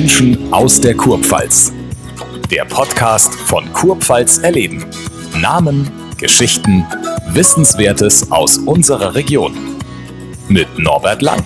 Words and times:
Menschen 0.00 0.50
aus 0.50 0.80
der 0.80 0.96
Kurpfalz. 0.96 1.74
Der 2.50 2.64
Podcast 2.64 3.34
von 3.34 3.70
Kurpfalz 3.74 4.38
erleben. 4.38 4.86
Namen, 5.36 5.90
Geschichten, 6.16 6.86
Wissenswertes 7.34 8.32
aus 8.32 8.56
unserer 8.56 9.14
Region. 9.14 9.52
Mit 10.48 10.78
Norbert 10.78 11.20
Lang. 11.20 11.44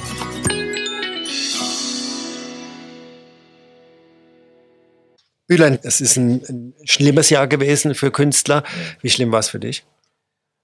Bülent, 5.49 5.81
es 5.83 6.01
ist 6.01 6.17
ein, 6.17 6.45
ein, 6.49 6.75
schlimmes 6.85 7.31
Jahr 7.31 7.49
gewesen 7.49 7.97
für 7.97 8.13
Künstler. 8.13 8.63
Wie 9.01 9.11
schlimm 9.11 9.33
war 9.33 9.41
es 9.41 9.49
für 9.49 9.59
dich? 9.59 9.85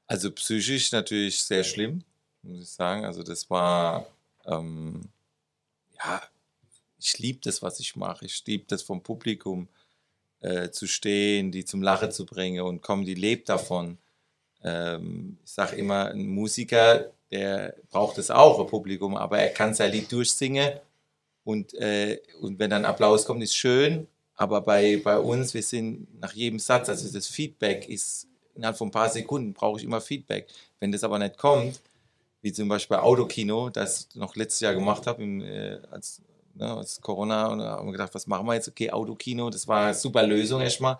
Also 0.06 0.30
psychisch 0.30 0.92
natürlich 0.92 1.42
sehr 1.42 1.64
schlimm, 1.64 2.04
muss 2.44 2.62
ich 2.62 2.70
sagen. 2.70 3.04
Also 3.04 3.24
das 3.24 3.50
war, 3.50 4.06
ähm, 4.46 5.00
ja, 5.98 6.22
ich 7.00 7.18
liebe 7.18 7.40
das, 7.42 7.62
was 7.62 7.80
ich 7.80 7.96
mache. 7.96 8.26
Ich 8.26 8.44
liebe 8.46 8.64
das 8.68 8.82
vom 8.82 9.02
Publikum 9.02 9.68
äh, 10.40 10.70
zu 10.70 10.86
stehen, 10.86 11.52
die 11.52 11.64
zum 11.64 11.82
Lachen 11.82 12.12
zu 12.12 12.26
bringen 12.26 12.62
und 12.62 12.82
kommen, 12.82 13.04
die 13.04 13.14
lebt 13.14 13.48
davon. 13.48 13.98
Ähm, 14.62 15.38
ich 15.44 15.50
sage 15.50 15.76
immer, 15.76 16.10
ein 16.10 16.26
Musiker, 16.26 17.10
der 17.30 17.74
braucht 17.90 18.18
es 18.18 18.30
auch, 18.30 18.60
ein 18.60 18.66
Publikum, 18.66 19.16
aber 19.16 19.38
er 19.38 19.50
kann 19.50 19.74
sein 19.74 19.92
Lied 19.92 20.10
durchsingen 20.10 20.72
und, 21.44 21.74
äh, 21.74 22.20
und 22.40 22.58
wenn 22.58 22.70
dann 22.70 22.84
Applaus 22.84 23.24
kommt, 23.24 23.42
ist 23.42 23.54
schön, 23.54 24.06
aber 24.34 24.60
bei, 24.60 25.00
bei 25.02 25.18
uns, 25.18 25.54
wir 25.54 25.62
sind 25.62 26.20
nach 26.20 26.32
jedem 26.32 26.58
Satz, 26.58 26.88
also 26.88 27.10
das 27.12 27.26
Feedback 27.26 27.88
ist 27.88 28.26
innerhalb 28.54 28.76
von 28.76 28.88
ein 28.88 28.92
paar 28.92 29.08
Sekunden 29.08 29.54
brauche 29.54 29.78
ich 29.78 29.84
immer 29.84 30.00
Feedback. 30.00 30.48
Wenn 30.80 30.92
das 30.92 31.04
aber 31.04 31.18
nicht 31.18 31.38
kommt, 31.38 31.80
wie 32.42 32.52
zum 32.52 32.68
Beispiel 32.68 32.96
bei 32.96 33.02
Autokino, 33.02 33.70
das 33.70 34.08
ich 34.10 34.16
noch 34.16 34.36
letztes 34.36 34.60
Jahr 34.60 34.74
gemacht 34.74 35.06
habe, 35.06 35.22
äh, 35.22 35.80
als 35.90 36.22
ne, 36.60 36.76
als 36.76 37.00
Corona 37.00 37.48
und 37.48 37.58
da 37.58 37.70
haben 37.72 37.86
wir 37.86 37.92
gedacht, 37.92 38.14
was 38.14 38.26
machen 38.26 38.46
wir 38.46 38.54
jetzt? 38.54 38.68
Okay, 38.68 38.90
Autokino, 38.90 39.50
das 39.50 39.66
war 39.66 39.86
eine 39.86 39.94
super 39.94 40.22
Lösung 40.22 40.60
erstmal. 40.60 40.98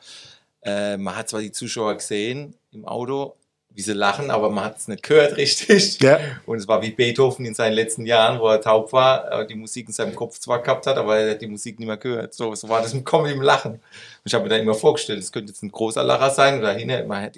Äh, 0.62 0.96
man 0.96 1.16
hat 1.16 1.28
zwar 1.28 1.40
die 1.40 1.52
Zuschauer 1.52 1.94
gesehen 1.94 2.54
im 2.72 2.84
Auto, 2.84 3.36
wie 3.72 3.82
sie 3.82 3.92
lachen, 3.92 4.30
aber 4.30 4.50
man 4.50 4.64
hat 4.64 4.78
es 4.78 4.88
nicht 4.88 5.02
gehört 5.02 5.36
richtig. 5.36 6.00
Ja. 6.00 6.18
Und 6.46 6.58
es 6.58 6.68
war 6.68 6.82
wie 6.82 6.90
Beethoven 6.90 7.46
in 7.46 7.54
seinen 7.54 7.74
letzten 7.74 8.04
Jahren, 8.04 8.40
wo 8.40 8.48
er 8.48 8.60
taub 8.60 8.92
war, 8.92 9.44
die 9.44 9.54
Musik 9.54 9.86
in 9.88 9.92
seinem 9.92 10.14
Kopf 10.14 10.38
zwar 10.38 10.60
gehabt 10.60 10.86
hat, 10.86 10.96
aber 10.96 11.18
er 11.18 11.32
hat 11.32 11.42
die 11.42 11.46
Musik 11.46 11.78
nicht 11.78 11.86
mehr 11.86 11.96
gehört. 11.96 12.34
So, 12.34 12.54
so 12.54 12.68
war 12.68 12.82
das 12.82 12.92
mit 12.94 13.06
Comedy 13.06 13.34
im 13.34 13.42
Lachen. 13.42 13.72
Und 13.72 13.80
ich 14.24 14.34
habe 14.34 14.44
mir 14.44 14.50
dann 14.50 14.60
immer 14.60 14.74
vorgestellt, 14.74 15.20
es 15.20 15.32
könnte 15.32 15.52
jetzt 15.52 15.62
ein 15.62 15.70
großer 15.70 16.02
Lacher 16.02 16.30
sein 16.30 16.58
oder 16.58 16.72
hinten, 16.72 17.06
man, 17.06 17.30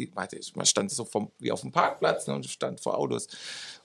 man 0.54 0.66
stand 0.66 0.90
so 0.90 1.04
vom, 1.04 1.30
wie 1.38 1.52
auf 1.52 1.60
dem 1.60 1.70
Parkplatz 1.70 2.26
ne, 2.26 2.34
und 2.34 2.46
stand 2.46 2.80
vor 2.80 2.98
Autos. 2.98 3.28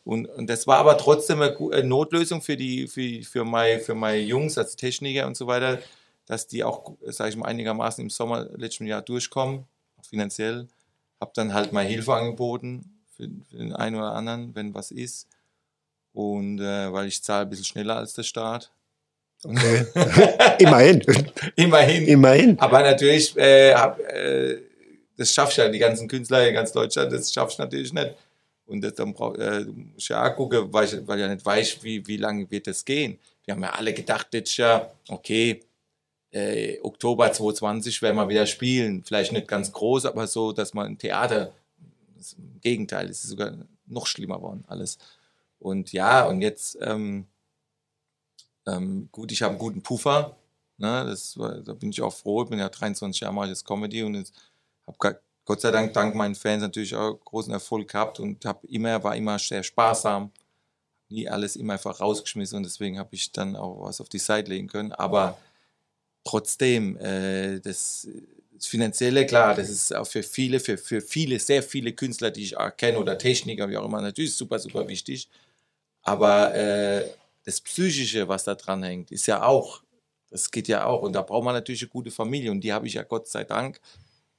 Und, 0.04 0.26
und 0.28 0.50
das 0.50 0.68
war 0.68 0.78
aber 0.78 0.98
trotzdem 0.98 1.42
eine 1.42 1.84
Notlösung 1.84 2.42
für 2.42 2.56
die, 2.56 2.88
für, 2.88 3.24
für, 3.24 3.44
meine, 3.44 3.80
für 3.80 3.94
meine 3.94 4.22
Jungs 4.22 4.58
als 4.58 4.78
Techniker 4.78 5.28
und 5.28 5.36
so 5.36 5.48
weiter, 5.48 5.80
dass 6.26 6.48
die 6.48 6.64
auch, 6.64 6.94
sage 7.02 7.32
ich 7.32 7.36
mal, 7.36 7.48
einigermaßen 7.48 8.02
im 8.02 8.10
Sommer 8.10 8.48
letzten 8.56 8.88
Jahr 8.88 9.02
durchkommen, 9.02 9.66
finanziell. 10.10 10.68
Habe 11.20 11.32
dann 11.36 11.54
halt 11.54 11.74
mal 11.74 11.86
Hilfe 11.86 12.14
angeboten 12.14 13.02
für, 13.16 13.30
für, 13.50 13.58
den 13.58 13.74
einen 13.74 13.96
oder 13.96 14.14
anderen, 14.14 14.56
wenn 14.56 14.74
was 14.74 14.92
ist. 14.92 15.28
Und 16.14 16.60
äh, 16.60 16.92
weil 16.92 17.08
ich 17.08 17.22
zahle 17.24 17.44
ein 17.44 17.50
bisschen 17.50 17.66
schneller 17.66 17.98
als 17.98 18.14
der 18.14 18.24
Staat. 18.24 18.72
Okay. 19.44 19.86
Immerhin. 20.60 21.04
Immerhin. 21.56 22.08
Immerhin. 22.08 22.60
Aber 22.60 22.82
natürlich, 22.82 23.38
äh, 23.38 23.74
hab, 23.74 24.00
äh, 24.00 24.58
das 25.16 25.34
schaffst 25.34 25.58
ja 25.58 25.70
die 25.70 25.80
ganzen 25.80 26.08
Künstler 26.08 26.48
in 26.48 26.54
ganz 26.54 26.72
Deutschland, 26.72 27.12
das 27.12 27.34
schaffst 27.34 27.60
du 27.60 27.64
natürlich 27.64 27.94
nicht. 27.94 28.16
Und 28.66 28.82
das 28.82 28.96
dann 28.96 29.14
brauch, 29.14 29.36
äh, 29.36 29.64
du 29.64 29.74
musst 29.74 30.10
ja 30.10 30.30
auch 30.30 30.36
gucken, 30.36 30.72
weil 30.72 30.86
ich, 30.86 31.08
weil 31.08 31.18
ich 31.18 31.22
ja 31.22 31.34
nicht 31.34 31.46
weiß, 31.46 31.84
wie, 31.84 32.06
wie 32.06 32.18
lange 32.18 32.50
wird 32.52 32.68
das 32.68 32.84
gehen. 32.84 33.18
Wir 33.46 33.54
haben 33.54 33.64
ja 33.64 33.70
alle 33.70 33.94
gedacht, 33.94 34.28
jetzt 34.34 34.58
ja, 34.58 34.92
okay, 35.08 35.62
äh, 36.32 36.80
Oktober 36.82 37.32
2020 37.32 38.02
werden 38.02 38.18
wir 38.18 38.30
wieder 38.30 38.46
spielen. 38.46 39.04
Vielleicht 39.04 39.32
nicht 39.32 39.48
ganz 39.48 39.72
groß, 39.72 40.06
aber 40.06 40.28
so, 40.28 40.52
dass 40.52 40.74
man 40.74 40.88
im 40.88 40.98
Theater, 40.98 41.54
im 42.38 42.60
Gegenteil, 42.62 43.10
es 43.10 43.24
ist 43.24 43.30
sogar 43.32 43.54
noch 43.86 44.08
schlimmer 44.08 44.38
geworden, 44.38 44.64
alles. 44.68 44.98
Und 45.60 45.92
ja, 45.92 46.26
und 46.26 46.42
jetzt, 46.42 46.78
ähm, 46.82 47.26
ähm, 48.68 49.10
gut, 49.12 49.32
ich 49.32 49.42
habe 49.42 49.52
einen 49.52 49.60
guten 49.60 49.82
Puffer. 49.82 50.36
Ne, 50.80 51.06
das, 51.06 51.34
da 51.36 51.74
bin 51.74 51.90
ich 51.90 52.02
auch 52.02 52.14
froh. 52.14 52.44
Ich 52.44 52.50
bin 52.50 52.60
ja 52.60 52.70
23 52.70 53.22
Jahre 53.22 53.34
mache 53.34 53.46
ich 53.46 53.52
jetzt 53.52 53.66
Comedy 53.66 54.04
und 54.04 54.32
habe 54.86 55.20
Gott 55.44 55.62
sei 55.62 55.72
Dank 55.72 55.94
dank 55.94 56.14
meinen 56.14 56.36
Fans 56.36 56.62
natürlich 56.62 56.94
auch 56.94 57.14
großen 57.24 57.52
Erfolg 57.52 57.90
gehabt 57.90 58.20
und 58.20 58.46
habe 58.46 58.68
immer 58.68 59.04
war 59.04 59.16
immer 59.16 59.40
sehr 59.40 59.64
sparsam, 59.64 60.32
nie 61.10 61.28
alles 61.28 61.56
immer 61.56 61.74
einfach 61.74 62.00
rausgeschmissen 62.00 62.58
und 62.58 62.64
deswegen 62.64 63.00
habe 63.00 63.16
ich 63.16 63.32
dann 63.32 63.56
auch 63.56 63.82
was 63.86 64.02
auf 64.02 64.10
die 64.10 64.20
Seite 64.20 64.52
legen 64.52 64.68
können. 64.68 64.92
Aber 64.92 65.38
trotzdem, 66.28 66.98
äh, 66.98 67.60
das, 67.60 68.08
das, 68.54 68.68
Finanzielle, 68.68 69.26
klar, 69.26 69.56
das 69.56 69.70
ist 69.70 69.96
auch 69.96 70.08
für 70.08 70.24
viele, 70.24 70.60
für, 70.60 70.78
für 70.78 71.02
viele, 71.02 71.40
sehr 71.40 71.64
viele 71.64 71.94
Künstler, 71.94 72.32
die 72.32 72.44
ich 72.44 72.56
kenne 72.78 73.00
oder 73.00 73.18
Techniker, 73.18 73.70
wie 73.70 73.78
auch 73.78 73.86
immer, 73.86 74.02
natürlich 74.02 74.34
super, 74.34 74.60
super 74.60 74.88
wichtig. 74.88 75.30
Aber 76.04 76.56
äh, 76.56 77.06
das 77.46 77.62
Psychische, 77.62 78.28
was 78.28 78.44
da 78.44 78.56
dran 78.56 78.84
hängt, 78.84 79.12
ist 79.12 79.26
ja 79.26 79.44
auch, 79.44 79.82
das 80.30 80.52
geht 80.52 80.68
ja 80.68 80.86
auch. 80.86 81.02
Und 81.02 81.14
da 81.14 81.22
braucht 81.22 81.44
man 81.44 81.54
natürlich 81.54 81.82
eine 81.82 81.90
gute 81.90 82.12
Familie 82.12 82.52
und 82.52 82.62
die 82.62 82.74
habe 82.74 82.88
ich 82.88 82.94
ja 82.94 83.04
Gott 83.04 83.28
sei 83.28 83.44
Dank 83.44 83.80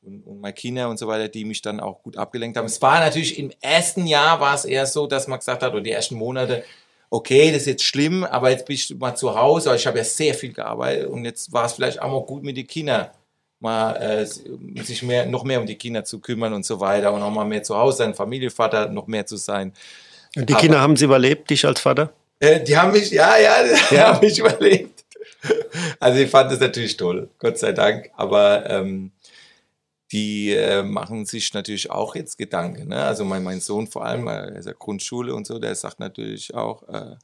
und, 0.03 0.27
und 0.27 0.41
meine 0.41 0.55
Kinder 0.55 0.89
und 0.89 0.99
so 0.99 1.07
weiter, 1.07 1.29
die 1.29 1.45
mich 1.45 1.63
dann 1.63 1.81
auch 1.81 2.03
gut 2.03 2.17
abgelenkt 2.17 2.57
haben. 2.57 2.67
Es 2.67 2.81
war 2.83 3.01
natürlich 3.01 3.39
im 3.39 3.51
ersten 3.61 4.07
Jahr 4.07 4.41
war 4.41 4.55
es 4.55 4.65
eher 4.65 4.87
so, 4.87 5.07
dass 5.07 5.27
man 5.27 5.39
gesagt 5.39 5.63
hat, 5.63 5.73
oder 5.73 5.81
die 5.81 5.91
ersten 5.91 6.17
Monate, 6.17 6.65
okay, 7.11 7.51
das 7.51 7.63
ist 7.63 7.67
jetzt 7.67 7.85
schlimm, 7.85 8.25
aber 8.25 8.51
jetzt 8.51 8.67
bin 8.67 8.75
ich 8.75 8.95
mal 8.99 9.15
zu 9.15 9.35
Hause, 9.35 9.75
ich 9.75 9.87
habe 9.87 9.99
ja 9.99 10.05
sehr 10.05 10.35
viel 10.35 10.53
gearbeitet 10.53 11.09
und 11.09 11.25
jetzt 11.25 11.53
war 11.53 11.67
es 11.67 11.73
vielleicht 11.73 12.01
auch 12.01 12.11
mal 12.11 12.23
gut 12.23 12.43
mit 12.43 12.57
den 12.57 12.67
Kindern, 12.67 13.09
mal 13.61 13.95
äh, 13.97 14.27
sich 14.83 15.03
mehr, 15.03 15.27
noch 15.27 15.45
mehr 15.45 15.61
um 15.61 15.67
die 15.67 15.77
Kinder 15.77 16.05
zu 16.05 16.21
kümmern 16.21 16.53
und 16.53 16.65
so 16.65 16.81
weiter 16.81 17.13
und 17.13 17.23
auch 17.23 17.31
mal 17.31 17.45
mehr 17.45 17.63
zu 17.63 17.77
Hause 17.77 17.99
sein, 17.99 18.15
Familienvater 18.15 18.89
noch 18.89 19.07
mehr 19.07 19.27
zu 19.27 19.37
sein. 19.37 19.73
Und 20.37 20.49
die 20.49 20.55
aber, 20.55 20.61
Kinder 20.61 20.81
haben 20.81 20.97
sie 20.97 21.07
überlebt, 21.07 21.51
dich 21.51 21.65
als 21.65 21.81
Vater? 21.81 22.13
Äh, 22.41 22.61
die 22.61 22.77
haben 22.77 22.93
mich, 22.93 23.11
ja, 23.11 23.37
ja, 23.39 23.55
die 23.91 23.95
ja. 23.95 24.09
haben 24.09 24.21
mich 24.21 24.39
überlebt. 24.39 25.05
Also 26.01 26.19
ich 26.19 26.31
fand 26.31 26.51
das 26.51 26.61
natürlich 26.61 26.97
toll, 26.97 27.29
Gott 27.39 27.59
sei 27.59 27.73
Dank, 27.73 28.11
aber 28.17 28.69
ähm, 28.69 29.13
die 30.13 30.53
äh, 30.53 30.83
machen 30.83 31.27
sich 31.27 31.53
natürlich 31.55 31.91
auch 31.91 32.15
jetzt 32.15 32.39
Gedanken. 32.39 32.89
Ne? 32.89 33.03
Also 33.03 33.25
mein, 33.25 33.43
mein 33.43 33.61
Sohn 33.61 33.87
vor 33.87 34.05
allem, 34.05 34.27
er 34.27 34.57
ist 34.57 34.67
ja 34.67 34.73
Grundschule 34.73 35.35
und 35.35 35.47
so, 35.47 35.59
der 35.59 35.75
sagt 35.75 36.01
natürlich 36.01 36.55
auch, 36.55 36.89
äh, 36.89 37.17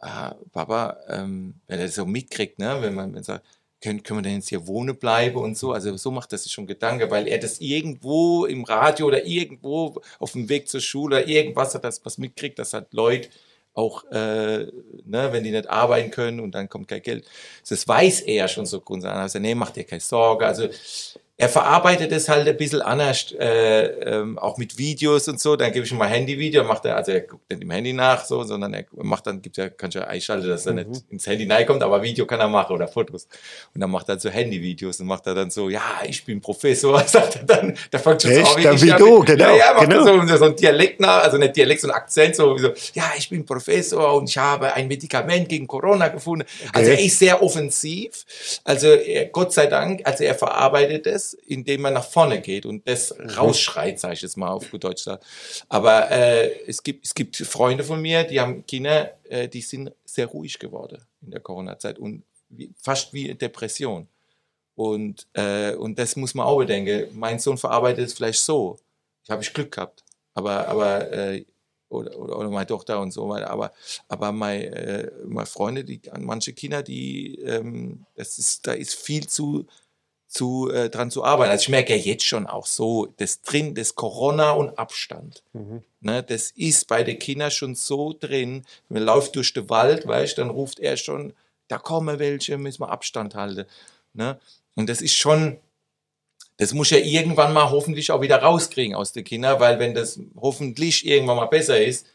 ah, 0.00 0.34
Papa, 0.52 0.98
ähm, 1.08 1.60
wenn 1.66 1.80
er 1.80 1.86
das 1.86 1.96
so 1.96 2.06
mitkriegt, 2.06 2.58
ne? 2.58 2.78
wenn 2.80 2.94
man 2.94 3.14
wenn 3.14 3.22
sagt, 3.22 3.44
können, 3.80 4.02
können 4.02 4.18
wir 4.20 4.22
denn 4.22 4.36
jetzt 4.36 4.50
hier 4.50 4.66
wohnen 4.66 4.96
bleiben 4.96 5.38
und 5.38 5.56
so. 5.56 5.72
Also 5.72 5.96
so 5.96 6.10
macht 6.10 6.32
er 6.32 6.38
sich 6.38 6.52
schon 6.52 6.66
Gedanken, 6.66 7.10
weil 7.10 7.26
er 7.26 7.38
das 7.38 7.60
irgendwo 7.60 8.44
im 8.44 8.64
Radio 8.64 9.06
oder 9.06 9.24
irgendwo 9.24 10.00
auf 10.18 10.32
dem 10.32 10.48
Weg 10.48 10.68
zur 10.68 10.80
Schule 10.80 11.22
irgendwas 11.22 11.74
hat 11.74 11.84
das 11.84 12.04
was 12.04 12.18
mitkriegt, 12.18 12.58
dass 12.58 12.74
halt 12.74 12.92
Leute 12.92 13.30
auch, 13.72 14.04
äh, 14.10 14.66
ne, 15.04 15.28
wenn 15.32 15.44
die 15.44 15.52
nicht 15.52 15.70
arbeiten 15.70 16.10
können 16.10 16.40
und 16.40 16.54
dann 16.54 16.68
kommt 16.68 16.88
kein 16.88 17.02
Geld. 17.02 17.24
Das 17.68 17.86
weiß 17.86 18.22
er 18.22 18.48
schon 18.48 18.66
so 18.66 18.80
grundsätzlich. 18.80 19.20
Also, 19.20 19.38
nee, 19.38 19.54
mach 19.54 19.70
dir 19.70 19.84
keine 19.84 20.00
Sorge. 20.00 20.46
Also 20.46 20.68
er 21.40 21.48
verarbeitet 21.48 22.12
es 22.12 22.28
halt 22.28 22.46
ein 22.46 22.56
bisschen 22.58 22.82
anders, 22.82 23.32
äh, 23.32 23.86
ähm, 23.86 24.38
auch 24.38 24.58
mit 24.58 24.76
Videos 24.76 25.26
und 25.26 25.40
so. 25.40 25.56
Dann 25.56 25.72
gebe 25.72 25.86
ich 25.86 25.90
ihm 25.90 25.96
mal 25.96 26.06
Handyvideo, 26.06 26.64
macht 26.64 26.84
er, 26.84 26.96
also 26.96 27.12
er 27.12 27.22
guckt 27.22 27.48
nicht 27.48 27.62
im 27.62 27.70
Handy 27.70 27.94
nach, 27.94 28.26
so, 28.26 28.42
sondern 28.42 28.74
er 28.74 28.84
macht 28.92 29.26
dann, 29.26 29.40
gibt 29.40 29.56
ja, 29.56 29.70
kannst 29.70 29.94
ja 29.94 30.02
einschalten, 30.02 30.46
dass 30.46 30.66
er 30.66 30.74
mhm. 30.74 30.90
nicht 30.90 31.04
ins 31.08 31.26
Handy 31.26 31.50
reinkommt, 31.50 31.82
aber 31.82 32.02
Video 32.02 32.26
kann 32.26 32.40
er 32.40 32.48
machen 32.48 32.74
oder 32.74 32.86
Fotos. 32.86 33.26
Und 33.74 33.80
dann 33.80 33.90
macht 33.90 34.10
er 34.10 34.20
so 34.20 34.28
Handyvideos 34.28 35.00
und 35.00 35.06
macht 35.06 35.26
er 35.28 35.34
dann 35.34 35.50
so, 35.50 35.70
ja, 35.70 36.02
ich 36.04 36.22
bin 36.26 36.42
Professor, 36.42 37.02
sagt 37.06 37.36
er 37.36 37.44
dann, 37.44 37.74
da 37.90 37.98
fängt 37.98 38.20
schon 38.20 38.34
so 38.34 38.40
an, 38.42 38.82
wie 38.82 38.90
du, 38.90 39.20
genau. 39.24 39.44
Ja, 39.44 39.56
ja, 39.56 39.74
macht 39.74 39.88
genau. 39.88 40.26
so, 40.26 40.36
so 40.36 40.44
ein 40.44 40.56
Dialekt 40.56 41.00
nach, 41.00 41.22
also 41.22 41.38
nicht 41.38 41.56
Dialekt, 41.56 41.80
sondern 41.80 42.00
Akzent, 42.00 42.36
so, 42.36 42.58
so, 42.58 42.68
ja, 42.92 43.12
ich 43.16 43.30
bin 43.30 43.46
Professor 43.46 44.12
und 44.14 44.28
ich 44.28 44.36
habe 44.36 44.74
ein 44.74 44.88
Medikament 44.88 45.48
gegen 45.48 45.66
Corona 45.66 46.08
gefunden. 46.08 46.44
Okay. 46.60 46.70
Also 46.74 46.90
er 46.90 47.00
ist 47.00 47.18
sehr 47.18 47.42
offensiv. 47.42 48.26
Also 48.62 48.88
er, 48.88 49.24
Gott 49.26 49.54
sei 49.54 49.68
Dank, 49.68 50.02
also 50.04 50.22
er 50.22 50.34
verarbeitet 50.34 51.06
es, 51.06 51.29
indem 51.34 51.82
man 51.82 51.94
nach 51.94 52.04
vorne 52.04 52.40
geht 52.40 52.66
und 52.66 52.86
das 52.88 53.14
rausschreit, 53.36 53.98
sage 53.98 54.14
ich 54.14 54.22
jetzt 54.22 54.36
mal 54.36 54.48
auf 54.48 54.70
gut 54.70 54.84
Deutsch. 54.84 55.06
Aber 55.68 56.10
äh, 56.10 56.50
es, 56.66 56.82
gibt, 56.82 57.04
es 57.06 57.14
gibt 57.14 57.36
Freunde 57.36 57.84
von 57.84 58.00
mir, 58.00 58.24
die 58.24 58.40
haben 58.40 58.66
Kinder, 58.66 59.12
äh, 59.28 59.48
die 59.48 59.62
sind 59.62 59.92
sehr 60.04 60.26
ruhig 60.26 60.58
geworden 60.58 61.02
in 61.22 61.30
der 61.30 61.40
Corona-Zeit 61.40 61.98
und 61.98 62.22
wie, 62.48 62.72
fast 62.76 63.12
wie 63.12 63.34
Depression. 63.34 64.08
Und, 64.74 65.26
äh, 65.34 65.74
und 65.74 65.98
das 65.98 66.16
muss 66.16 66.34
man 66.34 66.46
auch 66.46 66.58
bedenken. 66.58 67.08
Mein 67.12 67.38
Sohn 67.38 67.58
verarbeitet 67.58 68.06
es 68.06 68.14
vielleicht 68.14 68.40
so. 68.40 68.78
Ich 69.22 69.30
habe 69.30 69.42
ich 69.42 69.52
Glück 69.52 69.72
gehabt. 69.72 70.04
Aber, 70.34 70.68
aber 70.68 71.12
äh, 71.12 71.44
oder, 71.90 72.16
oder, 72.18 72.38
oder 72.38 72.50
meine 72.50 72.66
Tochter 72.66 73.00
und 73.00 73.10
so 73.12 73.28
weiter. 73.28 73.50
Aber, 73.50 73.72
aber 74.08 74.32
meine, 74.32 74.64
äh, 74.64 75.10
meine 75.26 75.46
Freunde, 75.46 75.84
die, 75.84 76.00
manche 76.18 76.52
Kinder, 76.52 76.82
die, 76.82 77.40
ähm, 77.40 78.06
das 78.14 78.38
ist, 78.38 78.66
da 78.66 78.72
ist 78.72 78.94
viel 78.94 79.26
zu 79.26 79.66
zu, 80.30 80.70
äh, 80.70 80.88
dran 80.88 81.10
zu 81.10 81.24
arbeiten. 81.24 81.50
Also 81.50 81.64
ich 81.64 81.68
merke 81.68 81.94
ja 81.94 82.02
jetzt 82.02 82.24
schon 82.24 82.46
auch 82.46 82.66
so, 82.66 83.08
das 83.18 83.42
drin, 83.42 83.74
das 83.74 83.94
Corona 83.94 84.52
und 84.52 84.78
Abstand. 84.78 85.42
Mhm. 85.52 85.82
Ne, 86.00 86.22
das 86.22 86.52
ist 86.52 86.86
bei 86.88 87.02
den 87.02 87.18
Kindern 87.18 87.50
schon 87.50 87.74
so 87.74 88.14
drin. 88.18 88.64
Man 88.88 89.02
läuft 89.02 89.36
durch 89.36 89.52
den 89.52 89.68
Wald, 89.68 90.06
weißt 90.06 90.38
dann 90.38 90.50
ruft 90.50 90.80
er 90.80 90.96
schon 90.96 91.34
da 91.70 91.78
kommen 91.78 92.18
welche, 92.18 92.58
müssen 92.58 92.82
wir 92.82 92.90
Abstand 92.90 93.34
halten. 93.34 93.66
Ne? 94.12 94.38
Und 94.74 94.88
das 94.88 95.00
ist 95.00 95.14
schon, 95.14 95.58
das 96.56 96.74
muss 96.74 96.90
ja 96.90 96.98
irgendwann 96.98 97.52
mal 97.52 97.70
hoffentlich 97.70 98.10
auch 98.10 98.20
wieder 98.20 98.42
rauskriegen 98.42 98.94
aus 98.94 99.12
den 99.12 99.24
Kindern, 99.24 99.60
weil 99.60 99.78
wenn 99.78 99.94
das 99.94 100.18
hoffentlich 100.36 101.06
irgendwann 101.06 101.36
mal 101.36 101.46
besser 101.46 101.80
ist, 101.80 102.06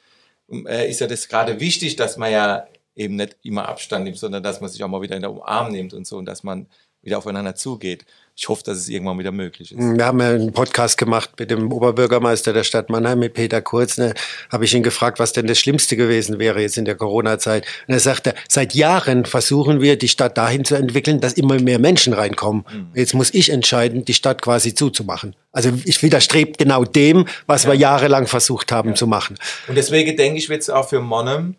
äh, 0.52 0.90
ist 0.90 1.00
ja 1.00 1.08
das 1.08 1.28
gerade 1.28 1.60
wichtig, 1.60 1.96
dass 1.96 2.18
man 2.18 2.32
ja 2.32 2.68
eben 2.96 3.16
nicht 3.16 3.38
immer 3.44 3.68
Abstand 3.68 4.06
nimmt, 4.06 4.18
sondern 4.18 4.44
dass 4.44 4.62
man 4.62 4.70
sich 4.70 4.84
auch 4.84 4.88
mal 4.88 5.02
wieder 5.02 5.16
in 5.16 5.22
der 5.22 5.32
Umarm 5.32 5.72
nimmt 5.72 5.94
und 5.94 6.06
so 6.06 6.18
und 6.18 6.26
dass 6.26 6.44
man 6.44 6.68
wieder 7.06 7.18
aufeinander 7.18 7.56
zugeht 7.56 8.06
ich 8.38 8.50
hoffe, 8.50 8.64
dass 8.66 8.78
es 8.78 8.90
irgendwann 8.90 9.18
wieder 9.18 9.32
möglich 9.32 9.72
ist. 9.72 9.80
Wir 9.80 10.06
haben 10.06 10.20
ja 10.20 10.30
einen 10.32 10.52
Podcast 10.52 10.98
gemacht 10.98 11.32
mit 11.40 11.50
dem 11.50 11.72
Oberbürgermeister 11.72 12.52
der 12.52 12.66
Stadt 12.66 12.90
Mannheim, 12.90 13.20
mit 13.20 13.34
Peter 13.34 13.62
Kurz. 13.62 13.98
Ne, 13.98 14.14
habe 14.52 14.66
ich 14.66 14.74
ihn 14.74 14.84
gefragt, 14.84 15.20
was 15.20 15.32
denn 15.32 15.48
das 15.48 15.58
Schlimmste 15.58 15.96
gewesen 15.96 16.38
wäre 16.38 16.60
jetzt 16.60 16.78
in 16.78 16.84
der 16.84 16.96
Corona-Zeit. 16.96 17.66
Und 17.88 17.94
er 17.94 18.02
sagte, 18.02 18.36
seit 18.50 18.74
Jahren 18.74 19.24
versuchen 19.24 19.80
wir, 19.80 19.98
die 19.98 20.10
Stadt 20.10 20.38
dahin 20.38 20.66
zu 20.66 20.76
entwickeln, 20.76 21.22
dass 21.22 21.34
immer 21.34 21.62
mehr 21.62 21.80
Menschen 21.80 22.12
reinkommen. 22.12 22.66
Mhm. 22.70 22.92
Jetzt 22.94 23.14
muss 23.14 23.34
ich 23.34 23.52
entscheiden, 23.52 24.04
die 24.04 24.14
Stadt 24.14 24.42
quasi 24.42 24.76
zuzumachen. 24.76 25.34
Also 25.54 25.72
ich 25.86 26.04
widerstrebt 26.04 26.58
genau 26.58 26.84
dem, 26.84 27.26
was 27.48 27.64
ja. 27.64 27.70
wir 27.72 27.76
jahrelang 27.76 28.28
versucht 28.28 28.74
haben 28.74 28.90
ja. 28.90 28.96
zu 28.96 29.08
machen. 29.08 29.38
Und 29.70 29.76
deswegen 29.76 30.18
denke 30.18 30.40
ich, 30.40 30.50
wird 30.50 30.62
es 30.62 30.70
auch 30.70 30.90
für 30.90 31.00
Monnem 31.00 31.56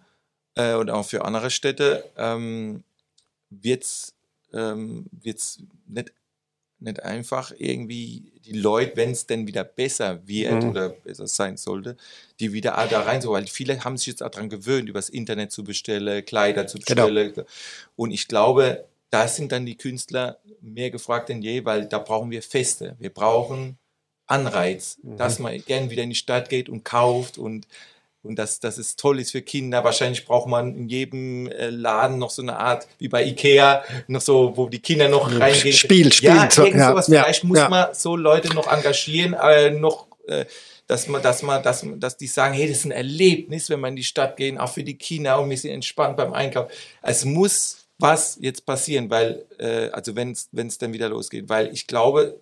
äh, 0.56 0.74
und 0.74 0.90
auch 0.90 1.06
für 1.06 1.24
andere 1.24 1.48
Städte 1.48 2.04
ähm, 2.18 2.84
wird 3.48 3.84
es 3.84 4.15
ähm, 4.56 5.06
wird's 5.12 5.62
nicht 5.86 6.12
nicht 6.78 7.02
einfach 7.02 7.52
irgendwie 7.56 8.32
die 8.44 8.52
Leute, 8.52 8.96
wenn 8.96 9.10
es 9.10 9.26
denn 9.26 9.46
wieder 9.46 9.64
besser 9.64 10.26
wird 10.26 10.62
mhm. 10.62 10.70
oder 10.70 10.88
besser 10.90 11.26
sein 11.26 11.56
sollte, 11.56 11.96
die 12.38 12.52
wieder 12.52 12.72
da 12.90 13.00
rein 13.00 13.22
so, 13.22 13.32
weil 13.32 13.46
viele 13.46 13.82
haben 13.82 13.96
sich 13.96 14.08
jetzt 14.08 14.22
auch 14.22 14.30
daran 14.30 14.50
gewöhnt, 14.50 14.88
übers 14.88 15.08
Internet 15.08 15.52
zu 15.52 15.64
bestellen, 15.64 16.24
Kleider 16.24 16.66
zu 16.66 16.78
genau. 16.78 17.06
bestellen. 17.06 17.32
Genau. 17.34 17.46
Und 17.96 18.10
ich 18.10 18.28
glaube, 18.28 18.84
da 19.10 19.26
sind 19.26 19.52
dann 19.52 19.64
die 19.64 19.76
Künstler 19.76 20.38
mehr 20.60 20.90
gefragt 20.90 21.28
denn 21.28 21.40
je, 21.40 21.64
weil 21.64 21.86
da 21.86 21.98
brauchen 21.98 22.30
wir 22.30 22.42
Feste. 22.42 22.96
Wir 22.98 23.10
brauchen 23.10 23.78
Anreiz, 24.26 24.98
mhm. 25.02 25.16
dass 25.16 25.38
man 25.38 25.58
gern 25.64 25.90
wieder 25.90 26.02
in 26.02 26.10
die 26.10 26.16
Stadt 26.16 26.48
geht 26.48 26.68
und 26.68 26.84
kauft 26.84 27.38
und 27.38 27.66
und 28.26 28.36
dass, 28.36 28.60
dass 28.60 28.78
es 28.78 28.96
toll 28.96 29.20
ist 29.20 29.32
für 29.32 29.42
Kinder. 29.42 29.84
Wahrscheinlich 29.84 30.26
braucht 30.26 30.48
man 30.48 30.74
in 30.74 30.88
jedem 30.88 31.46
äh, 31.48 31.70
Laden 31.70 32.18
noch 32.18 32.30
so 32.30 32.42
eine 32.42 32.58
Art, 32.58 32.86
wie 32.98 33.08
bei 33.08 33.24
Ikea, 33.24 33.84
noch 34.08 34.20
so, 34.20 34.56
wo 34.56 34.68
die 34.68 34.80
Kinder 34.80 35.08
noch 35.08 35.30
reingehen. 35.30 35.72
Spiel, 35.74 36.12
Spiel. 36.12 36.28
Ja, 36.28 36.48
irgend 36.56 36.82
sowas. 36.82 37.08
Ja, 37.08 37.22
Vielleicht 37.22 37.44
muss 37.44 37.58
ja. 37.58 37.68
man 37.68 37.94
so 37.94 38.16
Leute 38.16 38.54
noch 38.54 38.70
engagieren, 38.70 39.34
äh, 39.34 39.70
noch, 39.70 40.06
äh, 40.26 40.44
dass 40.86 41.08
man, 41.08 41.22
dass 41.22 41.42
man, 41.42 41.62
dass, 41.62 41.84
dass 41.96 42.16
die 42.16 42.26
sagen, 42.26 42.54
hey, 42.54 42.68
das 42.68 42.78
ist 42.78 42.84
ein 42.84 42.92
Erlebnis, 42.92 43.70
wenn 43.70 43.80
man 43.80 43.90
in 43.90 43.96
die 43.96 44.04
Stadt 44.04 44.36
gehen, 44.36 44.58
auch 44.58 44.72
für 44.72 44.84
die 44.84 44.98
Kinder 44.98 45.40
und 45.40 45.50
wir 45.50 45.58
sind 45.58 45.72
entspannt 45.72 46.16
beim 46.16 46.32
Einkauf. 46.32 46.70
Es 47.02 47.24
muss 47.24 47.78
was 47.98 48.36
jetzt 48.40 48.66
passieren, 48.66 49.10
weil, 49.10 49.44
äh, 49.58 49.88
also 49.88 50.16
wenn 50.16 50.32
es 50.32 50.78
dann 50.78 50.92
wieder 50.92 51.08
losgeht, 51.08 51.48
weil 51.48 51.72
ich 51.72 51.86
glaube, 51.86 52.40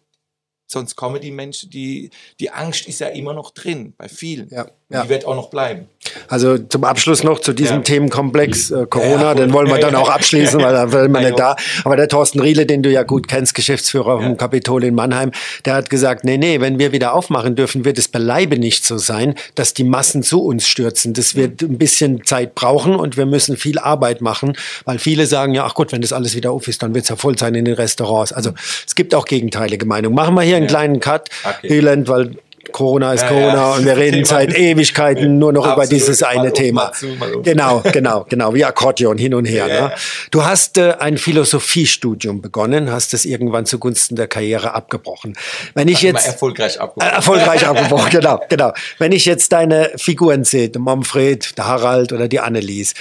sonst 0.66 0.96
kommen 0.96 1.20
die 1.20 1.31
Menschen, 1.31 1.70
die, 1.70 2.10
die 2.40 2.50
Angst 2.50 2.88
ist 2.88 3.00
ja 3.00 3.08
immer 3.08 3.34
noch 3.34 3.50
drin 3.50 3.94
bei 3.96 4.08
vielen. 4.08 4.48
Ja, 4.50 4.66
ja. 4.94 5.02
Die 5.02 5.08
wird 5.08 5.26
auch 5.26 5.35
noch 5.35 5.50
bleiben. 5.50 5.88
Also 6.29 6.58
zum 6.58 6.85
Abschluss 6.85 7.25
noch 7.25 7.41
zu 7.41 7.52
diesem 7.52 7.79
ja. 7.79 7.82
Themenkomplex 7.82 8.70
äh, 8.70 8.87
Corona, 8.87 9.23
ja, 9.23 9.35
den 9.35 9.52
wollen 9.52 9.69
wir 9.69 9.79
dann 9.79 9.94
auch 9.94 10.08
abschließen, 10.14 10.61
weil 10.61 10.73
da 10.73 10.93
will 10.93 11.08
man 11.08 11.25
nicht 11.25 11.38
da. 11.38 11.56
Aber 11.85 11.96
der 11.96 12.08
Thorsten 12.08 12.41
Riele, 12.41 12.67
den 12.67 12.82
du 12.82 12.91
ja 12.91 13.02
gut 13.02 13.26
kennst, 13.26 13.55
Geschäftsführer 13.55 14.23
vom 14.23 14.37
Kapitol 14.37 14.85
in 14.85 14.94
Mannheim, 14.94 15.32
der 15.64 15.75
hat 15.75 15.91
gesagt, 15.91 16.25
nee, 16.25 16.38
nee, 16.38 16.61
wenn 16.61 16.79
wir 16.79 16.93
wieder 16.93 17.14
aufmachen 17.14 17.56
dürfen, 17.56 17.85
wird 17.85 17.99
es 17.99 18.08
beileibe 18.08 18.58
nicht 18.58 18.85
so 18.85 18.99
sein, 18.99 19.35
dass 19.55 19.75
die 19.75 19.85
Massen 19.85 20.23
zu 20.23 20.44
uns 20.44 20.69
stürzen. 20.69 21.12
Das 21.12 21.35
wird 21.35 21.62
ein 21.62 21.79
bisschen 21.79 22.25
Zeit 22.25 22.55
brauchen 22.55 22.94
und 22.94 23.17
wir 23.17 23.26
müssen 23.26 23.56
viel 23.56 23.79
Arbeit 23.79 24.20
machen, 24.20 24.56
weil 24.85 24.99
viele 24.99 25.26
sagen 25.26 25.55
ja, 25.55 25.64
ach 25.64 25.75
gut, 25.75 25.91
wenn 25.91 26.02
das 26.02 26.12
alles 26.12 26.37
wieder 26.37 26.52
auf 26.52 26.69
ist, 26.69 26.82
dann 26.82 26.94
wird 26.94 27.05
es 27.05 27.08
ja 27.08 27.17
voll 27.17 27.37
sein 27.37 27.55
in 27.55 27.64
den 27.64 27.75
Restaurants. 27.75 28.32
Also 28.32 28.52
es 28.87 28.94
gibt 28.94 29.14
auch 29.14 29.25
gegenteilige 29.25 29.87
Meinungen. 29.87 30.14
Machen 30.14 30.35
wir 30.35 30.43
hier 30.43 30.56
einen 30.56 30.67
kleinen 30.67 31.00
Cut, 31.00 31.29
okay. 31.44 31.69
Hyland, 31.69 32.08
weil 32.08 32.37
Corona 32.72 33.12
ist 33.12 33.22
ja, 33.22 33.28
Corona 33.28 33.55
ja, 33.55 33.72
und 33.75 33.84
wir 33.84 33.96
reden 33.96 34.25
seit 34.25 34.55
Ewigkeiten 34.55 35.38
nur 35.38 35.52
noch 35.52 35.66
Absolut, 35.66 35.88
über 35.88 35.94
dieses 35.94 36.22
eine 36.22 36.52
Thema. 36.52 36.93
Zu, 36.93 37.08
genau, 37.43 37.81
genau, 37.81 38.26
genau, 38.28 38.55
wie 38.55 38.64
Akkordeon 38.64 39.19
hin 39.19 39.34
und 39.34 39.44
her. 39.44 39.66
Ja, 39.69 39.88
ne? 39.88 39.94
Du 40.31 40.44
hast 40.44 40.78
äh, 40.78 40.94
ein 40.99 41.19
Philosophiestudium 41.19 42.40
begonnen, 42.40 42.90
hast 42.90 43.14
es 43.14 43.25
irgendwann 43.25 43.66
zugunsten 43.66 44.16
der 44.16 44.28
Karriere 44.28 44.75
abgebrochen. 44.75 45.37
Wenn 45.75 45.88
ich 45.88 46.02
jetzt 46.02 46.26
erfolgreich 46.26 46.81
abgebrochen. 46.81 47.12
Äh, 47.12 47.16
erfolgreich 47.16 47.66
abgebrochen, 47.66 48.11
genau, 48.11 48.40
genau. 48.49 48.72
Wenn 48.99 49.12
ich 49.12 49.25
jetzt 49.25 49.52
deine 49.52 49.90
Figuren 49.96 50.44
sehe, 50.44 50.69
der 50.69 50.81
Manfred, 50.81 51.56
der 51.58 51.67
Harald 51.67 52.12
oder 52.12 52.28
die 52.28 52.40
Annelies, 52.40 52.94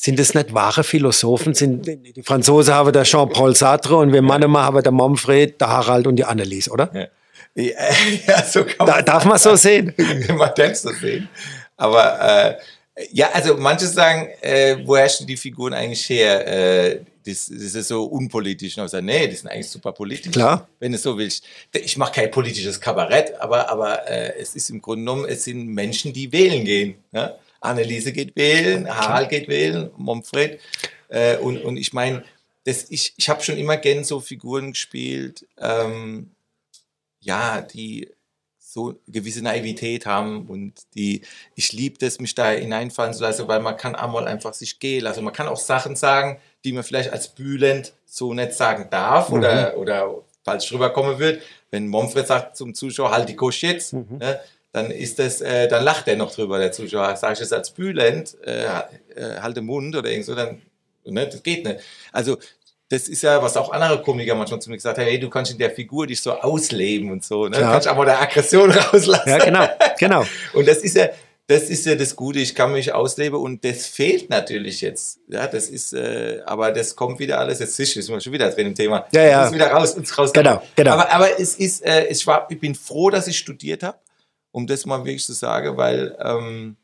sind 0.00 0.20
es 0.20 0.32
nicht 0.32 0.54
wahre 0.54 0.84
Philosophen? 0.84 1.54
Sind, 1.54 1.86
die 1.86 2.22
Franzosen 2.22 2.72
haben 2.72 2.92
der 2.92 3.02
Jean-Paul 3.02 3.56
Sartre 3.56 3.96
und 3.96 4.12
wir 4.12 4.22
Mannheimer 4.22 4.62
haben 4.62 4.80
der 4.80 4.92
Manfred, 4.92 5.60
der 5.60 5.68
Harald 5.68 6.06
und 6.06 6.14
die 6.14 6.24
Annelies, 6.24 6.70
oder? 6.70 7.10
Ja. 7.54 7.72
Ja, 8.26 8.42
so 8.44 8.64
kann 8.64 8.86
man 8.86 8.86
da, 8.86 9.02
Darf 9.02 9.24
man 9.24 9.38
so 9.38 9.56
sehen? 9.56 9.94
man 10.28 10.50
darf 10.54 10.74
so 10.76 10.90
sehen. 10.92 11.28
Aber 11.76 12.20
äh, 12.20 13.06
ja, 13.12 13.30
also 13.32 13.56
manche 13.56 13.86
sagen, 13.86 14.28
äh, 14.40 14.76
woher 14.84 15.08
stehen 15.08 15.26
die 15.26 15.36
Figuren 15.36 15.72
eigentlich 15.72 16.08
her? 16.08 16.46
Äh, 16.46 17.00
das, 17.24 17.46
das 17.46 17.74
ist 17.74 17.88
so 17.88 18.04
unpolitisch. 18.04 18.76
Und 18.78 18.86
ich 18.86 18.90
sage, 18.90 19.04
nee, 19.04 19.28
die 19.28 19.36
sind 19.36 19.50
eigentlich 19.50 19.68
super 19.68 19.92
politisch. 19.92 20.32
Klar. 20.32 20.68
Wenn 20.80 20.92
du 20.92 20.98
so 20.98 21.16
willst. 21.16 21.44
Ich 21.72 21.96
mache 21.96 22.12
kein 22.12 22.30
politisches 22.30 22.80
Kabarett, 22.80 23.38
aber, 23.40 23.68
aber 23.68 24.08
äh, 24.08 24.38
es 24.38 24.54
ist 24.54 24.70
im 24.70 24.80
Grunde 24.80 25.02
genommen, 25.02 25.26
es 25.28 25.44
sind 25.44 25.68
Menschen, 25.68 26.12
die 26.12 26.32
wählen 26.32 26.64
gehen. 26.64 26.96
Ja? 27.12 27.36
Anneliese 27.60 28.12
geht 28.12 28.34
wählen, 28.36 28.88
Harald 28.88 29.28
geht 29.30 29.48
wählen, 29.48 29.90
Momfred. 29.96 30.60
Äh, 31.08 31.36
und, 31.36 31.62
und 31.62 31.76
ich 31.76 31.92
meine, 31.92 32.24
ich, 32.64 33.14
ich 33.16 33.28
habe 33.28 33.42
schon 33.42 33.56
immer 33.56 33.76
gern 33.76 34.04
so 34.04 34.20
Figuren 34.20 34.72
gespielt, 34.72 35.46
ähm, 35.58 36.30
ja, 37.20 37.60
die 37.60 38.10
so 38.58 39.00
gewisse 39.06 39.42
Naivität 39.42 40.04
haben 40.04 40.46
und 40.46 40.74
die, 40.94 41.22
ich 41.54 41.72
liebe 41.72 41.96
das, 41.98 42.20
mich 42.20 42.34
da 42.34 42.50
hineinfallen 42.50 43.14
zu 43.14 43.22
lassen, 43.22 43.48
weil 43.48 43.60
man 43.60 43.78
kann 43.78 43.94
einmal 43.94 44.28
einfach 44.28 44.52
sich 44.52 44.78
gehen 44.78 45.04
lassen. 45.04 45.24
Man 45.24 45.32
kann 45.32 45.48
auch 45.48 45.56
Sachen 45.56 45.96
sagen, 45.96 46.38
die 46.64 46.72
man 46.72 46.84
vielleicht 46.84 47.10
als 47.10 47.28
bühlend 47.28 47.94
so 48.04 48.34
nicht 48.34 48.52
sagen 48.52 48.88
darf 48.90 49.30
mhm. 49.30 49.38
oder, 49.38 49.78
oder 49.78 50.14
falsch 50.44 50.70
rüberkommen 50.70 51.18
wird. 51.18 51.42
Wenn 51.70 51.88
Momfred 51.88 52.26
sagt 52.26 52.56
zum 52.58 52.74
Zuschauer, 52.74 53.10
halt 53.10 53.28
die 53.28 53.36
Kusch 53.36 53.62
jetzt, 53.62 53.94
mhm. 53.94 54.18
ne, 54.18 54.38
dann 54.72 54.90
ist 54.90 55.18
das, 55.18 55.40
äh, 55.40 55.66
dann 55.66 55.82
lacht 55.82 56.06
er 56.06 56.16
noch 56.16 56.34
drüber, 56.34 56.58
der 56.58 56.72
Zuschauer. 56.72 57.16
Sag 57.16 57.32
ich 57.34 57.40
es 57.40 57.52
als 57.52 57.70
bühlend, 57.70 58.36
äh, 58.44 58.66
äh, 59.14 59.40
halt 59.40 59.56
den 59.56 59.64
Mund 59.64 59.96
oder 59.96 60.10
irgend 60.10 60.26
so, 60.26 60.34
dann, 60.34 60.60
ne, 61.04 61.26
das 61.26 61.42
geht 61.42 61.64
nicht. 61.64 61.80
Also 62.12 62.36
das 62.88 63.08
ist 63.08 63.22
ja, 63.22 63.42
was 63.42 63.56
auch 63.56 63.70
andere 63.72 64.00
Komiker 64.02 64.34
manchmal 64.34 64.60
zu 64.60 64.70
mir 64.70 64.76
gesagt 64.76 64.98
haben, 64.98 65.04
hey, 65.04 65.20
du 65.20 65.28
kannst 65.28 65.52
in 65.52 65.58
der 65.58 65.70
Figur 65.70 66.06
dich 66.06 66.20
so 66.20 66.32
ausleben 66.32 67.10
und 67.10 67.24
so, 67.24 67.46
ne? 67.46 67.58
Du 67.58 67.62
kannst 67.62 67.86
aber 67.86 68.06
der 68.06 68.20
Aggression 68.20 68.70
rauslassen. 68.92 69.28
Ja, 69.28 69.38
genau, 69.38 69.68
genau. 69.98 70.24
und 70.54 70.66
das 70.66 70.78
ist 70.78 70.96
ja, 70.96 71.08
das 71.48 71.64
ist 71.64 71.86
ja 71.86 71.94
das 71.94 72.16
Gute, 72.16 72.38
ich 72.38 72.54
kann 72.54 72.72
mich 72.72 72.92
ausleben 72.92 73.38
und 73.38 73.64
das 73.64 73.86
fehlt 73.86 74.30
natürlich 74.30 74.80
jetzt. 74.80 75.18
Ja, 75.28 75.46
das 75.46 75.68
ist, 75.68 75.92
äh, 75.92 76.40
aber 76.46 76.72
das 76.72 76.96
kommt 76.96 77.18
wieder 77.18 77.38
alles, 77.38 77.58
jetzt 77.58 77.78
ist 77.78 77.96
wir 77.96 78.20
schon 78.20 78.32
wieder 78.32 78.50
drin 78.50 78.68
im 78.68 78.74
Thema. 78.74 79.06
Ja, 79.12 79.22
ja. 79.22 79.40
Das 79.40 79.48
ist 79.48 79.54
wieder 79.54 79.70
raus, 79.70 79.94
uns 79.94 80.16
raus. 80.16 80.32
Genau, 80.32 80.62
genau. 80.76 80.92
Aber, 80.92 81.10
aber 81.10 81.40
es 81.40 81.54
ist, 81.54 81.84
äh, 81.84 82.06
ich 82.06 82.26
war, 82.26 82.46
ich 82.50 82.60
bin 82.60 82.74
froh, 82.74 83.10
dass 83.10 83.26
ich 83.26 83.38
studiert 83.38 83.82
habe, 83.82 83.98
um 84.50 84.66
das 84.66 84.86
mal 84.86 84.98
wirklich 85.04 85.24
zu 85.24 85.32
sagen, 85.34 85.76
weil, 85.76 86.16
ähm, 86.22 86.76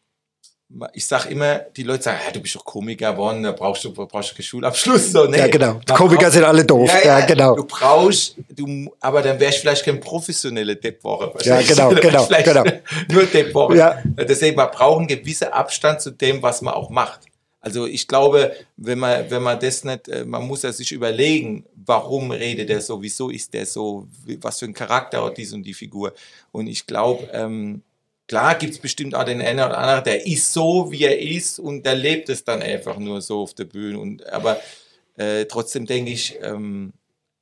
ich 0.93 1.07
sag 1.07 1.27
immer, 1.27 1.61
die 1.77 1.83
Leute 1.83 2.05
sagen, 2.05 2.19
ja, 2.27 2.33
du 2.33 2.41
bist 2.41 2.57
doch 2.57 2.65
Komiker 2.65 3.13
geworden, 3.13 3.43
da 3.43 3.53
brauchst 3.53 3.85
du, 3.85 3.93
brauchst 3.93 4.31
du 4.31 4.35
keinen 4.35 4.45
Schulabschluss. 4.45 5.13
So, 5.13 5.27
nee, 5.27 5.39
ja, 5.39 5.47
genau. 5.47 5.75
Die 5.89 5.93
Komiker 5.93 6.23
braucht, 6.23 6.33
sind 6.33 6.45
alle 6.45 6.65
doof. 6.65 6.89
Ja, 6.89 6.99
ja, 6.99 7.19
ja, 7.21 7.27
genau. 7.27 7.55
Du 7.55 7.65
brauchst, 7.65 8.37
du, 8.51 8.93
aber 9.01 9.23
dann 9.23 9.39
wärst 9.39 9.59
du 9.59 9.61
vielleicht 9.63 9.85
kein 9.85 10.01
professionelle 10.01 10.77
Deppwoche. 10.77 11.33
Ja, 11.43 11.61
genau, 11.61 11.91
genau, 11.91 12.27
genau. 12.27 12.65
Nur 13.13 13.27
Deppwoche. 13.27 13.77
Ja. 13.77 14.03
Deswegen, 14.05 14.57
man 14.57 14.71
braucht 14.71 14.99
einen 14.99 15.09
gewissen 15.09 15.49
Abstand 15.49 16.01
zu 16.01 16.11
dem, 16.11 16.43
was 16.43 16.63
man 16.63 16.75
auch 16.75 16.91
macht. 16.91 17.21
Also 17.65 17.87
ich 17.87 18.07
glaube, 18.07 18.53
wenn 18.77 18.99
man, 18.99 19.31
wenn 19.31 19.43
man 19.43 19.59
das 19.59 19.85
nicht, 19.85 20.09
äh, 20.09 20.27
man 20.27 20.47
muss 20.47 20.63
ja 20.63 20.73
sich 20.73 20.93
überlegen, 20.93 21.65
warum 21.75 22.31
redet 22.31 22.69
er 22.69 22.83
so, 22.83 23.01
wieso 23.01 23.31
ist 23.31 23.55
der 23.55 23.65
so, 23.65 24.07
was 24.41 24.59
für 24.59 24.67
ein 24.67 24.75
Charakter 24.75 25.25
hat 25.25 25.39
dies 25.39 25.55
und 25.55 25.63
die 25.63 25.73
Figur. 25.73 26.13
Und 26.53 26.67
ich 26.67 26.87
glaube, 26.87 27.27
ähm, 27.33 27.83
Klar 28.27 28.55
gibt 28.55 28.75
es 28.75 28.79
bestimmt 28.79 29.15
auch 29.15 29.25
den 29.25 29.43
einen 29.43 29.61
oder 29.61 29.77
anderen, 29.77 30.05
der 30.05 30.27
ist 30.27 30.53
so, 30.53 30.91
wie 30.91 31.05
er 31.05 31.21
ist 31.21 31.59
und 31.59 31.85
der 31.85 31.95
lebt 31.95 32.29
es 32.31 32.43
dann 32.43 32.63
einfach 32.63 32.99
nur 32.99 33.21
so 33.21 33.43
auf 33.43 33.55
der 33.55 33.65
Bühne. 33.65 33.99
Und, 33.99 34.27
aber 34.29 34.59
äh, 35.17 35.45
trotzdem 35.45 35.85
denke 35.85 36.11
ich, 36.11 36.39
ähm, 36.41 36.93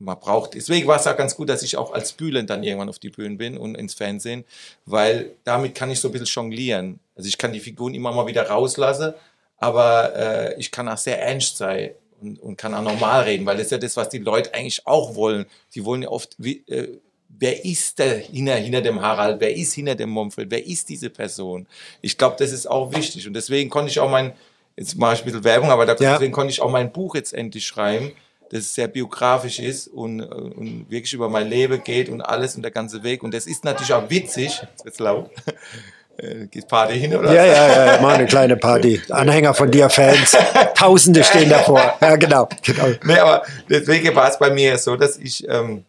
man 0.02 0.18
braucht, 0.18 0.54
deswegen 0.54 0.88
war 0.88 0.98
es 0.98 1.06
auch 1.06 1.16
ganz 1.16 1.36
gut, 1.36 1.48
dass 1.48 1.62
ich 1.62 1.76
auch 1.76 1.92
als 1.92 2.12
Bühlen 2.12 2.46
dann 2.46 2.64
irgendwann 2.64 2.88
auf 2.88 2.98
die 2.98 3.10
Bühne 3.10 3.36
bin 3.36 3.56
und 3.56 3.76
ins 3.76 3.94
Fernsehen, 3.94 4.44
weil 4.84 5.30
damit 5.44 5.74
kann 5.74 5.90
ich 5.90 6.00
so 6.00 6.08
ein 6.08 6.12
bisschen 6.12 6.26
jonglieren. 6.26 6.98
Also 7.14 7.28
ich 7.28 7.38
kann 7.38 7.52
die 7.52 7.60
Figuren 7.60 7.94
immer 7.94 8.12
mal 8.12 8.26
wieder 8.26 8.48
rauslassen, 8.48 9.14
aber 9.58 10.16
äh, 10.16 10.60
ich 10.60 10.72
kann 10.72 10.88
auch 10.88 10.98
sehr 10.98 11.22
ernst 11.22 11.56
sein 11.56 11.92
und, 12.20 12.40
und 12.40 12.56
kann 12.56 12.74
auch 12.74 12.82
normal 12.82 13.22
reden, 13.22 13.46
weil 13.46 13.56
das 13.56 13.66
ist 13.66 13.72
ja 13.72 13.78
das, 13.78 13.96
was 13.96 14.08
die 14.08 14.18
Leute 14.18 14.52
eigentlich 14.54 14.86
auch 14.86 15.14
wollen. 15.14 15.46
Die 15.74 15.84
wollen 15.84 16.02
ja 16.02 16.08
oft 16.08 16.34
wie, 16.38 16.64
äh, 16.66 16.98
wer 17.38 17.64
ist 17.64 17.98
der 17.98 18.18
hinter, 18.18 18.54
hinter 18.56 18.82
dem 18.82 19.00
Harald, 19.00 19.40
wer 19.40 19.54
ist 19.54 19.72
hinter 19.72 19.94
dem 19.94 20.10
Momfred, 20.10 20.50
wer 20.50 20.64
ist 20.64 20.88
diese 20.88 21.10
Person? 21.10 21.66
Ich 22.00 22.16
glaube, 22.16 22.36
das 22.38 22.52
ist 22.52 22.66
auch 22.66 22.94
wichtig 22.94 23.26
und 23.26 23.34
deswegen 23.34 23.70
konnte 23.70 23.90
ich 23.90 23.98
auch 24.00 24.10
mein, 24.10 24.32
jetzt 24.76 24.96
mache 24.96 25.14
ich 25.14 25.20
ein 25.20 25.24
bisschen 25.24 25.44
Werbung, 25.44 25.70
aber 25.70 25.86
deswegen 25.86 26.22
ja. 26.22 26.28
konnte 26.30 26.52
ich 26.52 26.60
auch 26.60 26.70
mein 26.70 26.92
Buch 26.92 27.14
jetzt 27.14 27.34
endlich 27.34 27.66
schreiben, 27.66 28.12
das 28.52 28.74
sehr 28.74 28.86
biografisch 28.86 29.58
ist 29.58 29.88
und, 29.88 30.20
und 30.20 30.90
wirklich 30.90 31.14
über 31.14 31.28
mein 31.30 31.48
Leben 31.48 31.82
geht 31.82 32.10
und 32.10 32.20
alles 32.20 32.54
und 32.54 32.62
der 32.62 32.70
ganze 32.70 33.02
Weg. 33.02 33.22
Und 33.22 33.32
das 33.32 33.46
ist 33.46 33.64
natürlich 33.64 33.94
auch 33.94 34.10
witzig, 34.10 34.60
jetzt 34.84 35.00
laut, 35.00 35.30
äh, 36.18 36.46
geht 36.48 36.68
Party 36.68 37.00
hin, 37.00 37.16
oder? 37.16 37.32
Ja, 37.32 37.46
ja, 37.46 37.94
ja, 37.94 38.00
mal 38.02 38.14
eine 38.14 38.26
kleine 38.26 38.58
Party. 38.58 39.00
Anhänger 39.08 39.54
von 39.54 39.70
dir, 39.70 39.88
Fans. 39.88 40.36
Tausende 40.74 41.24
stehen 41.24 41.48
davor. 41.48 41.94
Ja, 42.00 42.16
genau. 42.16 42.46
genau. 42.62 42.88
Nee, 43.04 43.18
aber 43.18 43.42
deswegen 43.70 44.14
war 44.14 44.28
es 44.28 44.38
bei 44.38 44.50
mir 44.50 44.76
so, 44.76 44.96
dass 44.96 45.16
ich 45.16 45.48
ähm, 45.48 45.86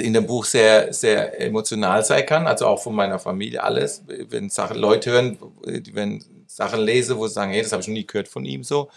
in 0.00 0.12
dem 0.12 0.26
Buch 0.26 0.44
sehr, 0.44 0.92
sehr 0.92 1.40
emotional 1.40 2.04
sein 2.04 2.26
kann, 2.26 2.46
also 2.46 2.66
auch 2.66 2.82
von 2.82 2.94
meiner 2.94 3.18
Familie, 3.18 3.62
alles. 3.62 4.02
Wenn 4.06 4.50
Sachen, 4.50 4.78
Leute 4.78 5.10
hören, 5.10 5.38
wenn 5.92 6.24
Sachen 6.46 6.80
lese, 6.80 7.16
wo 7.16 7.26
sie 7.26 7.34
sagen, 7.34 7.52
hey, 7.52 7.62
das 7.62 7.72
habe 7.72 7.82
ich 7.82 7.88
noch 7.88 7.94
nie 7.94 8.06
gehört 8.06 8.28
von 8.28 8.44
ihm 8.44 8.62
so. 8.62 8.88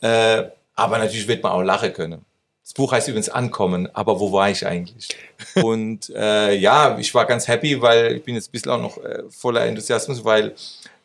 Äh, 0.00 0.44
aber 0.74 0.98
natürlich 0.98 1.28
wird 1.28 1.42
man 1.42 1.52
auch 1.52 1.62
lachen 1.62 1.92
können. 1.92 2.24
Das 2.70 2.74
Buch 2.74 2.92
heißt 2.92 3.08
übrigens 3.08 3.28
Ankommen, 3.28 3.88
aber 3.94 4.20
wo 4.20 4.30
war 4.32 4.48
ich 4.48 4.64
eigentlich? 4.64 5.08
Und 5.56 6.08
äh, 6.10 6.54
ja, 6.54 6.96
ich 6.98 7.12
war 7.14 7.26
ganz 7.26 7.48
happy, 7.48 7.82
weil 7.82 8.16
ich 8.16 8.22
bin 8.22 8.36
jetzt 8.36 8.48
ein 8.48 8.52
bisschen 8.52 8.70
auch 8.70 8.80
noch 8.80 8.96
äh, 8.98 9.24
voller 9.28 9.66
Enthusiasmus, 9.66 10.24
weil, 10.24 10.54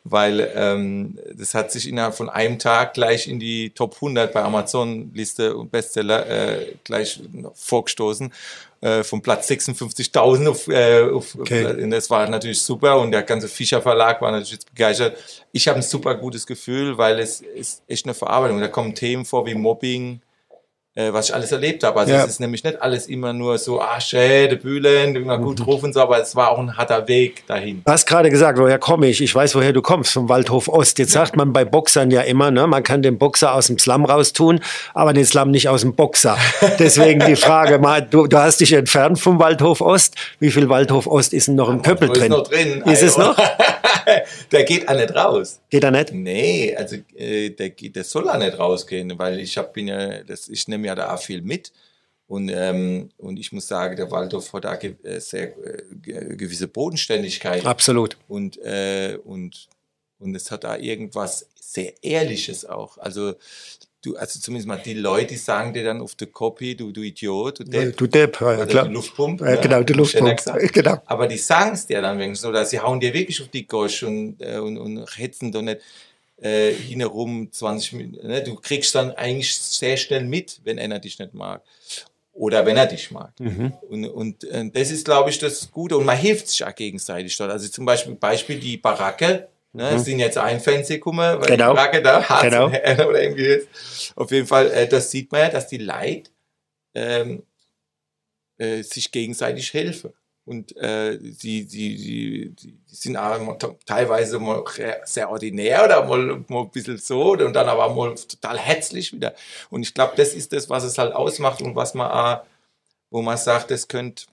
weil 0.04 0.48
ähm, 0.54 1.18
das 1.34 1.54
hat 1.54 1.72
sich 1.72 1.88
innerhalb 1.88 2.14
von 2.14 2.28
einem 2.28 2.60
Tag 2.60 2.94
gleich 2.94 3.26
in 3.26 3.40
die 3.40 3.70
Top 3.70 3.96
100 3.96 4.32
bei 4.32 4.42
Amazon-Liste 4.44 5.56
und 5.56 5.72
Bestseller 5.72 6.28
äh, 6.28 6.74
gleich 6.84 7.20
vorgestoßen. 7.54 8.32
Äh, 8.86 9.02
vom 9.02 9.20
Platz 9.20 9.50
56.000 9.50 10.48
auf, 10.48 10.68
äh, 10.68 11.10
auf 11.10 11.34
okay. 11.34 11.90
das 11.90 12.08
war 12.08 12.28
natürlich 12.28 12.62
super 12.62 13.00
und 13.00 13.10
der 13.10 13.24
ganze 13.24 13.48
Fischer 13.48 13.82
Verlag 13.82 14.22
war 14.22 14.30
natürlich 14.30 14.64
begeistert. 14.64 15.16
Ich 15.50 15.66
habe 15.66 15.80
ein 15.80 15.82
super 15.82 16.14
gutes 16.14 16.46
Gefühl, 16.46 16.96
weil 16.96 17.18
es 17.18 17.40
ist 17.40 17.82
echt 17.88 18.06
eine 18.06 18.14
Verarbeitung. 18.14 18.60
Da 18.60 18.68
kommen 18.68 18.94
Themen 18.94 19.24
vor 19.24 19.44
wie 19.44 19.56
Mobbing, 19.56 20.20
äh, 20.96 21.12
was 21.12 21.28
ich 21.28 21.34
alles 21.34 21.52
erlebt 21.52 21.84
habe. 21.84 22.00
Also 22.00 22.12
ja. 22.12 22.24
es 22.24 22.30
ist 22.30 22.40
nämlich 22.40 22.64
nicht 22.64 22.80
alles 22.80 23.06
immer 23.06 23.32
nur 23.32 23.58
so, 23.58 23.80
ah, 23.80 24.00
schön, 24.00 24.58
Bühlen, 24.58 25.14
immer 25.14 25.38
gut 25.38 25.60
mhm. 25.60 25.64
drauf 25.64 25.82
und 25.82 25.92
so, 25.92 26.00
aber 26.00 26.20
es 26.20 26.34
war 26.34 26.50
auch 26.50 26.58
ein 26.58 26.76
harter 26.76 27.06
Weg 27.06 27.46
dahin. 27.46 27.82
Du 27.84 27.92
hast 27.92 28.06
gerade 28.06 28.30
gesagt, 28.30 28.58
woher 28.58 28.78
komme 28.78 29.06
ich? 29.08 29.20
Ich 29.20 29.34
weiß, 29.34 29.54
woher 29.54 29.74
du 29.74 29.82
kommst, 29.82 30.12
vom 30.12 30.28
Waldhof 30.28 30.68
Ost. 30.68 30.98
Jetzt 30.98 31.12
sagt 31.12 31.36
man 31.36 31.52
bei 31.52 31.64
Boxern 31.64 32.10
ja 32.10 32.22
immer, 32.22 32.50
ne, 32.50 32.66
man 32.66 32.82
kann 32.82 33.02
den 33.02 33.18
Boxer 33.18 33.54
aus 33.54 33.66
dem 33.66 33.78
Slum 33.78 34.06
raustun, 34.06 34.60
aber 34.94 35.12
den 35.12 35.26
Slum 35.26 35.50
nicht 35.50 35.68
aus 35.68 35.82
dem 35.82 35.94
Boxer. 35.94 36.38
Deswegen 36.78 37.20
die 37.26 37.36
Frage, 37.36 37.78
mal, 37.78 38.00
du, 38.00 38.26
du 38.26 38.38
hast 38.38 38.60
dich 38.60 38.72
entfernt 38.72 39.20
vom 39.20 39.38
Waldhof 39.38 39.82
Ost. 39.82 40.14
Wie 40.40 40.50
viel 40.50 40.70
Waldhof 40.70 41.06
Ost 41.06 41.34
ist 41.34 41.48
denn 41.48 41.56
noch 41.56 41.68
im 41.68 41.82
Köppel 41.82 42.08
drin? 42.08 42.22
Ist, 42.22 42.28
noch 42.30 42.48
drin. 42.48 42.82
ist 42.86 43.02
es 43.02 43.18
noch? 43.18 43.36
der 44.52 44.64
geht 44.64 44.88
auch 44.88 44.94
nicht 44.94 45.14
raus. 45.14 45.60
Geht 45.68 45.84
er 45.84 45.90
nicht? 45.90 46.12
Nee, 46.12 46.74
also 46.74 46.96
äh, 47.16 47.50
der, 47.50 47.70
der 47.70 48.04
soll 48.04 48.28
auch 48.30 48.38
nicht 48.38 48.58
rausgehen, 48.58 49.12
weil 49.18 49.40
ich 49.40 49.58
hab, 49.58 49.74
bin 49.74 49.88
ja, 49.88 50.22
das, 50.22 50.48
ich 50.48 50.66
nehme 50.68 50.85
ja 50.86 50.94
da 50.94 51.14
auch 51.14 51.20
viel 51.20 51.42
mit. 51.42 51.72
Und, 52.28 52.48
ähm, 52.48 53.10
und 53.18 53.38
ich 53.38 53.52
muss 53.52 53.68
sagen, 53.68 53.94
der 53.96 54.10
Waldorf 54.10 54.52
hat 54.52 54.64
da 54.64 54.74
ge 54.74 54.96
äh, 55.04 55.20
sehr 55.20 55.56
äh, 55.64 56.36
gewisse 56.36 56.66
Bodenständigkeit. 56.66 57.64
Absolut. 57.64 58.16
Und, 58.26 58.58
äh, 58.58 59.18
und, 59.24 59.68
und 60.18 60.34
es 60.34 60.50
hat 60.50 60.64
da 60.64 60.76
irgendwas 60.76 61.48
sehr 61.60 61.92
Ehrliches 62.02 62.64
auch. 62.64 62.98
Also 62.98 63.34
du, 64.02 64.16
also 64.16 64.40
zumindest 64.40 64.66
mal 64.66 64.80
die 64.84 64.94
Leute, 64.94 65.36
sagen 65.36 65.72
dir 65.72 65.84
dann 65.84 66.00
auf 66.00 66.16
der 66.16 66.26
Copy, 66.28 66.76
du, 66.76 66.90
du 66.90 67.02
Idiot, 67.02 67.60
du 67.60 67.64
Depp. 67.64 67.96
Du 67.96 68.06
Depp, 68.08 68.40
ja, 68.40 68.66
klar. 68.66 68.88
Die 68.88 68.94
Luftpumpe. 68.94 69.44
Ja, 69.44 69.60
genau, 69.60 69.82
die 69.84 69.92
Luftpumpe. 69.92 70.68
Genau. 70.72 71.00
Aber 71.06 71.28
die 71.28 71.38
sagen 71.38 71.74
es 71.74 71.86
dir 71.86 72.02
dann 72.02 72.18
wenigstens, 72.18 72.48
oder 72.48 72.64
sie 72.64 72.80
hauen 72.80 72.98
dir 72.98 73.14
wirklich 73.14 73.40
auf 73.40 73.48
die 73.48 73.68
Gosch 73.68 74.02
und, 74.02 74.40
äh, 74.40 74.58
und, 74.58 74.78
und 74.78 75.06
hetzen 75.16 75.52
doch 75.52 75.62
nicht 75.62 75.80
äh, 76.38 76.72
hinherum 76.72 77.50
20 77.50 77.92
Minuten. 77.94 78.26
Ne? 78.26 78.42
Du 78.42 78.56
kriegst 78.56 78.94
dann 78.94 79.12
eigentlich 79.12 79.56
sehr 79.56 79.96
schnell 79.96 80.24
mit, 80.24 80.60
wenn 80.64 80.78
einer 80.78 80.98
dich 80.98 81.18
nicht 81.18 81.34
mag. 81.34 81.62
Oder 82.32 82.66
wenn 82.66 82.76
er 82.76 82.86
dich 82.86 83.10
mag. 83.10 83.32
Mhm. 83.40 83.72
Und, 83.88 84.04
und, 84.04 84.44
äh, 84.44 84.70
das 84.70 84.90
ist, 84.90 85.06
glaube 85.06 85.30
ich, 85.30 85.38
das 85.38 85.70
Gute. 85.70 85.96
Und 85.96 86.04
man 86.04 86.18
hilft 86.18 86.48
sich 86.48 86.64
auch 86.64 86.74
gegenseitig 86.74 87.36
dort. 87.36 87.50
Also 87.50 87.68
zum 87.68 87.86
Beispiel, 87.86 88.14
Beispiel 88.14 88.58
die 88.60 88.76
Baracke. 88.76 89.48
Ne, 89.72 89.92
mhm. 89.92 89.98
sind 89.98 90.20
jetzt 90.20 90.38
ein 90.38 90.58
Fancy 90.58 90.98
weil 91.04 91.38
genau. 91.40 91.72
die 91.72 91.76
Baracke 91.76 92.00
da 92.00 92.26
hat 92.26 92.44
genau. 92.44 92.66
oder 93.08 93.22
irgendwie 93.22 93.44
ist. 93.44 93.68
Auf 94.16 94.30
jeden 94.30 94.46
Fall, 94.46 94.70
äh, 94.70 94.88
das 94.88 95.10
sieht 95.10 95.30
man 95.30 95.42
ja, 95.42 95.48
dass 95.50 95.68
die 95.68 95.76
Leute 95.76 96.30
ähm, 96.94 97.42
äh, 98.56 98.82
sich 98.82 99.12
gegenseitig 99.12 99.74
helfen 99.74 100.14
und 100.46 100.76
äh, 100.76 101.18
die, 101.18 101.66
die, 101.66 101.96
die, 101.96 102.50
die 102.54 102.78
sind 102.86 103.16
auch 103.16 103.58
teilweise 103.84 104.38
mal 104.38 104.64
sehr 105.04 105.28
ordinär 105.28 105.84
oder 105.84 106.04
mal, 106.06 106.44
mal 106.46 106.62
ein 106.62 106.70
bisschen 106.70 106.98
so 106.98 107.32
und 107.32 107.52
dann 107.52 107.68
aber 107.68 107.92
mal 107.92 108.14
total 108.14 108.56
herzlich 108.56 109.12
wieder. 109.12 109.34
Und 109.70 109.82
ich 109.82 109.92
glaube, 109.92 110.14
das 110.16 110.34
ist 110.34 110.52
das, 110.52 110.70
was 110.70 110.84
es 110.84 110.98
halt 110.98 111.12
ausmacht 111.12 111.60
und 111.62 111.74
was 111.74 111.94
man 111.94 112.10
auch, 112.10 112.46
wo 113.10 113.22
man 113.22 113.36
sagt, 113.36 113.72
das 113.72 113.88
könnte 113.88 114.26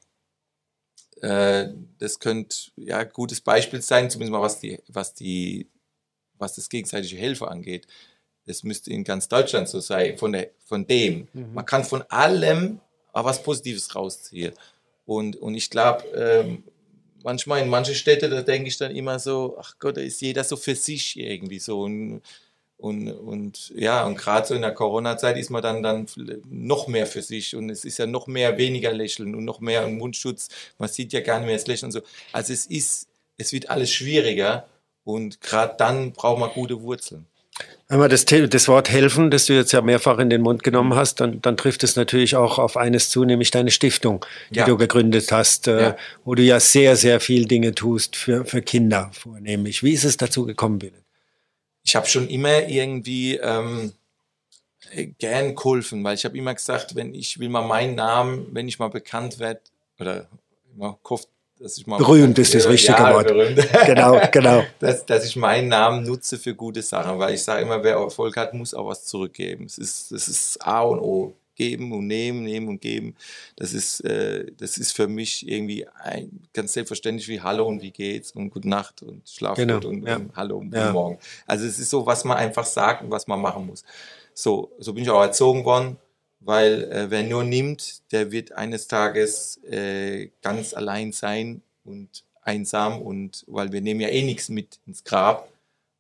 äh, 1.22 1.70
das 1.98 2.20
könnte 2.20 2.55
ja 2.75 3.00
ein 3.00 3.10
gutes 3.10 3.41
Beispiel 3.41 3.82
sein, 3.82 4.12
zumindest 4.12 4.34
mal 4.34 4.41
was 4.41 4.60
die, 4.60 4.79
was 4.89 5.15
die, 5.15 5.67
was 6.38 6.55
das 6.55 6.70
gegenseitige 6.70 7.15
Hilfe 7.15 7.48
angeht. 7.48 7.88
Das 8.46 8.63
müsste 8.63 8.91
in 8.91 9.03
ganz 9.03 9.29
Deutschland 9.29 9.67
so 9.67 9.79
sein, 9.79 10.17
von, 10.17 10.34
der, 10.34 10.51
von 10.65 10.86
dem. 10.86 11.27
Mhm. 11.34 11.53
Man 11.53 11.65
kann 11.65 11.84
von 11.84 12.03
allem 12.03 12.82
auch 13.13 13.24
was 13.24 13.41
Positives 13.41 13.96
rausziehen. 13.96 14.53
Und, 15.05 15.36
und 15.36 15.55
ich 15.55 15.69
glaube, 15.69 16.05
ähm, 16.15 16.63
manchmal 17.24 17.62
in 17.62 17.69
manchen 17.69 17.95
Städten, 17.95 18.31
da 18.31 18.41
denke 18.41 18.67
ich 18.67 18.77
dann 18.77 18.95
immer 18.95 19.19
so, 19.19 19.57
ach 19.60 19.75
Gott, 19.79 19.98
da 19.98 20.01
ist 20.01 20.22
jeder 20.22 20.43
so 20.43 20.55
für 20.55 20.75
sich 20.75 21.19
irgendwie 21.19 21.60
so. 21.60 21.81
Und, 21.81 22.22
und, 22.77 23.12
und 23.12 23.69
ja, 23.75 24.05
und 24.05 24.17
gerade 24.17 24.48
so 24.48 24.53
in 24.55 24.62
der 24.62 24.74
Corona-Zeit 24.74 25.38
ist 25.38 25.50
man 25.50 25.62
dann, 25.62 25.83
dann 25.83 26.05
noch 26.50 26.88
mehr 26.88 27.07
für 27.07 27.22
sich 27.22 27.55
und 27.55 27.69
es 27.69 27.86
ist 27.86 27.98
ja 27.98 28.05
noch 28.05 28.27
mehr 28.27 28.57
weniger 28.57 28.91
Lächeln 28.91 29.36
und 29.36 29.45
noch 29.45 29.62
mehr 29.62 29.88
Mundschutz. 29.88 30.50
Man 30.77 30.89
sieht 30.89 31.13
ja 31.13 31.22
gar 31.22 31.39
nicht 31.39 31.48
mehr 31.48 31.55
das 31.55 31.67
Lächeln 31.67 31.88
und 31.88 31.93
so. 31.93 32.01
Also 32.33 32.53
es 32.53 32.65
ist, 32.65 33.07
es 33.38 33.53
wird 33.53 33.69
alles 33.69 33.91
schwieriger 33.91 34.67
und 35.05 35.41
gerade 35.41 35.75
dann 35.77 36.12
braucht 36.12 36.39
man 36.39 36.50
gute 36.51 36.81
Wurzeln. 36.81 37.25
Wenn 37.88 38.00
man 38.00 38.10
das, 38.10 38.25
das, 38.25 38.67
Wort 38.67 38.89
helfen, 38.89 39.29
das 39.29 39.45
du 39.45 39.53
jetzt 39.53 39.72
ja 39.72 39.81
mehrfach 39.81 40.17
in 40.17 40.29
den 40.29 40.41
Mund 40.41 40.63
genommen 40.63 40.95
hast, 40.95 41.19
dann, 41.19 41.41
dann 41.41 41.57
trifft 41.57 41.83
es 41.83 41.95
natürlich 41.95 42.36
auch 42.36 42.57
auf 42.57 42.75
eines 42.77 43.10
zu, 43.10 43.24
nämlich 43.24 43.51
deine 43.51 43.72
Stiftung, 43.72 44.25
die 44.50 44.60
ja. 44.60 44.65
du 44.65 44.77
gegründet 44.77 45.31
hast, 45.31 45.67
äh, 45.67 45.81
ja. 45.81 45.98
wo 46.24 46.33
du 46.33 46.41
ja 46.41 46.60
sehr, 46.60 46.95
sehr 46.95 47.19
viel 47.19 47.45
Dinge 47.45 47.75
tust 47.75 48.15
für, 48.15 48.45
für 48.45 48.62
Kinder 48.62 49.12
vornehmlich. 49.13 49.83
Wie 49.83 49.91
ist 49.91 50.05
es 50.05 50.17
dazu 50.17 50.45
gekommen, 50.45 50.79
Bill? 50.79 50.93
Ich 51.83 51.95
habe 51.95 52.07
schon 52.07 52.29
immer 52.29 52.67
irgendwie 52.67 53.36
ähm, 53.36 53.91
gern 55.19 55.53
geholfen, 55.55 56.03
weil 56.03 56.15
ich 56.15 56.25
habe 56.25 56.38
immer 56.38 56.53
gesagt, 56.53 56.95
wenn 56.95 57.13
ich 57.13 57.39
will 57.39 57.50
mal 57.50 57.67
meinen 57.67 57.95
Namen, 57.95 58.48
wenn 58.53 58.67
ich 58.67 58.79
mal 58.79 58.89
bekannt 58.89 59.39
werde, 59.39 59.62
oder 60.00 60.27
immer 60.74 60.98
gehofft, 61.03 61.27
dass 61.63 61.77
ich 61.77 61.88
mal 61.88 61.98
berühmt 61.98 62.38
ist 62.38 62.53
das 62.53 62.67
richtige 62.67 62.98
ja, 62.98 63.13
Wort. 63.13 63.27
Berühmt. 63.27 63.58
genau, 63.86 64.20
genau. 64.32 64.63
dass, 64.79 65.05
dass 65.05 65.25
ich 65.25 65.38
meinen 65.38 65.70
Namen 65.70 66.03
nutze 66.03 66.38
für 66.38 66.53
gute 66.53 66.82
Sachen, 66.82 67.17
weil 67.20 67.36
ich 67.36 67.43
sage 67.43 67.62
immer, 67.62 67.82
wer 67.84 67.96
Erfolg 67.96 68.36
hat, 68.36 68.53
muss 68.53 68.74
auch 68.74 68.88
was 68.88 69.05
zurückgeben. 69.05 69.65
Es 69.65 69.77
ist, 69.77 70.12
das 70.12 70.27
ist 70.27 70.58
A 70.65 70.82
und 70.82 71.00
O. 71.00 71.34
Geben 71.55 71.91
und 71.91 72.08
nehmen, 72.08 72.43
nehmen 72.43 72.67
und 72.67 72.82
geben. 72.82 73.15
Das 73.55 73.74
ist, 73.74 74.00
äh, 74.01 74.51
das 74.58 74.77
ist 74.77 74.91
für 74.91 75.08
mich 75.08 75.48
irgendwie 75.48 75.86
ein, 76.01 76.41
ganz 76.51 76.74
selbstverständlich 76.74 77.27
wie 77.27 77.41
Hallo 77.41 77.67
und 77.67 77.84
wie 77.84 77.91
geht's 77.91 78.32
und 78.32 78.50
Gute 78.50 78.67
Nacht 78.67 79.03
und 79.03 79.29
Schlaf 79.29 79.55
genau, 79.55 79.75
gut 79.75 79.86
und, 79.86 80.08
ja. 80.08 80.15
und 80.15 80.36
Hallo 80.36 80.58
und 80.58 80.74
ja. 80.74 80.86
Guten 80.86 80.93
Morgen. 80.93 81.20
Also 81.46 81.67
es 81.67 81.77
ist 81.77 81.91
so, 81.91 82.08
was 82.08 82.25
man 82.25 82.38
einfach 82.38 82.65
sagt 82.65 83.03
und 83.03 83.12
was 83.12 83.27
man 83.27 83.39
machen 83.39 83.67
muss. 83.67 83.84
So, 84.34 84.72
so 84.79 84.93
bin 84.93 85.03
ich 85.03 85.12
auch 85.12 85.22
erzogen 85.22 85.63
worden 85.63 85.98
weil 86.45 86.83
äh, 86.91 87.09
wer 87.09 87.23
nur 87.23 87.43
nimmt, 87.43 88.01
der 88.12 88.31
wird 88.31 88.51
eines 88.53 88.88
Tages 88.88 89.63
äh, 89.63 90.29
ganz 90.41 90.73
allein 90.73 91.12
sein 91.12 91.62
und 91.85 92.23
einsam 92.41 93.01
und 93.01 93.45
weil 93.47 93.71
wir 93.71 93.81
nehmen 93.81 94.01
ja 94.01 94.09
eh 94.09 94.23
nichts 94.23 94.50
mit 94.50 94.79
ins 94.85 95.03
Grab 95.03 95.50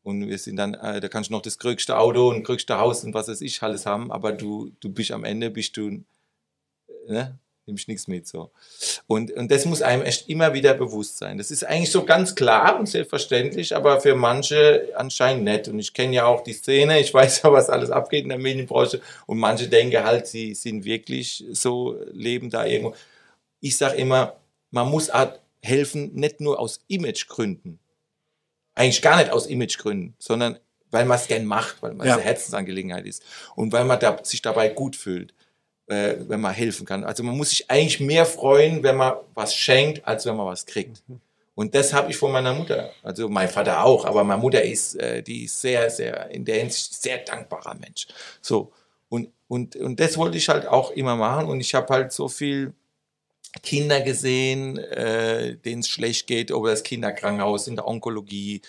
und 0.03 0.27
wir 0.27 0.37
sind 0.37 0.57
dann, 0.57 0.73
äh, 0.73 0.99
da 0.99 1.07
kannst 1.07 1.29
du 1.29 1.33
noch 1.33 1.41
das 1.41 1.57
größte 1.59 1.97
Auto 1.97 2.29
und 2.29 2.43
größte 2.43 2.77
Haus 2.77 3.03
und 3.03 3.13
was 3.13 3.27
weiß 3.29 3.41
ich 3.41 3.61
alles 3.63 3.85
haben, 3.85 4.11
aber 4.11 4.33
du, 4.33 4.71
du 4.79 4.89
bist 4.89 5.11
am 5.11 5.23
Ende, 5.23 5.49
bist 5.49 5.77
du, 5.77 5.87
äh, 5.87 6.03
ne? 7.07 7.39
Nimmst 7.65 7.87
nichts 7.87 8.07
mit 8.07 8.27
so. 8.27 8.51
Und, 9.07 9.31
und 9.31 9.51
das 9.51 9.65
muss 9.65 9.81
einem 9.81 10.03
echt 10.03 10.29
immer 10.29 10.53
wieder 10.53 10.73
bewusst 10.73 11.17
sein. 11.17 11.37
Das 11.37 11.51
ist 11.51 11.63
eigentlich 11.63 11.91
so 11.91 12.05
ganz 12.05 12.35
klar 12.35 12.79
und 12.79 12.87
selbstverständlich, 12.87 13.75
aber 13.75 14.01
für 14.01 14.15
manche 14.15 14.89
anscheinend 14.95 15.43
nicht. 15.45 15.67
Und 15.67 15.79
ich 15.79 15.93
kenne 15.93 16.13
ja 16.13 16.25
auch 16.25 16.41
die 16.41 16.53
Szene, 16.53 16.99
ich 16.99 17.13
weiß 17.13 17.43
ja, 17.43 17.51
was 17.51 17.69
alles 17.69 17.89
abgeht 17.89 18.23
in 18.23 18.29
der 18.29 18.39
Medienbranche 18.39 19.01
und 19.25 19.37
manche 19.37 19.67
denken 19.67 20.03
halt, 20.03 20.27
sie 20.27 20.53
sind 20.53 20.85
wirklich 20.85 21.45
so, 21.51 21.97
leben 22.11 22.49
da 22.49 22.65
irgendwo. 22.65 22.95
Ich 23.59 23.77
sage 23.77 23.95
immer, 23.97 24.35
man 24.71 24.89
muss 24.89 25.09
helfen, 25.61 26.13
nicht 26.15 26.41
nur 26.41 26.59
aus 26.59 26.81
Imagegründen. 26.87 27.79
Eigentlich 28.75 29.01
gar 29.01 29.17
nicht 29.17 29.31
aus 29.31 29.45
Imagegründen, 29.45 30.15
sondern 30.19 30.59
weil 30.89 31.05
man 31.05 31.17
es 31.17 31.27
gern 31.27 31.45
macht, 31.45 31.81
weil 31.81 31.93
man 31.93 32.05
es 32.05 32.09
ja. 32.09 32.15
eine 32.15 32.23
Herzensangelegenheit 32.23 33.05
ist 33.05 33.23
und 33.55 33.71
weil 33.71 33.85
man 33.85 33.99
da, 33.99 34.19
sich 34.23 34.41
dabei 34.41 34.69
gut 34.69 34.95
fühlt 34.95 35.33
äh, 35.87 36.15
wenn 36.27 36.41
man 36.41 36.53
helfen 36.53 36.85
kann. 36.85 37.03
Also 37.03 37.23
man 37.23 37.35
muss 37.35 37.49
sich 37.49 37.69
eigentlich 37.69 37.99
mehr 37.99 38.25
freuen, 38.25 38.83
wenn 38.83 38.95
man 38.95 39.13
was 39.33 39.55
schenkt, 39.55 40.05
als 40.07 40.25
wenn 40.25 40.35
man 40.35 40.47
was 40.47 40.65
kriegt. 40.65 41.03
Und 41.55 41.75
das 41.75 41.93
habe 41.93 42.09
ich 42.09 42.17
von 42.17 42.31
meiner 42.31 42.53
Mutter. 42.53 42.91
Also 43.03 43.29
mein 43.29 43.47
Vater 43.47 43.83
auch, 43.83 44.05
aber 44.05 44.23
meine 44.23 44.41
Mutter 44.41 44.63
ist, 44.63 44.95
äh, 44.95 45.21
die 45.21 45.45
ist 45.45 45.61
sehr, 45.61 45.89
sehr, 45.89 46.29
in 46.31 46.45
der 46.45 46.59
Hinsicht 46.59 47.01
sehr 47.01 47.19
dankbarer 47.19 47.75
Mensch. 47.75 48.07
So. 48.41 48.71
Und, 49.09 49.29
und, 49.47 49.75
und 49.75 49.99
das 49.99 50.17
wollte 50.17 50.37
ich 50.37 50.49
halt 50.49 50.65
auch 50.67 50.91
immer 50.91 51.15
machen. 51.15 51.45
Und 51.45 51.59
ich 51.59 51.75
habe 51.75 51.93
halt 51.93 52.11
so 52.11 52.27
viel 52.27 52.73
Kinder 53.61 54.01
gesehen, 54.01 54.79
äh, 54.79 55.55
denen 55.57 55.81
es 55.81 55.89
schlecht 55.89 56.25
geht, 56.25 56.51
oder 56.51 56.71
das 56.71 56.81
Kinderkrankenhaus 56.81 57.67
in 57.67 57.75
der 57.75 57.87
Onkologie, 57.87 58.61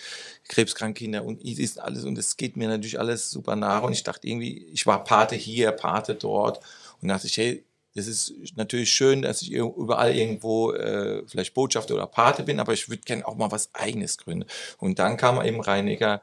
krebskranke 0.47 0.99
Kinder 0.99 1.23
und 1.23 1.43
es 1.43 1.57
ist 1.57 1.79
alles 1.79 2.03
und 2.03 2.17
es 2.19 2.37
geht 2.37 2.55
mir 2.55 2.67
natürlich 2.67 2.99
alles 2.99 3.31
super 3.31 3.55
nach 3.55 3.81
und 3.81 3.93
ich 3.93 4.03
dachte 4.03 4.27
irgendwie, 4.27 4.67
ich 4.71 4.85
war 4.85 5.03
Pate 5.03 5.35
hier, 5.35 5.71
Pate 5.71 6.13
dort 6.13 6.59
und 7.01 7.07
dachte 7.07 7.27
ich, 7.27 7.37
hey, 7.37 7.63
das 7.95 8.07
ist 8.07 8.33
natürlich 8.55 8.91
schön, 8.91 9.21
dass 9.21 9.41
ich 9.41 9.51
überall 9.51 10.13
irgendwo 10.13 10.73
äh, 10.73 11.23
vielleicht 11.27 11.53
Botschafter 11.53 11.95
oder 11.95 12.07
Pate 12.07 12.43
bin, 12.43 12.59
aber 12.59 12.73
ich 12.73 12.89
würde 12.89 13.03
gerne 13.03 13.25
auch 13.25 13.35
mal 13.35 13.51
was 13.51 13.73
Eigenes 13.73 14.17
gründen. 14.17 14.45
Und 14.77 14.99
dann 14.99 15.15
kam 15.15 15.41
eben 15.41 15.61
Reiniger 15.61 16.21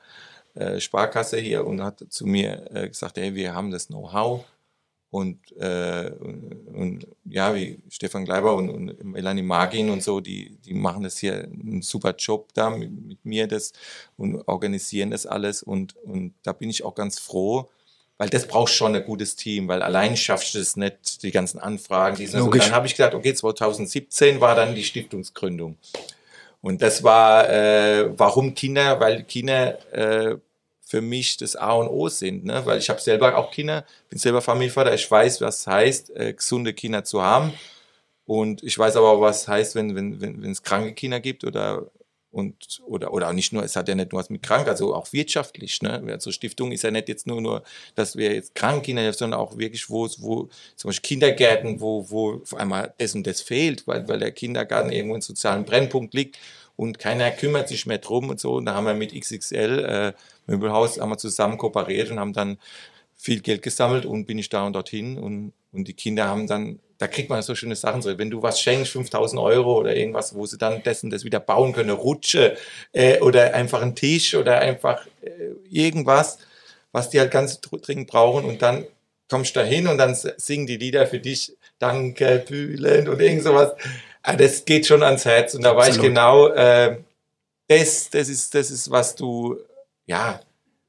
äh, 0.54 0.80
Sparkasse 0.80 1.38
hier 1.38 1.66
und 1.66 1.82
hat 1.82 2.04
zu 2.10 2.26
mir 2.26 2.70
äh, 2.74 2.88
gesagt, 2.88 3.16
hey, 3.16 3.34
wir 3.34 3.54
haben 3.54 3.70
das 3.70 3.86
Know-how 3.86 4.44
und, 5.12 5.38
äh, 5.58 6.10
und, 6.20 6.68
und, 6.74 7.06
ja, 7.24 7.54
wie 7.54 7.82
Stefan 7.88 8.26
Gleiber 8.26 8.54
und, 8.54 8.68
und 8.68 9.04
Melanie 9.04 9.42
Magin 9.42 9.88
und 9.88 10.02
so, 10.02 10.20
die, 10.20 10.56
die 10.64 10.74
machen 10.74 11.02
das 11.02 11.18
hier 11.18 11.44
einen 11.44 11.80
super 11.82 12.14
Job 12.16 12.48
da 12.54 12.70
mit, 12.70 12.90
mit, 12.90 13.24
mir 13.24 13.46
das 13.46 13.72
und 14.16 14.46
organisieren 14.48 15.10
das 15.10 15.26
alles 15.26 15.62
und, 15.62 15.96
und 15.96 16.34
da 16.42 16.52
bin 16.52 16.68
ich 16.70 16.84
auch 16.84 16.94
ganz 16.94 17.18
froh, 17.18 17.70
weil 18.18 18.28
das 18.28 18.46
braucht 18.46 18.72
schon 18.72 18.94
ein 18.94 19.04
gutes 19.04 19.36
Team, 19.36 19.68
weil 19.68 19.82
allein 19.82 20.16
schaffst 20.16 20.54
du 20.54 20.58
es 20.58 20.76
nicht, 20.76 21.22
die 21.22 21.30
ganzen 21.30 21.58
Anfragen. 21.58 22.16
Die 22.16 22.28
und 22.28 22.56
dann 22.56 22.72
habe 22.72 22.86
ich 22.86 22.94
gesagt, 22.94 23.14
okay, 23.14 23.34
2017 23.34 24.40
war 24.40 24.54
dann 24.54 24.74
die 24.74 24.84
Stiftungsgründung. 24.84 25.76
Und 26.60 26.80
das 26.80 27.02
war, 27.02 27.48
äh, 27.50 28.16
warum 28.16 28.54
Kinder? 28.54 29.00
Weil 29.00 29.24
Kinder 29.24 29.78
äh, 29.92 30.36
für 30.80 31.00
mich 31.00 31.38
das 31.38 31.56
A 31.56 31.72
und 31.72 31.88
O 31.88 32.08
sind, 32.08 32.44
ne? 32.44 32.64
weil 32.64 32.78
ich 32.78 32.90
habe 32.90 33.00
selber 33.00 33.36
auch 33.36 33.50
Kinder, 33.50 33.84
bin 34.10 34.18
selber 34.18 34.42
Familienvater, 34.42 34.94
ich 34.94 35.10
weiß, 35.10 35.40
was 35.40 35.66
heißt, 35.66 36.14
äh, 36.14 36.34
gesunde 36.34 36.74
Kinder 36.74 37.02
zu 37.02 37.22
haben 37.22 37.52
und 38.26 38.62
ich 38.62 38.78
weiß 38.78 38.96
aber 38.96 39.10
auch, 39.10 39.20
was 39.20 39.48
heißt, 39.48 39.74
wenn 39.74 39.96
wenn 39.96 40.20
wenn 40.20 40.42
wenn 40.42 40.50
es 40.50 40.62
kranke 40.62 40.92
Kinder 40.92 41.20
gibt 41.20 41.44
oder 41.44 41.86
und 42.32 42.80
oder 42.86 43.12
oder 43.12 43.32
nicht 43.32 43.52
nur, 43.52 43.62
es 43.62 43.76
hat 43.76 43.88
ja 43.88 43.94
nicht 43.94 44.12
nur 44.12 44.20
was 44.20 44.30
mit 44.30 44.42
krank, 44.42 44.66
also 44.66 44.94
auch 44.94 45.12
wirtschaftlich, 45.12 45.82
ne? 45.82 46.02
Also 46.08 46.32
Stiftung 46.32 46.72
ist 46.72 46.82
ja 46.82 46.90
nicht 46.90 47.08
jetzt 47.08 47.26
nur 47.26 47.40
nur, 47.40 47.62
dass 47.94 48.16
wir 48.16 48.34
jetzt 48.34 48.54
kranke 48.54 48.86
Kinder 48.86 49.02
helfen, 49.02 49.18
sondern 49.18 49.40
auch 49.40 49.58
wirklich 49.58 49.90
wo 49.90 50.08
wo 50.18 50.48
zum 50.76 50.88
Beispiel 50.88 51.08
Kindergärten, 51.08 51.80
wo 51.80 52.10
wo 52.10 52.40
auf 52.42 52.54
einmal 52.54 52.94
das 52.98 53.14
und 53.14 53.26
das 53.26 53.42
fehlt, 53.42 53.86
weil 53.86 54.08
weil 54.08 54.18
der 54.18 54.32
Kindergarten 54.32 54.90
irgendwo 54.90 55.14
in 55.14 55.20
sozialen 55.20 55.64
Brennpunkt 55.64 56.14
liegt 56.14 56.38
und 56.76 56.98
keiner 56.98 57.30
kümmert 57.30 57.68
sich 57.68 57.86
mehr 57.86 57.98
drum 57.98 58.30
und 58.30 58.40
so. 58.40 58.54
Und 58.54 58.66
da 58.66 58.74
haben 58.74 58.86
wir 58.86 58.94
mit 58.94 59.12
XXL 59.14 59.84
äh, 59.84 60.12
Möbelhaus 60.46 60.98
haben 61.00 61.10
wir 61.10 61.18
zusammen 61.18 61.58
kooperiert 61.58 62.10
und 62.10 62.18
haben 62.18 62.32
dann 62.32 62.58
viel 63.16 63.40
Geld 63.40 63.62
gesammelt 63.62 64.04
und 64.04 64.26
bin 64.26 64.38
ich 64.38 64.48
da 64.48 64.66
und 64.66 64.72
dorthin 64.72 65.16
und, 65.18 65.52
und 65.72 65.86
die 65.86 65.94
Kinder 65.94 66.26
haben 66.26 66.46
dann, 66.46 66.80
da 67.02 67.08
kriegt 67.08 67.30
man 67.30 67.42
so 67.42 67.56
schöne 67.56 67.74
Sachen, 67.74 68.00
so 68.00 68.16
wenn 68.16 68.30
du 68.30 68.42
was 68.42 68.60
schenkst, 68.60 68.92
5000 68.92 69.42
Euro 69.42 69.76
oder 69.76 69.96
irgendwas, 69.96 70.36
wo 70.36 70.46
sie 70.46 70.56
dann 70.56 70.84
dessen 70.84 71.10
das 71.10 71.24
wieder 71.24 71.40
bauen 71.40 71.72
können, 71.72 71.90
Rutsche 71.90 72.56
äh, 72.92 73.18
oder 73.18 73.54
einfach 73.54 73.82
einen 73.82 73.96
Tisch 73.96 74.36
oder 74.36 74.60
einfach 74.60 75.04
äh, 75.20 75.50
irgendwas, 75.68 76.38
was 76.92 77.10
die 77.10 77.18
halt 77.18 77.32
ganz 77.32 77.60
dringend 77.60 78.06
brauchen 78.06 78.44
und 78.44 78.62
dann 78.62 78.86
kommst 79.28 79.56
du 79.56 79.60
da 79.60 79.66
hin 79.66 79.88
und 79.88 79.98
dann 79.98 80.14
singen 80.14 80.68
die 80.68 80.76
Lieder 80.76 81.08
für 81.08 81.18
dich, 81.18 81.56
Danke, 81.80 82.44
Bühlen 82.46 83.08
und 83.08 83.20
irgend 83.20 83.42
sowas. 83.42 83.72
Ah, 84.22 84.36
das 84.36 84.64
geht 84.64 84.86
schon 84.86 85.02
ans 85.02 85.24
Herz 85.24 85.56
und 85.56 85.62
da 85.62 85.76
weiß 85.76 85.96
ich 85.96 86.00
genau, 86.00 86.46
äh, 86.50 86.98
das, 87.66 88.10
das, 88.10 88.28
ist, 88.28 88.54
das 88.54 88.70
ist, 88.70 88.92
was 88.92 89.16
du, 89.16 89.58
ja, 90.06 90.40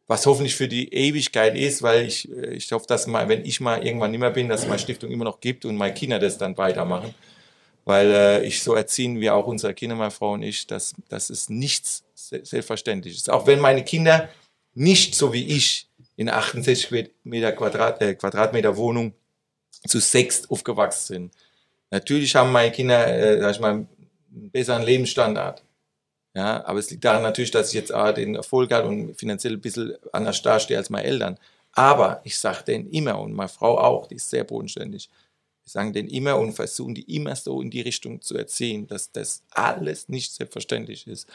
was 0.08 0.26
hoffentlich 0.26 0.56
für 0.56 0.68
die 0.68 0.94
Ewigkeit 0.94 1.56
ist, 1.56 1.82
weil 1.82 2.06
ich, 2.06 2.30
äh, 2.32 2.56
ich 2.56 2.72
hoffe, 2.72 2.86
dass 2.88 3.08
mal, 3.08 3.30
wenn 3.30 3.46
ich 3.46 3.60
mal 3.62 3.86
irgendwann 3.86 4.12
nicht 4.12 4.20
mehr 4.20 4.32
bin, 4.32 4.50
dass 4.50 4.62
es 4.62 4.68
meine 4.68 4.80
Stiftung 4.80 5.12
immer 5.12 5.26
noch 5.26 5.40
gibt 5.40 5.66
und 5.66 5.76
meine 5.76 5.94
Kinder 5.94 6.20
das 6.20 6.38
dann 6.38 6.58
weitermachen. 6.58 7.13
Weil 7.86 8.12
äh, 8.12 8.46
ich 8.46 8.63
so 8.63 8.76
erziehen 8.76 9.20
wir 9.20 9.36
auch 9.36 9.48
unsere 9.48 9.74
Kinder, 9.74 9.96
meine 9.96 10.12
Frau 10.12 10.34
und 10.34 10.44
ich, 10.44 10.68
dass 10.68 10.94
das 11.10 11.30
ist 11.30 11.50
nichts 11.50 12.04
Selbstverständliches. 12.16 13.30
Auch 13.30 13.48
wenn 13.48 13.60
meine 13.60 13.84
Kinder 13.84 14.30
nicht 14.74 15.16
so 15.16 15.34
wie 15.34 15.46
ich 15.48 15.88
in 16.16 16.30
68 16.30 17.12
Meter 17.24 17.52
Quadrat, 17.52 18.02
äh, 18.02 18.16
Quadratmeter 18.16 18.78
Wohnung 18.78 19.13
zu 19.88 20.00
sechst 20.00 20.50
aufgewachsen 20.50 21.13
sind 21.13 21.32
Natürlich 21.94 22.36
haben 22.36 22.52
meine 22.52 22.72
Kinder, 22.72 23.08
äh, 23.08 23.39
sag 23.39 23.52
ich 23.52 23.60
mal, 23.60 23.70
einen 23.70 23.88
besseren 24.52 24.82
Lebensstandard. 24.82 25.63
Ja, 26.36 26.65
aber 26.65 26.80
es 26.80 26.89
liegt 26.89 27.06
daran 27.06 27.22
natürlich, 27.22 27.52
dass 27.52 27.69
ich 27.69 27.76
jetzt 27.76 27.91
äh, 27.91 28.13
den 28.13 28.36
Erfolg 28.36 28.72
habe 28.72 28.88
und 28.88 29.15
finanziell 29.15 29.54
ein 29.54 29.62
bisschen 29.62 29.96
anders 30.12 30.41
dastehe 30.41 30.78
als 30.78 30.89
meine 30.89 31.08
Eltern. 31.08 31.38
Aber 31.74 32.22
ich 32.24 32.38
sage 32.38 32.63
denen 32.63 32.89
immer 32.89 33.19
und 33.19 33.34
meine 33.34 33.50
Frau 33.50 33.78
auch, 33.78 34.08
die 34.08 34.15
ist 34.15 34.30
sehr 34.30 34.43
bodenständig. 34.43 35.10
Wir 35.63 35.69
sagen 35.69 35.93
denen 35.93 36.10
immer 36.10 36.38
und 36.38 36.54
versuchen 36.54 36.96
die 36.96 37.15
immer 37.15 37.36
so 37.36 37.62
in 37.62 37.69
die 37.69 37.82
Richtung 37.82 38.22
zu 38.22 38.36
erziehen, 38.36 38.88
dass 38.88 39.12
das 39.12 39.43
alles 39.52 40.10
nicht 40.10 40.34
selbstverständlich 40.34 41.08
ist. 41.08 41.28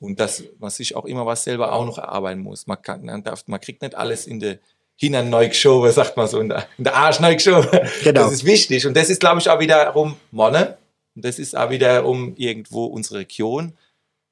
Und 0.00 0.18
dass 0.18 0.42
man 0.58 0.70
sich 0.70 0.96
auch 0.96 1.04
immer 1.04 1.26
was 1.26 1.44
selber 1.44 1.72
auch 1.72 1.84
noch 1.84 1.98
erarbeiten 1.98 2.40
muss. 2.40 2.66
Man, 2.66 2.80
kann, 2.80 3.04
man, 3.04 3.22
darf, 3.22 3.44
man 3.46 3.60
kriegt 3.60 3.82
nicht 3.82 3.94
alles 3.94 4.26
in 4.26 4.40
der 4.40 4.58
hinten 4.96 5.30
neu 5.30 5.48
geschoben, 5.48 5.90
sagt 5.92 6.16
man 6.16 6.28
so, 6.28 6.40
in 6.40 6.50
der, 6.50 6.66
in 6.76 6.84
der 6.84 6.94
Arsch 6.94 7.20
neu 7.20 7.34
geschoben. 7.34 7.68
Genau. 8.04 8.22
Das 8.22 8.32
ist 8.32 8.44
wichtig. 8.44 8.86
Und 8.86 8.94
das 8.96 9.08
ist, 9.08 9.20
glaube 9.20 9.40
ich, 9.40 9.48
auch 9.48 9.58
wiederum 9.58 10.16
Monne. 10.30 10.76
Und 11.14 11.24
das 11.24 11.38
ist 11.38 11.56
auch 11.56 11.70
wiederum 11.70 12.34
irgendwo 12.36 12.84
unsere 12.84 13.20
Region. 13.20 13.72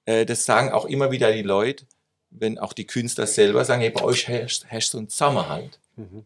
Äh, 0.09 0.25
das 0.25 0.47
sagen 0.47 0.73
auch 0.73 0.87
immer 0.87 1.11
wieder 1.11 1.31
die 1.33 1.42
Leute, 1.42 1.85
wenn 2.31 2.59
auch 2.59 2.73
die 2.73 2.87
Künstler 2.87 3.27
selber 3.27 3.62
sagen, 3.66 3.83
hey, 3.83 3.90
bei 3.90 4.03
euch 4.03 4.27
herrscht, 4.27 4.64
herrscht 4.66 4.92
so 4.92 4.99
ein 4.99 5.09
Zusammenhalt. 5.11 5.79
Mhm. 5.97 6.25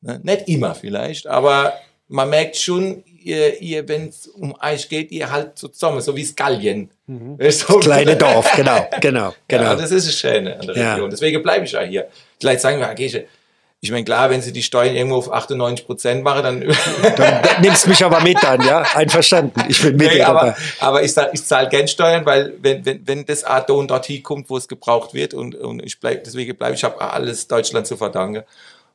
Ne? 0.00 0.20
Nicht 0.24 0.48
immer 0.48 0.74
vielleicht, 0.74 1.28
aber 1.28 1.74
man 2.08 2.28
merkt 2.28 2.56
schon, 2.56 3.04
ihr, 3.04 3.60
ihr 3.60 3.86
wenn 3.86 4.08
es 4.08 4.26
um 4.26 4.56
euch 4.60 4.88
geht, 4.88 5.12
ihr 5.12 5.30
halt 5.30 5.56
so 5.56 5.68
zusammen, 5.68 6.00
so 6.00 6.16
wie 6.16 6.24
Skallien. 6.24 6.90
Mhm. 7.06 7.36
So 7.50 7.74
das 7.74 7.84
kleine 7.84 8.16
Dorf, 8.16 8.50
genau, 8.56 8.88
genau, 9.00 9.32
genau. 9.46 9.62
Ja, 9.62 9.76
das 9.76 9.92
ist 9.92 10.08
das 10.08 10.18
Schöne 10.18 10.58
an 10.58 10.66
der 10.66 10.74
Region. 10.74 11.02
Ja. 11.02 11.08
Deswegen 11.08 11.40
bleibe 11.40 11.64
ich 11.66 11.72
ja 11.72 11.82
hier. 11.82 12.08
Vielleicht 12.40 12.62
sagen 12.62 12.80
wir, 12.80 12.90
okay, 12.90 13.26
ich 13.82 13.90
meine, 13.90 14.04
klar, 14.04 14.28
wenn 14.28 14.42
sie 14.42 14.52
die 14.52 14.62
Steuern 14.62 14.94
irgendwo 14.94 15.16
auf 15.16 15.32
98 15.32 15.86
Prozent 15.86 16.22
machen, 16.22 16.42
dann. 16.42 16.60
dann 17.16 17.62
nimmst 17.62 17.86
mich 17.86 18.04
aber 18.04 18.20
mit 18.20 18.36
dann, 18.42 18.60
ja? 18.60 18.82
Einverstanden. 18.94 19.62
Ich 19.68 19.80
bin 19.80 19.96
mit. 19.96 20.12
Nee, 20.12 20.22
aber, 20.22 20.54
aber 20.80 21.02
ich, 21.02 21.14
ich 21.32 21.44
zahle 21.44 21.68
gern 21.70 21.88
Steuern, 21.88 22.26
weil 22.26 22.52
wenn, 22.60 22.84
wenn, 22.84 23.06
wenn 23.08 23.24
das 23.24 23.42
Art 23.42 23.70
und 23.70 23.90
dort 23.90 24.06
kommt, 24.22 24.50
wo 24.50 24.58
es 24.58 24.68
gebraucht 24.68 25.14
wird 25.14 25.32
und, 25.32 25.54
und 25.54 25.82
ich 25.82 25.98
bleib, 25.98 26.24
deswegen 26.24 26.54
bleibe 26.56 26.74
ich, 26.74 26.84
habe 26.84 27.00
alles 27.00 27.48
Deutschland 27.48 27.86
zu 27.86 27.96
verdanken. 27.96 28.42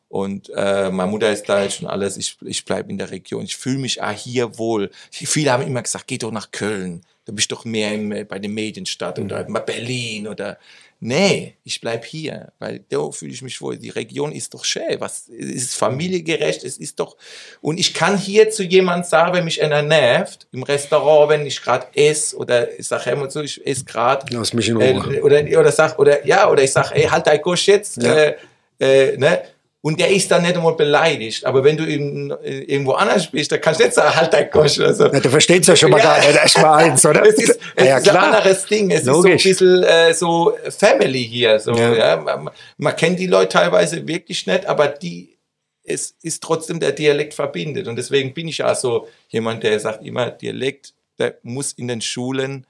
Und 0.07 0.51
äh, 0.55 0.91
meine 0.91 1.09
Mutter 1.09 1.31
ist 1.31 1.49
Deutsch 1.49 1.81
und 1.81 1.87
alles. 1.87 2.15
Ich, 2.17 2.37
ich 2.41 2.63
bleibe 2.63 2.91
in 2.91 2.99
der 2.99 3.09
Region. 3.09 3.43
Ich 3.43 3.57
fühle 3.57 3.79
mich 3.79 4.03
auch 4.03 4.11
hier 4.11 4.59
wohl. 4.59 4.91
Viele 5.09 5.51
haben 5.51 5.65
immer 5.65 5.81
gesagt, 5.81 6.05
geh 6.05 6.19
doch 6.19 6.31
nach 6.31 6.51
Köln. 6.51 7.01
Du 7.25 7.33
bist 7.33 7.51
doch 7.51 7.65
mehr 7.65 7.91
im, 7.91 8.09
bei 8.27 8.37
der 8.37 8.51
Medienstadt 8.51 9.17
mhm. 9.17 9.25
oder 9.25 9.43
Berlin 9.43 10.27
oder 10.27 10.59
Nee, 11.07 11.55
ich 11.63 11.79
bleib 11.81 12.03
hier, 12.03 12.51
weil 12.57 12.83
da 12.89 13.11
fühle 13.11 13.31
ich 13.31 13.43
mich 13.43 13.61
wohl. 13.61 13.77
Die 13.77 13.91
Region 13.91 14.31
ist 14.31 14.55
doch 14.55 14.65
schön. 14.65 14.99
Was 14.99 15.29
es 15.29 15.49
ist 15.51 15.75
familiegerecht? 15.75 16.63
Es 16.63 16.79
ist 16.79 16.99
doch. 16.99 17.15
Und 17.61 17.79
ich 17.79 17.93
kann 17.93 18.17
hier 18.17 18.49
zu 18.49 18.63
jemand 18.63 19.05
sagen, 19.05 19.35
wenn 19.35 19.45
mich 19.45 19.61
einer 19.61 19.83
nervt 19.83 20.47
im 20.51 20.63
Restaurant, 20.63 21.29
wenn 21.29 21.45
ich 21.45 21.61
gerade 21.61 21.85
esse 21.93 22.35
oder 22.37 22.79
ich 22.79 22.87
sage 22.87 23.11
immer 23.11 23.29
so, 23.29 23.41
ich 23.41 23.63
esse 23.67 23.85
gerade. 23.85 24.25
Lass 24.31 24.51
mich 24.53 24.67
in 24.67 24.77
Ruhe. 24.77 25.17
Äh, 25.17 25.21
oder 25.21 25.43
oder 25.59 25.71
sag 25.71 25.99
oder 25.99 26.25
ja 26.25 26.49
oder 26.49 26.63
ich 26.63 26.71
sage, 26.71 26.95
ey 26.95 27.03
halt 27.03 27.27
dein 27.27 27.39
Kusch 27.39 27.67
jetzt. 27.67 28.01
Ja. 28.01 28.15
Äh, 28.15 28.35
äh, 28.79 29.15
ne? 29.17 29.43
Und 29.85 29.99
der 29.99 30.09
ist 30.09 30.31
dann 30.31 30.41
nicht 30.41 30.55
einmal 30.55 30.73
beleidigt. 30.73 31.45
Aber 31.45 31.63
wenn 31.63 31.77
du 31.77 31.85
in, 31.85 32.33
irgendwo 32.41 32.93
anders 32.93 33.29
bist, 33.29 33.51
dann 33.51 33.61
kannst 33.61 33.79
du 33.79 33.83
nicht 33.83 33.93
sagen, 33.93 34.15
halt 34.15 34.33
dein 34.33 34.49
Kosch 34.49 34.79
oder 34.79 34.95
so. 34.95 35.03
Ja, 35.05 35.19
du 35.19 35.29
verstehst 35.29 35.67
ja 35.67 35.75
schon 35.75 35.91
mal 35.91 35.99
ja. 35.99 36.17
da 36.19 36.23
erstmal 36.23 36.85
eins, 36.85 37.05
oder? 37.05 37.23
Es 37.27 37.35
ist, 37.35 37.59
es 37.75 37.85
ja, 37.85 37.97
ist 37.99 38.09
ein 38.09 38.15
anderes 38.17 38.65
Ding. 38.65 38.89
Es 38.89 39.03
Logisch. 39.03 39.45
ist 39.45 39.59
so 39.59 39.65
ein 39.65 39.81
bisschen 39.81 39.83
äh, 39.83 40.13
so 40.15 40.57
Family 40.75 41.23
hier. 41.23 41.59
So, 41.59 41.75
ja. 41.75 41.93
ja. 41.93 42.17
Man, 42.17 42.49
man, 42.77 42.95
kennt 42.95 43.19
die 43.19 43.27
Leute 43.27 43.49
teilweise 43.49 44.07
wirklich 44.07 44.47
nicht, 44.47 44.65
aber 44.65 44.87
die, 44.87 45.37
es 45.83 46.15
ist 46.23 46.41
trotzdem 46.41 46.79
der 46.79 46.91
Dialekt 46.91 47.35
verbindet. 47.35 47.87
Und 47.87 47.95
deswegen 47.95 48.33
bin 48.33 48.47
ich 48.47 48.57
ja 48.57 48.73
so 48.73 49.07
jemand, 49.29 49.61
der 49.61 49.79
sagt 49.79 50.03
immer, 50.03 50.31
Dialekt, 50.31 50.95
der 51.19 51.37
muss 51.43 51.73
in 51.73 51.87
den 51.87 52.01
Schulen 52.01 52.65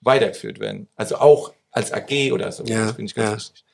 weitergeführt 0.00 0.58
werden. 0.58 0.88
Also 0.96 1.18
auch 1.18 1.52
als 1.70 1.92
AG 1.92 2.32
oder 2.32 2.50
so. 2.50 2.64
Ja, 2.64 2.86
das 2.86 2.96
finde 2.96 3.10
ich 3.10 3.14
ganz 3.14 3.28
ja. 3.28 3.36
wichtig. 3.36 3.64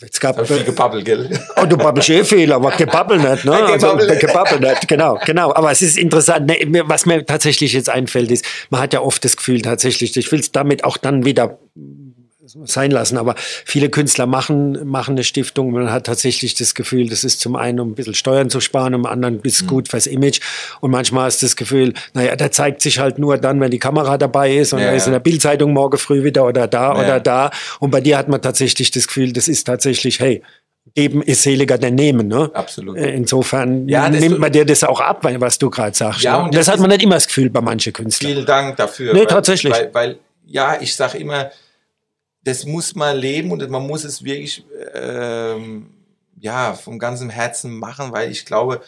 Es 0.00 0.20
gab 0.20 0.46
viel 0.46 0.62
gebabbelt, 0.62 1.04
gell? 1.04 1.28
Oh, 1.56 1.66
du 1.66 1.76
babbelst 1.76 2.08
eh 2.10 2.22
viel, 2.22 2.52
aber 2.52 2.70
gebabbelt 2.70 3.20
nicht, 3.20 3.44
ne? 3.44 3.52
Also, 3.66 3.96
gebabbelt 3.96 4.60
nicht, 4.60 4.86
genau, 4.86 5.18
genau. 5.24 5.52
Aber 5.52 5.72
es 5.72 5.82
ist 5.82 5.98
interessant, 5.98 6.46
ne, 6.46 6.82
was 6.86 7.04
mir 7.04 7.26
tatsächlich 7.26 7.72
jetzt 7.72 7.90
einfällt, 7.90 8.30
ist, 8.30 8.44
man 8.70 8.80
hat 8.80 8.92
ja 8.92 9.00
oft 9.00 9.24
das 9.24 9.36
Gefühl 9.36 9.60
tatsächlich, 9.60 10.16
ich 10.16 10.30
will 10.30 10.38
es 10.38 10.52
damit 10.52 10.84
auch 10.84 10.98
dann 10.98 11.24
wieder 11.24 11.58
sein 12.64 12.90
lassen. 12.90 13.18
Aber 13.18 13.34
viele 13.36 13.90
Künstler 13.90 14.26
machen, 14.26 14.86
machen 14.86 15.12
eine 15.12 15.24
Stiftung. 15.24 15.72
Man 15.72 15.90
hat 15.90 16.06
tatsächlich 16.06 16.54
das 16.54 16.74
Gefühl, 16.74 17.08
das 17.08 17.24
ist 17.24 17.40
zum 17.40 17.56
einen, 17.56 17.80
um 17.80 17.90
ein 17.90 17.94
bisschen 17.94 18.14
Steuern 18.14 18.50
zu 18.50 18.60
sparen, 18.60 18.94
um 18.94 19.06
anderen 19.06 19.40
ist 19.40 19.62
mhm. 19.62 19.66
gut 19.66 19.88
fürs 19.88 20.06
Image. 20.06 20.40
Und 20.80 20.90
manchmal 20.90 21.28
ist 21.28 21.42
das 21.42 21.56
Gefühl, 21.56 21.94
naja, 22.14 22.36
der 22.36 22.50
zeigt 22.52 22.82
sich 22.82 22.98
halt 22.98 23.18
nur 23.18 23.38
dann, 23.38 23.60
wenn 23.60 23.70
die 23.70 23.78
Kamera 23.78 24.18
dabei 24.18 24.56
ist 24.56 24.72
und 24.72 24.80
ja, 24.80 24.86
er 24.86 24.96
ist 24.96 25.06
in 25.06 25.12
der 25.12 25.20
Bildzeitung 25.20 25.72
morgen 25.72 25.98
früh 25.98 26.24
wieder 26.24 26.46
oder 26.46 26.66
da 26.66 26.94
ja. 26.94 27.00
oder 27.00 27.20
da. 27.20 27.50
Und 27.80 27.90
bei 27.90 28.00
dir 28.00 28.18
hat 28.18 28.28
man 28.28 28.42
tatsächlich 28.42 28.90
das 28.90 29.06
Gefühl, 29.06 29.32
das 29.32 29.48
ist 29.48 29.64
tatsächlich, 29.64 30.20
hey, 30.20 30.42
geben 30.94 31.22
ist 31.22 31.42
seliger 31.42 31.78
denn 31.78 31.94
nehmen. 31.94 32.28
Ne? 32.28 32.50
Absolut. 32.54 32.96
Äh, 32.96 33.10
insofern 33.10 33.88
ja, 33.88 34.08
nimmt 34.08 34.38
man 34.38 34.52
dir 34.52 34.64
das 34.64 34.84
auch 34.84 35.00
ab, 35.00 35.20
was 35.22 35.58
du 35.58 35.70
gerade 35.70 35.96
sagst. 35.96 36.22
Ja, 36.22 36.38
ne? 36.38 36.44
und 36.44 36.54
das, 36.54 36.66
das 36.66 36.74
hat 36.74 36.80
man 36.80 36.90
nicht 36.90 37.02
immer 37.02 37.14
das 37.14 37.26
Gefühl 37.26 37.50
bei 37.50 37.60
manchen 37.60 37.92
Künstlern. 37.92 38.32
Vielen 38.32 38.46
Dank 38.46 38.76
dafür. 38.76 39.12
Nee, 39.12 39.20
weil, 39.20 39.26
tatsächlich. 39.26 39.72
Weil, 39.72 39.90
weil 39.92 40.18
ja, 40.46 40.78
ich 40.80 40.94
sage 40.94 41.18
immer, 41.18 41.50
das 42.48 42.64
muss 42.64 42.94
man 42.94 43.16
leben 43.16 43.50
und 43.50 43.68
man 43.70 43.86
muss 43.86 44.04
es 44.04 44.24
wirklich 44.24 44.64
ähm, 44.94 45.90
ja, 46.40 46.74
vom 46.74 46.98
ganzen 46.98 47.30
Herzen 47.30 47.76
machen, 47.76 48.12
weil 48.12 48.30
ich 48.30 48.46
glaube, 48.46 48.80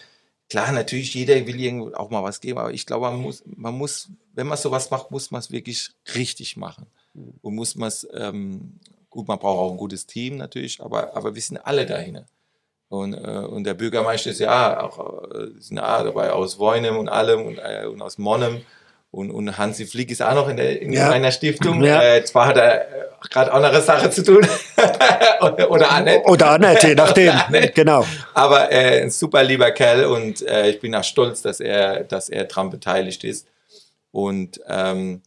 klar, 0.48 0.72
natürlich, 0.72 1.14
jeder 1.14 1.34
will 1.46 1.60
irgendwo 1.60 1.92
auch 1.94 2.10
mal 2.10 2.22
was 2.22 2.40
geben, 2.40 2.58
aber 2.58 2.72
ich 2.72 2.86
glaube, 2.86 3.10
man 3.10 3.20
muss, 3.20 3.42
man 3.46 3.74
muss 3.74 4.10
wenn 4.34 4.46
man 4.46 4.58
sowas 4.58 4.90
macht, 4.90 5.10
muss 5.10 5.30
man 5.30 5.40
es 5.40 5.50
wirklich 5.50 5.90
richtig 6.14 6.56
machen. 6.56 6.86
Und 7.42 7.54
muss 7.54 7.74
man 7.74 7.88
es, 7.88 8.08
ähm, 8.14 8.80
gut, 9.10 9.28
man 9.28 9.38
braucht 9.38 9.58
auch 9.58 9.70
ein 9.72 9.76
gutes 9.76 10.06
Team 10.06 10.36
natürlich, 10.36 10.80
aber, 10.80 11.14
aber 11.16 11.34
wir 11.34 11.42
sind 11.42 11.58
alle 11.58 11.86
dahin. 11.86 12.24
Und, 12.88 13.14
äh, 13.14 13.46
und 13.48 13.64
der 13.64 13.74
Bürgermeister 13.74 14.30
ist 14.30 14.40
ja 14.40 14.82
auch, 14.82 15.30
äh, 15.30 15.50
sind 15.58 15.76
ja 15.76 16.02
dabei 16.02 16.32
aus 16.32 16.58
Woinem 16.58 16.96
und 16.96 17.08
allem 17.08 17.46
und, 17.46 17.58
äh, 17.58 17.86
und 17.86 18.00
aus 18.02 18.18
Monnem. 18.18 18.62
Und, 19.12 19.32
und 19.32 19.58
Hansi 19.58 19.86
Flick 19.86 20.10
ist 20.12 20.22
auch 20.22 20.34
noch 20.34 20.48
in, 20.48 20.56
der, 20.56 20.80
in 20.80 20.92
ja. 20.92 21.10
einer 21.10 21.32
Stiftung. 21.32 21.82
Ja. 21.82 22.00
Äh, 22.00 22.24
zwar 22.24 22.46
hat 22.46 22.56
er 22.56 22.82
äh, 22.82 23.04
gerade 23.28 23.52
andere 23.52 23.82
Sache 23.82 24.08
zu 24.10 24.22
tun. 24.22 24.46
oder 25.40 25.90
auch 25.90 26.00
nicht. 26.04 26.26
Oder 26.26 26.54
auch 26.54 26.58
nicht, 26.58 26.82
je 26.84 26.94
nachdem. 26.94 27.34
genau. 27.74 28.06
Aber 28.34 28.70
äh, 28.70 29.02
ein 29.02 29.10
super 29.10 29.42
lieber 29.42 29.72
Kerl 29.72 30.04
und 30.04 30.46
äh, 30.46 30.70
ich 30.70 30.80
bin 30.80 30.94
auch 30.94 31.02
stolz, 31.02 31.42
dass 31.42 31.58
er, 31.58 32.04
dass 32.04 32.28
er 32.28 32.44
daran 32.44 32.70
beteiligt 32.70 33.24
ist. 33.24 33.48
Und 34.12 34.60
ähm, 34.68 35.22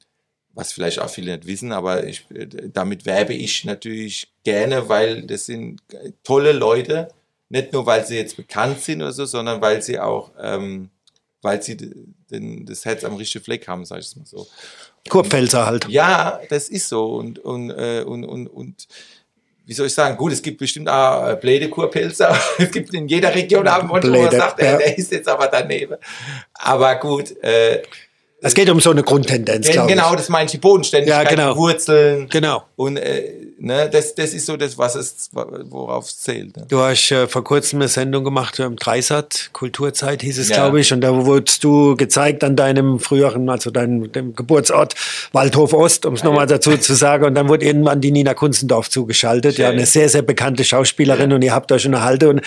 was 0.54 0.72
vielleicht 0.72 1.00
auch 1.00 1.10
viele 1.10 1.36
nicht 1.36 1.48
wissen, 1.48 1.74
aber 1.74 2.06
ich, 2.06 2.26
äh, 2.34 2.48
damit 2.72 3.06
werbe 3.06 3.34
ich 3.34 3.66
natürlich 3.66 4.32
gerne, 4.46 4.88
weil 4.88 5.24
das 5.24 5.48
sind 5.48 5.82
tolle 6.24 6.54
Leute. 6.54 7.10
Nicht 7.50 7.74
nur, 7.74 7.86
weil 7.86 8.06
sie 8.06 8.16
jetzt 8.16 8.38
bekannt 8.38 8.80
sind 8.80 9.02
oder 9.02 9.12
so, 9.12 9.26
sondern 9.26 9.62
weil 9.62 9.82
sie 9.82 10.00
auch 10.00 10.32
ähm, 10.42 10.90
weil 11.44 11.62
sie 11.62 11.78
den, 12.34 12.66
das 12.66 12.86
Herz 12.86 13.04
am 13.04 13.16
richtigen 13.16 13.44
Fleck 13.44 13.68
haben, 13.68 13.86
sag 13.86 14.00
ich 14.00 14.08
es 14.08 14.16
mal 14.16 14.26
so. 14.26 14.48
Kurpfälzer 15.10 15.66
halt. 15.66 15.88
Ja, 15.90 16.40
das 16.50 16.70
ist 16.70 16.90
so. 16.90 17.16
Und, 17.16 17.40
und, 17.40 17.72
äh, 17.72 18.04
und, 18.06 18.26
und, 18.26 18.48
und 18.48 18.88
wie 19.66 19.74
soll 19.74 19.88
ich 19.88 19.94
sagen, 19.94 20.18
gut, 20.18 20.34
es 20.34 20.42
gibt 20.42 20.58
bestimmt 20.58 20.90
auch 20.90 21.30
äh, 21.30 21.36
Bläde 21.36 21.70
Kurpilzer. 21.70 22.38
es 22.58 22.72
gibt 22.72 22.94
in 22.94 23.08
jeder 23.08 23.34
Region 23.34 23.70
haben 23.70 23.90
wo 23.90 23.94
man 23.94 24.32
sagt, 24.32 24.62
ja. 24.62 24.78
der 24.78 24.98
ist 24.98 25.12
jetzt 25.12 25.28
aber 25.28 25.48
daneben. 25.48 25.96
Aber 26.54 26.96
gut. 26.96 27.36
Äh, 27.42 27.84
es 28.42 28.54
geht 28.54 28.70
um 28.70 28.82
so 28.82 28.92
eine 28.92 29.04
Grundtendenz, 29.04 29.70
glaube 29.70 29.88
Genau, 29.88 30.16
das 30.16 30.28
meine 30.28 30.46
ich, 30.48 30.52
die 30.52 30.58
Bodenständigkeit, 30.58 31.24
ja, 31.24 31.30
genau. 31.30 31.54
die 31.54 31.60
Wurzeln. 31.60 32.28
Genau. 32.28 32.64
Und 32.76 32.98
äh, 32.98 33.43
ne, 33.60 33.90
das, 33.90 34.16
das 34.16 34.34
ist 34.34 34.46
so 34.46 34.58
das, 34.58 34.78
was 34.78 34.96
es, 34.96 35.30
worauf 35.32 36.06
es 36.06 36.20
zählt. 36.20 36.56
Ne? 36.56 36.66
Du 36.70 36.80
hast 36.80 37.12
äh, 37.12 37.28
vor 37.28 37.44
kurzem 37.44 37.80
eine 37.80 37.88
Sendung 37.88 38.24
gemacht 38.24 38.60
im 38.60 38.76
Dreisat, 38.76 39.50
Kulturzeit 39.54 40.22
hieß 40.22 40.38
es, 40.38 40.50
ja. 40.50 40.56
glaube 40.56 40.80
ich, 40.80 40.92
und 40.94 41.02
da 41.02 41.26
wurdest 41.26 41.64
du 41.64 41.96
gezeigt 41.96 42.44
an 42.44 42.56
deinem 42.56 43.00
früheren, 43.00 43.50
also 43.50 43.72
deinem 43.72 44.12
Geburtsort 44.12 44.96
Waldhof 45.32 45.74
Ost, 45.74 46.06
um 46.06 46.14
es 46.14 46.22
ja, 46.22 46.28
nochmal 46.28 46.48
dazu 46.48 46.76
zu 46.78 46.94
sagen, 46.94 47.26
und 47.26 47.36
dann 47.36 47.48
wurde 47.50 47.66
irgendwann 47.66 48.02
die 48.02 48.12
Nina 48.12 48.34
Kunzendorf 48.34 48.90
zugeschaltet, 48.90 49.56
Schön. 49.56 49.64
ja, 49.64 49.70
eine 49.72 49.86
sehr, 49.86 50.10
sehr 50.10 50.22
bekannte 50.22 50.64
Schauspielerin 50.64 51.30
ja. 51.30 51.36
und 51.36 51.42
ihr 51.42 51.54
habt 51.54 51.72
euch 51.72 51.86
unterhalten 51.86 52.28
und 52.28 52.42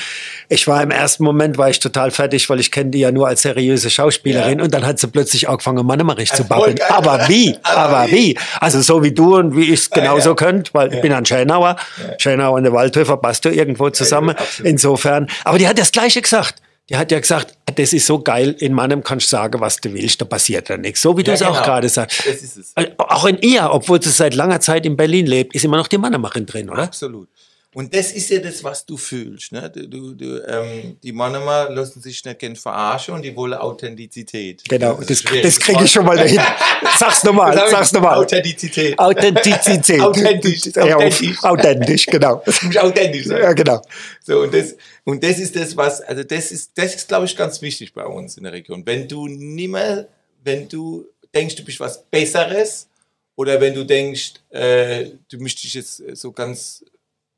ich 0.49 0.67
war 0.67 0.83
im 0.83 0.91
ersten 0.91 1.25
Moment, 1.25 1.59
war 1.59 1.71
ich 1.71 1.81
total 1.81 2.11
fertig, 2.11 2.49
weil 2.51 2.61
ich 2.61 2.71
kenne 2.71 2.91
die 2.91 3.01
ja 3.01 3.13
nur 3.13 3.29
als 3.29 3.43
seriöse 3.43 3.91
Schauspielerin 3.91 4.61
und 4.61 4.73
dann 4.75 4.87
hat 4.87 4.99
sie 4.99 5.09
plötzlich 5.09 5.49
angefangen, 5.49 5.87
Mannemarich 5.87 6.33
zu 6.33 6.45
babbeln. 6.49 6.79
Aber 6.89 7.29
wie? 7.29 7.57
Aber 7.63 8.11
wie? 8.11 8.37
Also 8.61 8.81
so 8.81 9.03
wie 9.03 9.13
du 9.13 9.37
und 9.37 9.57
wie 9.57 9.73
ich 9.73 9.81
es 9.81 9.91
genauso 9.91 10.35
könnt, 10.35 10.75
weil 10.75 10.93
bin 11.07 11.17
ein 11.17 11.27
Schönauer. 11.27 11.77
Ja. 11.99 12.19
Schönau 12.19 12.55
und 12.57 12.65
der 12.65 12.73
Waldhöfer 12.73 13.17
passt 13.17 13.45
ja 13.45 13.53
irgendwo 13.53 13.91
zusammen. 13.91 14.35
Ja, 14.39 14.65
Insofern. 14.65 15.29
Aber 15.45 15.59
die 15.59 15.69
hat 15.69 15.79
das 15.79 15.93
Gleiche 15.93 16.21
gesagt. 16.21 16.57
Die 16.89 16.97
hat 16.97 17.11
ja 17.11 17.19
gesagt, 17.19 17.55
das 17.75 17.93
ist 17.93 18.07
so 18.07 18.21
geil, 18.21 18.55
in 18.61 18.73
meinem 18.73 19.03
kannst 19.03 19.27
du 19.27 19.31
sagen, 19.31 19.61
was 19.61 19.79
du 19.79 19.93
willst, 19.93 20.21
da 20.21 20.25
passiert 20.25 20.69
ja 20.69 20.77
nichts. 20.77 21.03
So 21.03 21.17
wie 21.19 21.25
du 21.25 21.33
es 21.33 21.41
genau. 21.41 21.53
auch 21.53 21.63
gerade 21.65 21.89
sagst. 21.89 22.27
Das 22.27 22.37
ist 22.37 22.57
es. 22.57 22.73
Äh, 22.77 22.93
auch 22.99 23.25
in 23.25 23.39
ihr, 23.39 23.69
obwohl 23.73 24.01
sie 24.01 24.11
seit 24.11 24.35
langer 24.35 24.61
Zeit 24.61 24.87
in 24.87 24.97
Berlin 24.97 25.27
lebt, 25.27 25.55
ist 25.55 25.65
immer 25.65 25.79
noch 25.79 25.89
die 25.89 25.99
Mannemacherin 25.99 26.47
drin, 26.47 26.71
oder? 26.71 26.85
Absolut. 26.85 27.29
Und 27.77 27.95
das 27.95 28.11
ist 28.13 28.31
ja 28.31 28.39
das, 28.39 28.65
was 28.65 28.87
du 28.87 28.97
fühlst. 28.97 29.53
Ne? 29.53 29.69
Du, 29.69 30.15
du, 30.15 30.43
ähm, 30.49 30.97
die 31.03 31.13
Männer 31.13 31.69
lassen 31.69 32.01
sich 32.01 32.25
nicht 32.25 32.39
gerne 32.39 32.57
verarschen 32.57 33.13
und 33.13 33.21
die 33.21 33.37
wollen 33.37 33.53
Authentizität. 33.53 34.63
Genau, 34.67 34.95
das, 34.95 35.23
das, 35.23 35.43
das 35.43 35.61
kriege 35.61 35.85
ich 35.85 35.93
schon 35.93 36.07
mal 36.07 36.17
dahin. 36.17 36.41
Sag's 36.99 37.23
nochmal, 37.23 37.55
sag's 37.71 37.93
nochmal. 37.93 38.17
Authentizität. 38.17 38.99
Authentizität. 38.99 40.01
authentisch. 40.01 40.75
Authentisch. 40.75 41.45
authentisch, 41.45 42.07
genau. 42.07 42.43
Das 42.47 42.63
muss 42.63 42.77
authentisch 42.79 43.27
sein. 43.27 43.43
Ja, 43.43 43.53
genau. 43.53 43.83
So, 44.25 44.41
und 44.41 44.55
das, 44.55 44.75
und 45.05 45.23
das 45.23 45.39
ist 45.39 45.55
das, 45.55 45.77
was, 45.77 46.01
also 46.01 46.23
das 46.23 46.53
ist, 46.53 46.71
das 46.77 46.95
ist, 46.95 47.07
glaube 47.07 47.27
ich, 47.27 47.37
ganz 47.37 47.61
wichtig 47.61 47.93
bei 47.93 48.07
uns 48.07 48.39
in 48.39 48.45
der 48.45 48.55
Region. 48.55 48.87
Wenn 48.87 49.07
du 49.07 49.29
nimmer, 49.29 50.07
wenn 50.43 50.67
du 50.67 51.05
denkst, 51.35 51.57
du 51.57 51.63
bist 51.63 51.79
was 51.81 52.03
Besseres, 52.05 52.89
oder 53.35 53.61
wenn 53.61 53.75
du 53.75 53.85
denkst, 53.85 54.33
äh, 54.49 55.11
du 55.29 55.37
möchtest 55.41 55.75
jetzt 55.75 56.17
so 56.17 56.33
ganz 56.33 56.83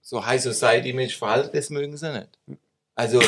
so 0.08 0.24
High 0.24 0.40
Society 0.40 0.94
Mensch 0.94 1.18
verhalten, 1.18 1.50
das 1.52 1.68
mögen 1.68 1.94
sie 1.94 2.10
nicht. 2.10 2.30
Also 2.94 3.20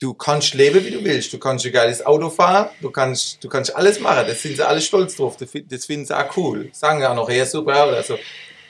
du 0.00 0.14
kannst 0.14 0.52
leben, 0.52 0.84
wie 0.84 0.90
du 0.90 1.04
willst. 1.04 1.32
Du 1.32 1.38
kannst 1.38 1.64
ein 1.64 1.70
geiles 1.70 2.04
Auto 2.04 2.28
fahren, 2.28 2.70
du 2.80 2.90
kannst, 2.90 3.42
du 3.44 3.48
kannst 3.48 3.74
alles 3.76 4.00
machen. 4.00 4.26
Das 4.26 4.42
sind 4.42 4.56
sie 4.56 4.66
alle 4.66 4.80
stolz 4.80 5.14
drauf. 5.14 5.36
Das 5.36 5.86
finden 5.86 6.06
sie 6.06 6.18
auch 6.18 6.36
cool. 6.36 6.70
Sagen 6.72 7.00
ja 7.00 7.14
noch, 7.14 7.30
ja, 7.30 7.46
super 7.46 7.86
oder 7.86 8.02
so. 8.02 8.18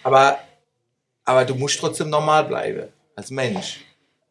Aber, 0.02 0.38
aber 1.24 1.46
du 1.46 1.54
musst 1.54 1.80
trotzdem 1.80 2.10
normal 2.10 2.44
bleiben, 2.44 2.88
als 3.16 3.30
Mensch. 3.30 3.80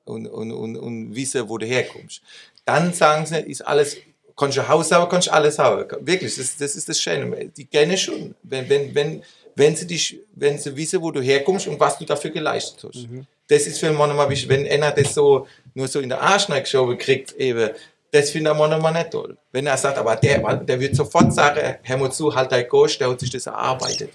Und, 0.06 0.28
und, 0.28 0.52
und, 0.52 0.78
und 0.78 1.16
wissen, 1.16 1.50
wo 1.50 1.58
du 1.58 1.66
herkommst. 1.66 2.22
Dann 2.66 2.94
sagen 2.94 3.26
sie, 3.26 3.40
ist 3.40 3.62
alles, 3.66 3.98
kannst 4.38 4.58
du 4.58 4.68
Haus 4.68 4.92
haben, 4.92 5.10
kannst 5.10 5.28
du 5.28 5.34
alles 5.34 5.58
haben. 5.58 5.88
Wirklich, 6.06 6.36
das, 6.36 6.56
das 6.56 6.76
ist 6.76 6.88
das 6.88 7.02
Schöne. 7.02 7.50
Die 7.50 7.66
kennen 7.66 7.98
schon. 7.98 8.36
Wenn, 8.44 8.70
wenn, 8.70 8.94
wenn, 8.94 9.24
wenn 9.58 9.76
sie 9.76 9.88
dich, 9.88 10.20
wenn 10.36 10.58
sie 10.60 10.76
wissen, 10.76 11.02
wo 11.02 11.10
du 11.10 11.20
herkommst 11.20 11.68
und 11.68 11.80
was 11.80 11.98
du 11.98 12.06
dafür 12.06 12.30
geleistet 12.30 12.84
hast. 12.88 13.10
Mhm. 13.10 13.26
Das 13.48 13.66
ist 13.66 13.80
für 13.80 13.88
einen 13.88 13.96
immer 14.12 14.30
wichtig. 14.30 14.50
Wenn 14.50 14.68
einer 14.68 14.92
das 14.92 15.16
so 15.16 15.48
nur 15.74 15.88
so 15.88 16.00
in 16.00 16.10
der 16.10 16.22
Arschneck-Show 16.22 16.96
kriegt, 16.98 17.34
eben, 17.34 17.72
das 18.12 18.30
findet 18.30 18.56
Mann 18.56 18.72
immer 18.72 18.92
nicht 18.92 19.12
toll. 19.12 19.36
Wenn 19.52 19.66
er 19.66 19.78
sagt, 19.78 19.98
aber 19.98 20.16
der, 20.16 20.58
der 20.58 20.80
wird 20.80 20.96
sofort 20.96 21.34
sagen, 21.34 21.78
hör 21.82 21.98
mal 21.98 22.12
zu, 22.12 22.34
halt 22.34 22.52
dein 22.52 22.68
Gosch, 22.68 23.00
der 23.00 23.10
hat 23.10 23.20
sich 23.20 23.32
das 23.32 23.48
erarbeitet. 23.48 24.12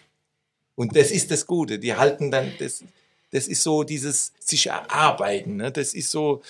Und 0.76 0.96
das 0.96 1.10
ist 1.10 1.30
das 1.30 1.44
Gute. 1.44 1.78
Die 1.78 1.94
halten 1.94 2.30
dann, 2.30 2.52
das, 2.58 2.84
das 3.32 3.48
ist 3.48 3.62
so 3.62 3.82
dieses 3.82 4.32
sich 4.38 4.68
erarbeiten. 4.68 5.56
Ne? 5.56 5.72
Das 5.72 5.92
ist 5.92 6.10
so, 6.10 6.42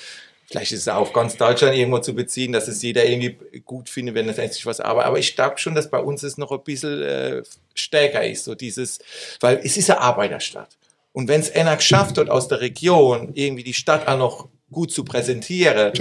Vielleicht 0.53 0.73
ist 0.73 0.81
es 0.81 0.89
auf 0.89 1.15
ganz 1.15 1.39
Deutschland 1.39 1.75
irgendwo 1.75 2.01
zu 2.01 2.15
beziehen, 2.15 2.53
dass 2.53 2.69
es 2.69 2.83
jeder 2.83 3.07
irgendwie 3.07 3.39
gut 3.65 3.89
findet, 3.89 4.15
wenn 4.15 4.29
es 4.29 4.37
endlich 4.37 4.67
was 4.67 4.81
arbeitet. 4.81 5.09
Aber 5.09 5.19
ich 5.19 5.35
glaube 5.35 5.57
schon, 5.57 5.75
dass 5.75 5.89
bei 5.89 5.99
uns 5.99 6.23
es 6.23 6.37
noch 6.37 6.53
ein 6.53 6.63
bisschen 6.63 7.01
äh, 7.01 7.43
stärker 7.75 8.23
ist, 8.23 8.45
so 8.45 8.55
dieses, 8.55 8.99
weil 9.41 9.63
es 9.65 9.79
ist 9.79 9.91
eine 9.91 10.03
Arbeiterstadt. 10.03 10.77
Und 11.15 11.29
wenn 11.29 11.41
es 11.41 11.51
einer 11.55 11.75
geschafft 11.75 12.19
hat 12.19 12.29
aus 12.29 12.49
der 12.49 12.61
Region, 12.61 13.31
irgendwie 13.33 13.65
die 13.65 13.73
Stadt 13.73 14.07
auch 14.07 14.19
noch 14.19 14.49
gut 14.71 14.93
zu 14.93 15.05
präsentieren 15.05 15.93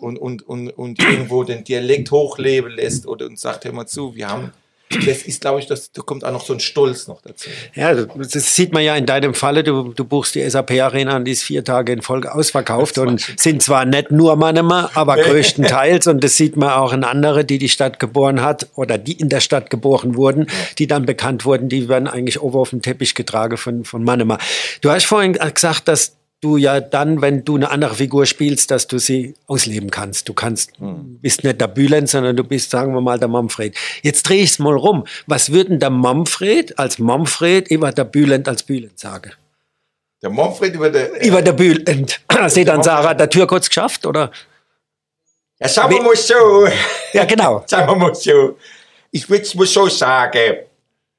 und, 0.00 0.18
und, 0.18 0.42
und, 0.42 0.70
und 0.70 1.00
irgendwo 1.00 1.44
den 1.44 1.62
Dialekt 1.62 2.10
hochleben 2.10 2.72
lässt 2.72 3.06
oder 3.06 3.26
und 3.26 3.38
sagt, 3.38 3.64
hör 3.64 3.72
mal 3.72 3.86
zu, 3.86 4.16
wir 4.16 4.28
haben 4.28 4.52
das 4.90 5.22
ist, 5.22 5.40
glaube 5.40 5.60
ich, 5.60 5.66
das, 5.66 5.92
da 5.92 6.02
kommt 6.02 6.24
auch 6.24 6.32
noch 6.32 6.44
so 6.44 6.52
ein 6.52 6.58
Stolz 6.58 7.06
noch 7.06 7.22
dazu. 7.22 7.48
Ja, 7.74 7.94
das 7.94 8.56
sieht 8.56 8.72
man 8.72 8.82
ja 8.82 8.96
in 8.96 9.06
deinem 9.06 9.34
Falle. 9.34 9.62
Du, 9.62 9.92
du 9.92 10.04
buchst 10.04 10.34
die 10.34 10.48
SAP-Arena 10.48 11.16
an, 11.16 11.24
die 11.24 11.30
ist 11.30 11.44
vier 11.44 11.64
Tage 11.64 11.92
in 11.92 12.02
Folge 12.02 12.34
ausverkauft 12.34 12.98
und 12.98 13.20
sind 13.36 13.62
zwar 13.62 13.84
nicht 13.84 14.10
nur 14.10 14.34
Mannemer, 14.34 14.90
aber 14.94 15.16
größtenteils. 15.16 16.08
und 16.08 16.24
das 16.24 16.36
sieht 16.36 16.56
man 16.56 16.70
auch 16.70 16.92
in 16.92 17.04
andere, 17.04 17.44
die 17.44 17.58
die 17.58 17.68
Stadt 17.68 18.00
geboren 18.00 18.42
hat 18.42 18.66
oder 18.74 18.98
die 18.98 19.12
in 19.12 19.28
der 19.28 19.40
Stadt 19.40 19.70
geboren 19.70 20.16
wurden, 20.16 20.48
die 20.78 20.88
dann 20.88 21.06
bekannt 21.06 21.44
wurden, 21.44 21.68
die 21.68 21.88
werden 21.88 22.08
eigentlich 22.08 22.40
over 22.40 22.58
auf 22.58 22.70
den 22.70 22.82
Teppich 22.82 23.14
getragen 23.14 23.56
von, 23.56 23.84
von 23.84 24.02
Mannemer. 24.02 24.38
Du 24.80 24.90
hast 24.90 25.06
vorhin 25.06 25.34
gesagt, 25.34 25.86
dass 25.86 26.16
du 26.40 26.56
ja 26.56 26.80
dann, 26.80 27.20
wenn 27.20 27.44
du 27.44 27.56
eine 27.56 27.70
andere 27.70 27.94
Figur 27.94 28.26
spielst, 28.26 28.70
dass 28.70 28.86
du 28.86 28.98
sie 28.98 29.34
ausleben 29.46 29.90
kannst. 29.90 30.28
Du 30.28 30.34
kannst, 30.34 30.78
hm. 30.78 31.18
bist 31.20 31.44
nicht 31.44 31.60
der 31.60 31.68
Bülent, 31.68 32.08
sondern 32.08 32.36
du 32.36 32.44
bist, 32.44 32.70
sagen 32.70 32.94
wir 32.94 33.00
mal, 33.00 33.18
der 33.18 33.28
Manfred. 33.28 33.76
Jetzt 34.02 34.28
drehe 34.28 34.42
ich 34.42 34.50
es 34.50 34.58
mal 34.58 34.74
rum. 34.74 35.06
Was 35.26 35.52
würden 35.52 35.78
der 35.78 35.90
Manfred 35.90 36.78
als 36.78 36.98
Manfred 36.98 37.68
über 37.68 37.92
der 37.92 38.04
Bülent 38.04 38.48
als 38.48 38.62
Bülent 38.62 38.98
sagen? 38.98 39.32
Der 40.22 40.30
Manfred 40.30 40.74
über 40.74 40.90
der... 40.90 41.22
Äh, 41.22 41.28
über 41.28 41.42
der 41.42 41.52
Bülent. 41.52 42.20
Seht 42.48 42.68
dann 42.68 42.82
Sarah, 42.82 43.14
der 43.14 43.28
Tür 43.28 43.46
kurz 43.46 43.68
geschafft, 43.68 44.06
oder? 44.06 44.30
Ja, 45.58 45.68
sagen 45.68 45.94
wir 45.94 46.02
mal 46.02 46.16
so. 46.16 46.66
Ja, 47.12 47.24
genau. 47.24 47.64
sagen 47.66 47.88
wir 47.88 47.96
mal 47.96 48.14
so. 48.14 48.56
Ich 49.10 49.28
würde 49.28 49.42
es 49.42 49.54
mal 49.54 49.66
so 49.66 49.88
sagen. 49.88 50.58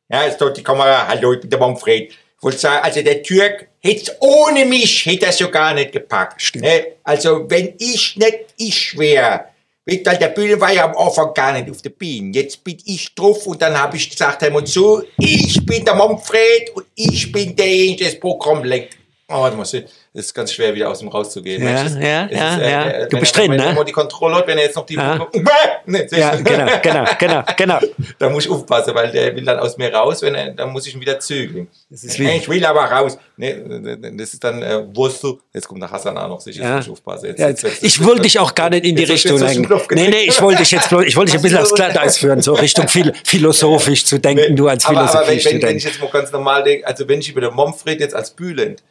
Ja, 0.09 0.23
jetzt 0.25 0.41
dort 0.41 0.57
die 0.57 0.63
Kamera. 0.63 1.07
Hallo, 1.07 1.33
ich 1.33 1.41
bin 1.41 1.49
der 1.49 1.59
Manfred 1.59 2.13
wollte 2.41 2.57
sagen, 2.57 2.83
also 2.83 3.01
der 3.01 3.23
Türk 3.23 3.67
hätte 3.81 4.15
ohne 4.19 4.65
mich, 4.65 5.05
hätte 5.05 5.25
er 5.25 5.31
so 5.31 5.49
gar 5.49 5.73
nicht 5.73 5.91
gepackt. 5.91 6.41
Stimmt. 6.41 6.65
Ne? 6.65 6.85
Also 7.03 7.49
wenn 7.49 7.73
ich 7.77 8.15
nicht 8.15 8.39
ich 8.57 8.97
wäre, 8.97 9.45
du, 9.85 10.17
der 10.19 10.29
Bühne 10.29 10.59
war 10.61 10.71
ja 10.71 10.85
am 10.85 10.95
Anfang 10.95 11.33
gar 11.33 11.53
nicht 11.53 11.69
auf 11.69 11.81
der 11.81 11.89
Bühne. 11.89 12.31
Jetzt 12.33 12.63
bin 12.63 12.77
ich 12.85 13.13
drauf 13.15 13.45
und 13.47 13.61
dann 13.61 13.77
habe 13.77 13.97
ich 13.97 14.09
gesagt, 14.09 14.41
mal 14.51 14.63
zu, 14.63 15.03
ich 15.17 15.65
bin 15.65 15.83
der 15.83 15.95
Manfred 15.95 16.69
und 16.75 16.85
ich 16.95 17.31
bin 17.31 17.55
derjenige, 17.55 18.03
der 18.03 18.11
das 18.11 18.19
Programm 18.19 18.63
lenkt. 18.63 18.97
Oh, 19.27 19.41
warte 19.41 19.57
mal, 19.57 19.63
das 19.63 19.83
ist 20.13 20.33
ganz 20.33 20.51
schwer, 20.51 20.75
wieder 20.75 20.89
aus 20.89 20.99
dem 20.99 21.07
rauszugehen. 21.07 21.63
Ja, 21.63 21.83
Mensch, 21.83 21.93
ja, 21.95 22.27
ja, 22.29 22.55
ist, 22.55 22.61
äh, 22.61 22.71
ja. 22.71 22.85
äh, 22.85 23.05
Du 23.07 23.13
wenn 23.13 23.19
bist 23.21 23.37
drin, 23.37 23.51
wenn 23.51 23.57
ne? 23.59 23.73
mal 23.73 23.85
die 23.85 23.93
Kontrolle 23.93 24.35
hat, 24.35 24.47
wenn 24.47 24.57
er 24.57 24.65
jetzt 24.65 24.75
noch 24.75 24.85
die... 24.85 24.95
Ja. 24.95 25.25
Nee, 25.85 26.05
Ja, 26.11 26.35
genau, 26.35 26.67
genau, 26.81 27.05
genau, 27.17 27.43
genau. 27.57 27.79
da 28.19 28.29
muss 28.29 28.45
ich 28.45 28.51
aufpassen, 28.51 28.93
weil 28.93 29.09
der 29.11 29.33
will 29.35 29.45
dann 29.45 29.57
aus 29.59 29.77
mir 29.77 29.93
raus, 29.93 30.21
wenn 30.21 30.35
er, 30.35 30.51
dann 30.51 30.69
muss 30.71 30.85
ich 30.85 30.93
ihn 30.95 31.01
wieder 31.01 31.19
zügeln. 31.19 31.67
Wie- 31.89 32.29
ich 32.29 32.49
will 32.49 32.65
aber 32.65 32.81
raus. 32.83 33.17
Nee, 33.37 33.55
das 34.17 34.33
ist 34.33 34.43
dann 34.43 34.61
äh, 34.61 34.83
Wurzel. 34.95 35.37
Jetzt 35.53 35.67
kommt 35.67 35.81
der 35.81 35.89
Hassan 35.89 36.17
auch 36.17 36.27
noch 36.27 36.41
sicher, 36.41 36.61
Ja. 36.61 36.79
ich 36.79 36.89
aufpassen. 36.89 37.27
Jetzt, 37.27 37.39
Ja, 37.39 37.47
jetzt, 37.49 37.63
jetzt, 37.63 37.83
ich 37.83 38.03
wollte 38.03 38.21
dich 38.23 38.37
auch 38.37 38.53
gar 38.53 38.69
nicht 38.69 38.85
in 38.85 38.95
die 38.95 39.05
du 39.05 39.13
Richtung 39.13 39.39
lenken. 39.39 39.81
Nee, 39.91 40.09
nee, 40.09 40.23
ich 40.27 40.41
wollte 40.41 40.59
dich 40.59 40.71
jetzt 40.71 40.89
bloß, 40.89 41.05
ich 41.05 41.15
wollte 41.15 41.31
dich 41.31 41.39
ein 41.39 41.41
bisschen 41.43 41.59
aufs 41.59 41.73
Glatteis 41.73 42.17
führen, 42.17 42.41
so 42.41 42.53
Richtung 42.53 42.87
phil 42.87 43.13
philosophisch 43.25 44.05
zu 44.05 44.19
denken, 44.19 44.55
du 44.55 44.67
als 44.67 44.85
aber, 44.85 45.01
aber 45.01 45.27
wenn, 45.27 45.43
wenn, 45.43 45.61
wenn 45.61 45.77
ich 45.77 45.83
jetzt 45.85 46.01
mal 46.01 46.09
ganz 46.11 46.31
normal 46.31 46.63
denke, 46.63 46.85
also 46.85 47.07
wenn 47.07 47.19
ich 47.19 47.29
über 47.29 47.41
den 47.41 47.53
Momfred 47.53 47.99
jetzt 48.01 48.13
als 48.13 48.31
Bülent, 48.31 48.83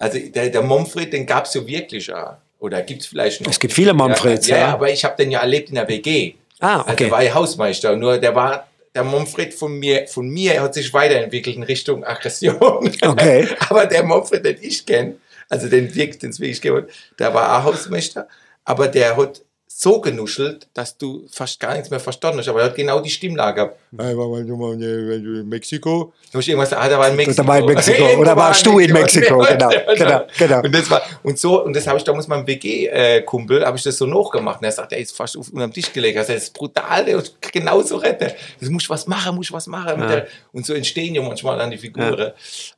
also 0.00 0.18
der, 0.18 0.48
der 0.48 0.62
Momfred, 0.62 1.12
den 1.12 1.26
gab 1.26 1.44
es 1.44 1.54
ja 1.54 1.64
wirklich 1.64 2.06
ja. 2.08 2.40
Oder 2.58 2.82
gibt 2.82 3.02
es 3.02 3.06
vielleicht 3.06 3.40
noch? 3.40 3.50
Es 3.50 3.60
gibt 3.60 3.72
viele 3.72 3.94
Momfreds, 3.94 4.48
Ja, 4.48 4.56
ja, 4.56 4.62
ja. 4.62 4.74
aber 4.74 4.90
ich 4.90 5.04
habe 5.04 5.16
den 5.16 5.30
ja 5.30 5.40
erlebt 5.40 5.68
in 5.68 5.76
der 5.76 5.88
WG. 5.88 6.34
Ah, 6.58 6.80
Also 6.80 6.92
okay. 6.92 7.10
war 7.10 7.22
ich 7.22 7.32
Hausmeister. 7.32 7.96
Nur 7.96 8.18
der 8.18 8.34
war, 8.34 8.66
der 8.94 9.04
Momfred 9.04 9.54
von 9.54 9.78
mir, 9.78 10.06
von 10.08 10.28
mir 10.28 10.60
hat 10.60 10.74
sich 10.74 10.92
weiterentwickelt 10.92 11.56
in 11.56 11.62
Richtung 11.62 12.04
Aggression. 12.04 12.90
Okay. 13.02 13.48
aber 13.68 13.86
der 13.86 14.02
Momfred, 14.02 14.44
den 14.44 14.58
ich 14.60 14.84
kenne, 14.84 15.16
also 15.48 15.68
den 15.68 15.90
Dirk, 15.92 16.18
den 16.20 16.30
es 16.30 16.40
wirklich 16.40 16.72
hat, 16.72 16.84
der 17.18 17.32
war 17.32 17.58
auch 17.58 17.64
Hausmeister, 17.64 18.28
aber 18.64 18.88
der 18.88 19.16
hat 19.16 19.40
so 19.80 19.98
genuschelt, 20.00 20.68
dass 20.74 20.98
du 20.98 21.26
fast 21.32 21.58
gar 21.58 21.72
nichts 21.72 21.88
mehr 21.88 22.00
verstanden 22.00 22.38
hast. 22.38 22.48
Aber 22.48 22.60
er 22.60 22.66
hat 22.66 22.74
genau 22.74 23.00
die 23.00 23.08
Stimmlage 23.08 23.72
war 23.92 24.28
mal 24.58 24.82
in 24.82 25.48
Mexiko? 25.48 26.12
Du 26.30 26.38
hast 26.38 26.48
irgendwas, 26.48 26.72
ah, 26.74 26.86
der 26.86 26.98
war 26.98 27.08
in 27.08 27.16
Mexiko. 27.16 27.42
Der 27.42 27.48
war 27.48 27.58
in 27.58 27.64
Mexiko. 27.64 28.20
Oder 28.20 28.36
warst 28.36 28.66
war 28.66 28.72
du 28.74 28.78
in 28.78 28.92
Mexiko? 28.92 29.40
Genau, 29.50 29.70
genau, 29.96 30.22
genau. 30.38 30.62
Und 30.62 30.74
das 30.74 30.90
war, 30.90 31.02
und 31.22 31.38
so, 31.38 31.64
und 31.64 31.74
das 31.74 31.86
habe 31.86 31.98
ich 31.98 32.04
damals 32.04 32.28
meinem 32.28 32.46
WG-Kumpel, 32.46 33.64
habe 33.64 33.78
ich 33.78 33.82
das 33.82 33.96
so 33.96 34.06
nachgemacht. 34.06 34.60
Und 34.60 34.66
er 34.66 34.72
sagt, 34.72 34.92
er 34.92 34.98
ist 34.98 35.16
fast 35.16 35.36
auf 35.36 35.48
unterm 35.48 35.72
Tisch 35.72 35.92
gelegt. 35.92 36.18
Also, 36.18 36.34
das 36.34 36.44
ist 36.44 36.54
brutal, 36.54 37.08
ist 37.08 37.40
genauso 37.40 37.96
retten. 37.96 38.32
Das 38.60 38.68
muss 38.68 38.82
ich 38.82 38.90
was 38.90 39.06
machen, 39.06 39.34
muss 39.34 39.46
ich 39.46 39.52
was 39.52 39.66
machen. 39.66 39.98
Der, 40.00 40.26
und 40.52 40.66
so 40.66 40.74
entstehen 40.74 41.14
ja 41.14 41.22
manchmal 41.22 41.56
dann 41.56 41.70
die 41.70 41.78
Figuren. 41.78 42.32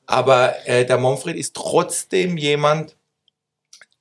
Aber 0.06 0.54
äh, 0.66 0.84
der 0.84 0.98
Manfred 0.98 1.36
ist 1.36 1.54
trotzdem 1.54 2.36
jemand, 2.36 2.94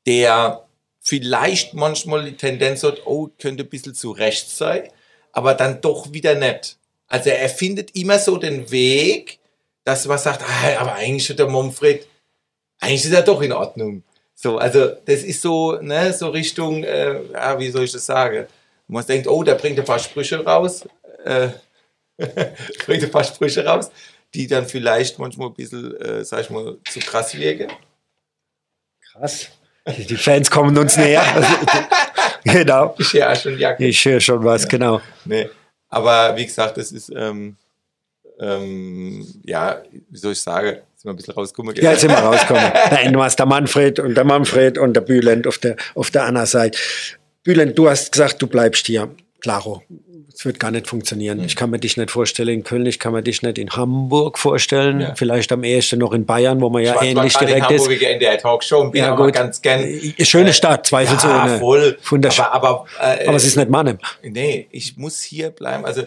der 0.05 0.63
vielleicht 1.01 1.73
manchmal 1.73 2.23
die 2.25 2.37
Tendenz 2.37 2.83
hat, 2.83 3.05
oh, 3.05 3.29
könnte 3.39 3.63
ein 3.63 3.69
bisschen 3.69 3.95
zu 3.95 4.11
rechts 4.11 4.57
sein, 4.57 4.87
aber 5.33 5.55
dann 5.55 5.81
doch 5.81 6.13
wieder 6.13 6.35
nicht. 6.35 6.77
Also 7.07 7.29
er 7.31 7.49
findet 7.49 7.95
immer 7.95 8.19
so 8.19 8.37
den 8.37 8.71
Weg, 8.71 9.39
dass 9.83 10.05
man 10.05 10.19
sagt, 10.19 10.43
ah, 10.43 10.79
aber 10.79 10.93
eigentlich 10.93 11.29
ist 11.29 11.39
der 11.39 11.49
Manfred, 11.49 12.07
eigentlich 12.79 13.05
ist 13.05 13.13
er 13.13 13.23
doch 13.23 13.41
in 13.41 13.51
Ordnung. 13.51 14.03
So, 14.35 14.57
also 14.57 14.89
das 15.05 15.23
ist 15.23 15.41
so, 15.41 15.73
ne, 15.81 16.13
so 16.13 16.29
Richtung, 16.29 16.83
äh, 16.83 17.21
ja, 17.31 17.59
wie 17.59 17.69
soll 17.69 17.83
ich 17.83 17.91
das 17.91 18.05
sagen? 18.05 18.47
Man 18.87 19.05
denkt, 19.05 19.27
oh, 19.27 19.43
der 19.43 19.55
bringt 19.55 19.79
ein 19.79 19.85
paar 19.85 19.99
Sprüche 19.99 20.43
raus, 20.43 20.87
äh, 21.25 21.49
bringt 22.85 23.03
ein 23.03 23.11
paar 23.11 23.23
Sprüche 23.23 23.65
raus, 23.65 23.91
die 24.33 24.47
dann 24.47 24.67
vielleicht 24.67 25.19
manchmal 25.19 25.47
ein 25.47 25.53
bisschen, 25.53 25.95
äh, 25.99 26.23
sag 26.23 26.41
ich 26.41 26.49
mal, 26.49 26.77
zu 26.89 26.99
krass 26.99 27.35
wirken. 27.37 27.71
Krass. 29.11 29.49
Die 29.87 30.15
Fans 30.15 30.51
kommen 30.51 30.77
uns 30.77 30.97
näher. 30.97 31.23
genau. 32.43 32.95
Ich 32.99 33.13
ja 33.13 33.35
schon 33.35 33.57
Jacke. 33.57 33.85
Ich 33.85 34.05
höre 34.05 34.19
schon 34.19 34.43
was, 34.43 34.67
genau. 34.67 35.01
Nee. 35.25 35.49
Aber 35.89 36.35
wie 36.37 36.45
gesagt, 36.45 36.77
das 36.77 36.91
ist, 36.91 37.11
ähm, 37.15 37.55
ähm, 38.39 39.25
ja, 39.43 39.81
wie 40.09 40.17
soll 40.17 40.33
ich 40.33 40.41
sagen, 40.41 40.77
sind 40.95 41.05
wir 41.05 41.13
ein 41.13 41.15
bisschen 41.15 41.33
rausgekommen. 41.33 41.75
Ja, 41.75 41.91
jetzt 41.91 42.01
sind 42.01 42.11
wir 42.11 42.17
rausgekommen. 42.17 42.71
Nein, 42.91 43.13
du 43.13 43.23
hast 43.23 43.37
der 43.37 43.45
Manfred 43.45 43.99
und 43.99 44.15
der 44.15 44.23
Manfred 44.23 44.77
und 44.77 44.93
der 44.93 45.01
Bülent 45.01 45.47
auf 45.47 45.57
der, 45.57 45.75
auf 45.95 46.11
der 46.11 46.25
anderen 46.25 46.47
Seite. 46.47 46.77
Bülent, 47.43 47.77
du 47.77 47.89
hast 47.89 48.11
gesagt, 48.11 48.41
du 48.41 48.47
bleibst 48.47 48.85
hier. 48.85 49.09
Klaro. 49.41 49.81
Es 50.33 50.45
wird 50.45 50.59
gar 50.59 50.71
nicht 50.71 50.87
funktionieren. 50.87 51.39
Hm. 51.39 51.45
Ich 51.45 51.55
kann 51.55 51.69
mir 51.69 51.79
dich 51.79 51.97
nicht 51.97 52.11
vorstellen 52.11 52.49
in 52.49 52.63
Köln, 52.63 52.85
ich 52.85 52.99
kann 52.99 53.13
mir 53.13 53.21
dich 53.21 53.41
nicht 53.41 53.57
in 53.57 53.69
Hamburg 53.71 54.37
vorstellen. 54.39 55.01
Ja. 55.01 55.15
Vielleicht 55.15 55.51
am 55.51 55.63
ehesten 55.63 55.99
noch 55.99 56.13
in 56.13 56.25
Bayern, 56.25 56.61
wo 56.61 56.69
man 56.69 56.83
ja 56.83 56.91
Ich 56.91 56.95
war 56.95 57.03
ähnlich 57.03 57.33
direkt 57.37 57.69
in 57.69 57.75
ist. 57.75 57.81
Hamburg 57.83 58.01
in 58.01 58.19
der 58.19 58.37
Talkshow 58.37 58.79
und 58.79 58.91
bin 58.91 59.01
Ja, 59.03 59.15
gut. 59.15 59.33
ganz 59.33 59.61
gern. 59.61 59.81
Äh, 59.83 60.25
Schöne 60.25 60.53
Stadt, 60.53 60.87
zweifelsohne. 60.87 61.33
Ja, 61.33 61.57
voll. 61.59 61.97
Wunderschön. 62.09 62.45
Aber, 62.45 62.85
aber, 62.99 63.19
äh, 63.21 63.27
Aber 63.27 63.37
es 63.37 63.45
ist 63.45 63.57
nicht 63.57 63.69
Mannem. 63.69 63.97
Nee, 64.23 64.67
ich 64.71 64.97
muss 64.97 65.21
hier 65.21 65.49
bleiben. 65.49 65.85
Also, 65.85 66.03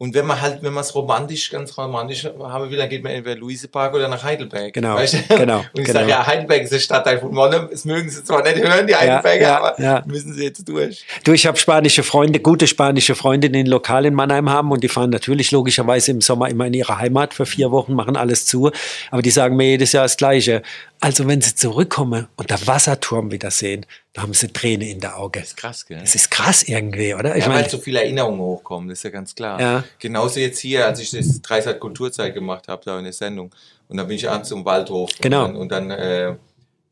und 0.00 0.14
wenn 0.14 0.26
man 0.26 0.40
halt, 0.40 0.62
wenn 0.62 0.72
man 0.72 0.82
es 0.82 0.94
romantisch, 0.94 1.50
ganz 1.50 1.76
romantisch 1.76 2.24
haben 2.24 2.70
will, 2.70 2.78
dann 2.78 2.88
geht 2.88 3.02
man 3.02 3.10
entweder 3.10 3.34
Luisepark 3.34 3.92
oder 3.94 4.06
nach 4.06 4.22
Heidelberg. 4.22 4.72
Genau, 4.72 4.94
Weißt 4.94 5.14
du? 5.28 5.36
genau, 5.36 5.58
Und 5.58 5.66
ich 5.80 5.86
genau. 5.86 5.98
sage, 5.98 6.10
ja, 6.10 6.24
Heidelberg 6.24 6.62
ist 6.62 6.72
der 6.72 6.78
Stadtteil 6.78 7.18
von 7.18 7.34
Monnem. 7.34 7.66
Das 7.68 7.84
mögen 7.84 8.08
sie 8.08 8.22
zwar 8.22 8.44
nicht 8.44 8.62
hören, 8.62 8.86
die 8.86 8.94
Heidelberger, 8.94 9.42
ja, 9.42 9.58
aber 9.58 9.82
ja. 9.82 10.04
müssen 10.06 10.32
sie 10.34 10.44
jetzt 10.44 10.68
durch. 10.68 11.04
Du, 11.24 11.32
ich 11.32 11.48
habe 11.48 11.58
spanische 11.58 12.04
Freunde, 12.04 12.38
gute 12.38 12.68
spanische 12.68 13.16
Freunde, 13.16 13.50
die 13.50 13.58
ein 13.58 13.66
Lokal 13.66 14.06
in 14.06 14.14
Mannheim 14.14 14.48
haben 14.48 14.70
und 14.70 14.84
die 14.84 14.88
fahren 14.88 15.10
natürlich 15.10 15.50
logischerweise 15.50 16.12
im 16.12 16.20
Sommer 16.20 16.48
immer 16.48 16.68
in 16.68 16.74
ihre 16.74 16.96
Heimat 16.98 17.34
für 17.34 17.44
vier 17.44 17.72
Wochen, 17.72 17.94
machen 17.94 18.16
alles 18.16 18.46
zu. 18.46 18.70
Aber 19.10 19.22
die 19.22 19.30
sagen 19.30 19.56
mir 19.56 19.66
jedes 19.66 19.90
Jahr 19.90 20.04
das 20.04 20.16
Gleiche. 20.16 20.62
Also 21.00 21.26
wenn 21.28 21.40
sie 21.40 21.54
zurückkommen 21.54 22.26
und 22.36 22.50
der 22.50 22.66
Wasserturm 22.66 23.30
wieder 23.30 23.50
sehen, 23.50 23.86
da 24.12 24.22
haben 24.22 24.34
sie 24.34 24.48
Tränen 24.48 24.88
in 24.88 25.00
der 25.00 25.16
Auge. 25.16 25.40
Das 25.40 25.50
ist 25.50 25.56
krass, 25.56 25.86
gell? 25.86 26.00
Das 26.00 26.14
ist 26.14 26.30
krass 26.30 26.64
irgendwie, 26.64 27.14
oder? 27.14 27.36
Ich 27.36 27.44
ja, 27.44 27.48
meine, 27.48 27.62
weil 27.62 27.70
so 27.70 27.78
viele 27.78 28.02
Erinnerungen 28.02 28.40
hochkommen, 28.40 28.88
das 28.88 28.98
ist 28.98 29.02
ja 29.04 29.10
ganz 29.10 29.34
klar. 29.34 29.60
Ja. 29.60 29.84
Genauso 30.00 30.40
jetzt 30.40 30.58
hier, 30.58 30.86
als 30.86 30.98
ich 31.00 31.10
das 31.10 31.40
Dreisat 31.40 31.78
Kulturzeit 31.78 32.34
gemacht 32.34 32.66
habe, 32.66 32.82
da 32.84 32.98
in 32.98 33.04
der 33.04 33.12
Sendung. 33.12 33.54
Und 33.88 33.96
dann 33.96 34.08
bin 34.08 34.16
ich 34.16 34.28
abends 34.28 34.48
zum 34.48 34.64
Waldhof. 34.64 35.10
Genau. 35.20 35.44
Und 35.44 35.70
dann, 35.70 35.86
und 35.86 35.90
dann 35.90 35.90
äh, 35.92 36.36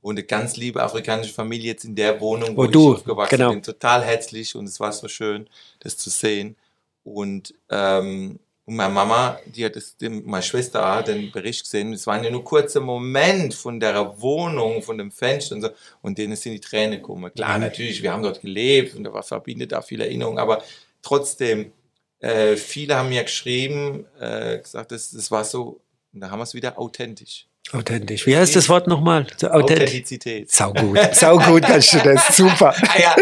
wohnt 0.03 0.19
eine 0.19 0.27
ganz 0.27 0.57
liebe 0.57 0.83
afrikanische 0.83 1.35
Familie 1.35 1.73
jetzt 1.73 1.85
in 1.85 1.97
der 1.97 2.21
Wohnung, 2.21 2.57
Wo 2.57 2.63
wo, 2.63 2.67
du, 2.69 2.93
ich 2.93 2.99
aufgewachsen 2.99 3.37
genau. 3.37 3.51
bin. 3.51 3.63
Total 3.63 4.05
herzlich 4.05 4.55
und 4.55 4.67
es 4.67 4.79
war 4.79 4.93
so 4.93 5.09
schön, 5.09 5.49
das 5.81 5.97
zu 5.97 6.11
sehen. 6.11 6.55
Und, 7.03 7.55
ähm, 7.71 8.39
und 8.67 8.75
meine 8.75 8.93
Mama, 8.93 9.39
die 9.47 9.65
hat 9.65 9.77
das, 9.77 9.97
die, 9.97 10.09
meine 10.09 10.43
Schwester 10.43 10.85
hat 10.85 11.07
den 11.07 11.31
Bericht 11.31 11.63
gesehen. 11.63 11.93
Es 11.93 12.05
war 12.05 12.23
ja 12.23 12.29
nur 12.29 12.43
kurzer 12.43 12.81
Moment 12.81 13.55
von 13.55 13.79
der 13.79 14.21
Wohnung, 14.21 14.83
von 14.83 14.99
dem 14.99 15.13
Fenster 15.13 15.55
und 15.55 15.63
so. 15.63 15.69
Und 16.03 16.19
denen 16.19 16.35
sind 16.35 16.53
die 16.53 16.61
Tränen 16.61 16.99
gekommen. 16.99 17.33
Klar, 17.33 17.59
natürlich, 17.59 18.03
wir 18.03 18.13
haben 18.13 18.25
dort 18.25 18.41
gelebt 18.41 18.97
und 18.97 19.05
da 19.05 19.13
war 19.13 19.23
verbindet 19.23 19.71
da 19.71 19.83
viele 19.83 20.05
Erinnerungen, 20.05 20.41
aber 20.41 20.65
trotzdem, 21.01 21.71
äh, 22.19 22.57
viele 22.57 22.97
haben 22.97 23.09
mir 23.09 23.23
geschrieben, 23.23 24.05
äh, 24.19 24.59
gesagt, 24.59 24.91
das, 24.91 25.13
das 25.13 25.31
war 25.31 25.45
so, 25.45 25.81
und 26.13 26.21
da 26.21 26.31
haben 26.31 26.41
wir 26.41 26.45
es 26.45 26.55
wieder 26.55 26.77
authentisch. 26.77 27.47
Authentisch. 27.75 28.27
Wie 28.27 28.37
heißt 28.37 28.55
das 28.57 28.69
Wort 28.69 28.87
nochmal? 28.87 29.27
Authentizität. 29.51 30.51
Sau 30.51 30.73
gut, 30.73 30.99
sau 31.13 31.39
gut 31.39 31.63
kannst 31.63 31.93
du 31.95 31.99
das, 31.99 32.37
super. 32.37 32.75
Ah 32.89 33.01
ja, 33.01 33.15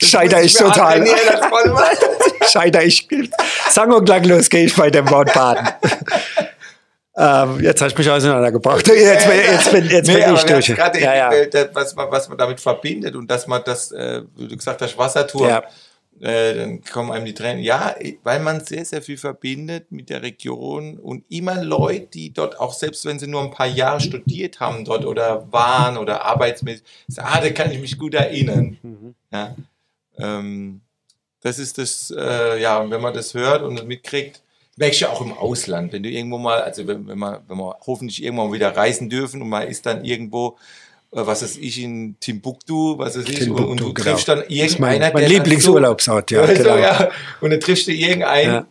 das 0.00 0.08
Scheider 0.08 0.42
ich 0.42 0.54
total. 0.54 1.06
Scheider 2.50 2.82
ich. 2.84 3.06
Sang 3.70 3.92
und 3.92 4.04
klanglos 4.04 4.48
gehe 4.48 4.64
ich 4.66 4.74
bei 4.74 4.90
dem 4.90 5.08
Wort 5.10 5.32
baden. 5.34 5.68
ähm, 7.16 7.60
jetzt 7.60 7.82
hast 7.82 7.94
du 7.94 7.98
mich 8.00 8.10
auseinandergebracht. 8.10 8.86
Jetzt, 8.86 9.26
bin- 9.26 9.36
jetzt 9.36 9.72
bin, 9.72 9.88
jetzt 9.88 10.06
Nee, 10.06 10.24
bin 10.24 10.34
ich 10.34 10.42
durch. 10.44 10.68
Ja, 10.68 11.14
ja. 11.14 11.32
äh, 11.32 11.68
was, 11.72 11.94
man, 11.96 12.10
was 12.10 12.28
man 12.28 12.38
damit 12.38 12.60
verbindet 12.60 13.16
und 13.16 13.28
dass 13.28 13.46
man 13.46 13.62
das, 13.64 13.90
äh, 13.92 14.22
wie 14.36 14.46
du 14.48 14.56
gesagt 14.56 14.80
hast, 14.82 14.96
Wasserturm, 14.96 15.48
Ja. 15.48 15.62
Äh, 16.20 16.54
dann 16.54 16.82
kommen 16.82 17.10
einem 17.12 17.24
die 17.24 17.34
Tränen. 17.34 17.62
Ja, 17.62 17.94
weil 18.22 18.40
man 18.40 18.64
sehr, 18.64 18.84
sehr 18.84 19.02
viel 19.02 19.16
verbindet 19.16 19.90
mit 19.90 20.10
der 20.10 20.22
Region 20.22 20.98
und 20.98 21.24
immer 21.28 21.62
Leute, 21.62 22.06
die 22.06 22.32
dort 22.32 22.58
auch, 22.58 22.72
selbst 22.72 23.04
wenn 23.04 23.18
sie 23.18 23.26
nur 23.26 23.42
ein 23.42 23.50
paar 23.50 23.66
Jahre 23.66 24.00
studiert 24.00 24.60
haben 24.60 24.84
dort 24.84 25.04
oder 25.04 25.50
waren 25.52 25.96
oder 25.96 26.24
arbeitsmäßig, 26.24 26.84
sagen, 27.08 27.28
ah, 27.30 27.40
da 27.40 27.50
kann 27.50 27.70
ich 27.70 27.80
mich 27.80 27.98
gut 27.98 28.14
erinnern. 28.14 28.78
Mhm. 28.82 29.14
Ja. 29.32 29.56
Ähm, 30.18 30.80
das 31.40 31.58
ist 31.58 31.78
das, 31.78 32.12
äh, 32.16 32.60
ja, 32.60 32.78
und 32.78 32.90
wenn 32.90 33.00
man 33.00 33.14
das 33.14 33.34
hört 33.34 33.62
und 33.62 33.76
das 33.76 33.86
mitkriegt, 33.86 34.42
merkst 34.76 35.00
du 35.00 35.04
ja 35.04 35.10
auch 35.10 35.20
im 35.20 35.32
Ausland, 35.32 35.92
wenn 35.92 36.02
du 36.02 36.08
irgendwo 36.08 36.38
mal, 36.38 36.62
also 36.62 36.86
wenn, 36.86 37.06
wenn, 37.06 37.18
man, 37.18 37.40
wenn 37.46 37.56
wir 37.56 37.76
hoffentlich 37.86 38.22
irgendwann 38.22 38.52
wieder 38.52 38.76
reisen 38.76 39.10
dürfen 39.10 39.42
und 39.42 39.48
man 39.48 39.68
ist 39.68 39.86
dann 39.86 40.04
irgendwo, 40.04 40.56
was 41.10 41.42
weiß 41.42 41.56
ich, 41.56 41.80
in 41.82 42.16
Timbuktu, 42.20 42.98
was 42.98 43.16
weiß 43.16 43.24
ich, 43.28 43.42
und, 43.42 43.50
und 43.52 43.56
Timbuktu, 43.78 43.84
du 43.86 43.94
genau. 43.94 44.10
triffst 44.10 44.28
dann 44.28 44.42
ist 44.42 44.78
mein, 44.78 44.92
irgendeiner, 44.92 45.12
mein 45.14 45.20
der 45.22 45.28
Lieblingsurlaubsort, 45.28 46.30
ja, 46.30 46.46
so, 46.46 46.52
genau. 46.54 46.76
ja, 46.76 47.10
und 47.40 47.50
dann 47.50 47.60
triffst 47.60 47.86
du 47.88 47.92
irgendeinen, 47.92 48.52
Ja. 48.52 48.66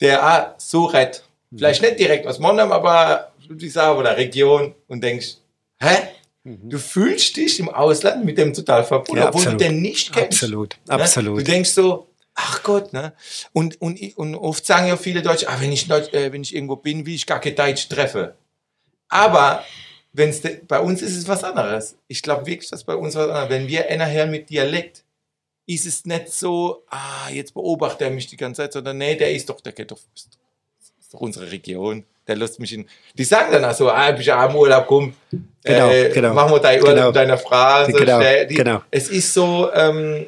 der 0.00 0.22
ah, 0.24 0.54
so 0.58 0.84
rett, 0.84 1.22
vielleicht 1.54 1.82
nicht 1.82 1.98
direkt 1.98 2.26
aus 2.26 2.38
Monheim, 2.38 2.70
aber 2.72 3.32
wie 3.48 3.66
ich 3.66 3.72
sage, 3.72 3.98
oder 3.98 4.16
Region 4.16 4.74
und 4.88 5.02
denkst, 5.02 5.36
hä? 5.80 5.96
Du 6.44 6.78
fühlst 6.78 7.36
dich 7.36 7.58
im 7.58 7.68
Ausland 7.68 8.24
mit 8.24 8.38
dem 8.38 8.54
total 8.54 8.84
verbunden, 8.84 9.18
Mhm. 9.18 9.22
Ja, 9.24 9.28
obwohl 9.30 9.42
du 9.42 9.50
absolut. 9.50 9.60
den 9.62 9.82
nicht 9.82 10.12
kennst. 10.12 10.44
Absolut, 10.44 10.76
Ne? 10.86 10.94
absolut. 10.94 11.40
Du 11.40 11.42
denkst 11.42 11.70
so, 11.70 12.06
ach 12.36 12.62
Gott, 12.62 12.92
ne? 12.92 13.14
Und, 13.52 13.80
und, 13.80 13.98
und 14.16 14.36
oft 14.36 14.64
sagen 14.64 14.86
ja 14.86 14.96
viele 14.96 15.22
Deutsche, 15.22 15.48
ah, 15.48 15.56
wenn 15.58 15.72
ich, 15.72 15.88
Deutsch, 15.88 16.12
äh, 16.14 16.32
wenn 16.32 16.42
ich 16.42 16.54
irgendwo 16.54 16.76
bin, 16.76 17.04
will 17.04 17.14
ich 17.16 17.26
gar 17.26 17.40
kein 17.40 17.56
Deutsch 17.56 17.88
treffe. 17.88 18.36
Aber 19.08 19.64
wenn's 20.16 20.40
de, 20.40 20.60
bei 20.66 20.80
uns 20.80 21.02
ist 21.02 21.16
es 21.16 21.28
was 21.28 21.44
anderes. 21.44 21.96
Ich 22.08 22.22
glaube 22.22 22.46
wirklich, 22.46 22.70
dass 22.70 22.84
bei 22.84 22.94
uns 22.94 23.14
was 23.14 23.28
anderes. 23.28 23.50
Wenn 23.50 23.68
wir 23.68 23.88
einer 23.88 24.10
hören 24.10 24.30
mit 24.30 24.50
Dialekt, 24.50 25.04
ist 25.66 25.86
es 25.86 26.04
nicht 26.04 26.28
so, 26.30 26.84
ah, 26.90 27.28
jetzt 27.32 27.54
beobachtet 27.54 28.02
er 28.02 28.10
mich 28.10 28.26
die 28.26 28.36
ganze 28.36 28.62
Zeit, 28.62 28.72
sondern 28.72 28.98
nee, 28.98 29.16
der 29.16 29.32
ist 29.32 29.48
doch, 29.48 29.60
der 29.60 29.72
geht 29.72 29.90
doch, 29.90 29.98
ist 30.14 31.12
doch 31.12 31.20
unsere 31.20 31.50
Region. 31.50 32.04
Der 32.26 32.34
lässt 32.36 32.58
mich 32.58 32.72
in. 32.72 32.88
Die 33.14 33.24
sagen 33.24 33.52
dann 33.52 33.64
auch 33.64 33.74
so, 33.74 33.88
ah, 33.90 34.10
bist 34.10 34.26
ja 34.26 34.44
am 34.44 34.56
Urlaub, 34.56 34.86
komm, 34.86 35.14
Genau, 35.62 35.90
äh, 35.90 36.10
genau. 36.10 36.34
machen 36.34 36.52
wir 36.52 36.58
deinen 36.60 36.82
Urlaub 36.82 36.94
Genau. 36.94 37.06
mit 37.06 37.16
deiner. 37.16 37.86
So 37.86 37.92
Genau. 37.92 38.20
Die, 38.48 38.54
genau. 38.54 38.82
Es 38.90 39.08
ist 39.08 39.32
so, 39.32 39.70
ähm, 39.72 40.26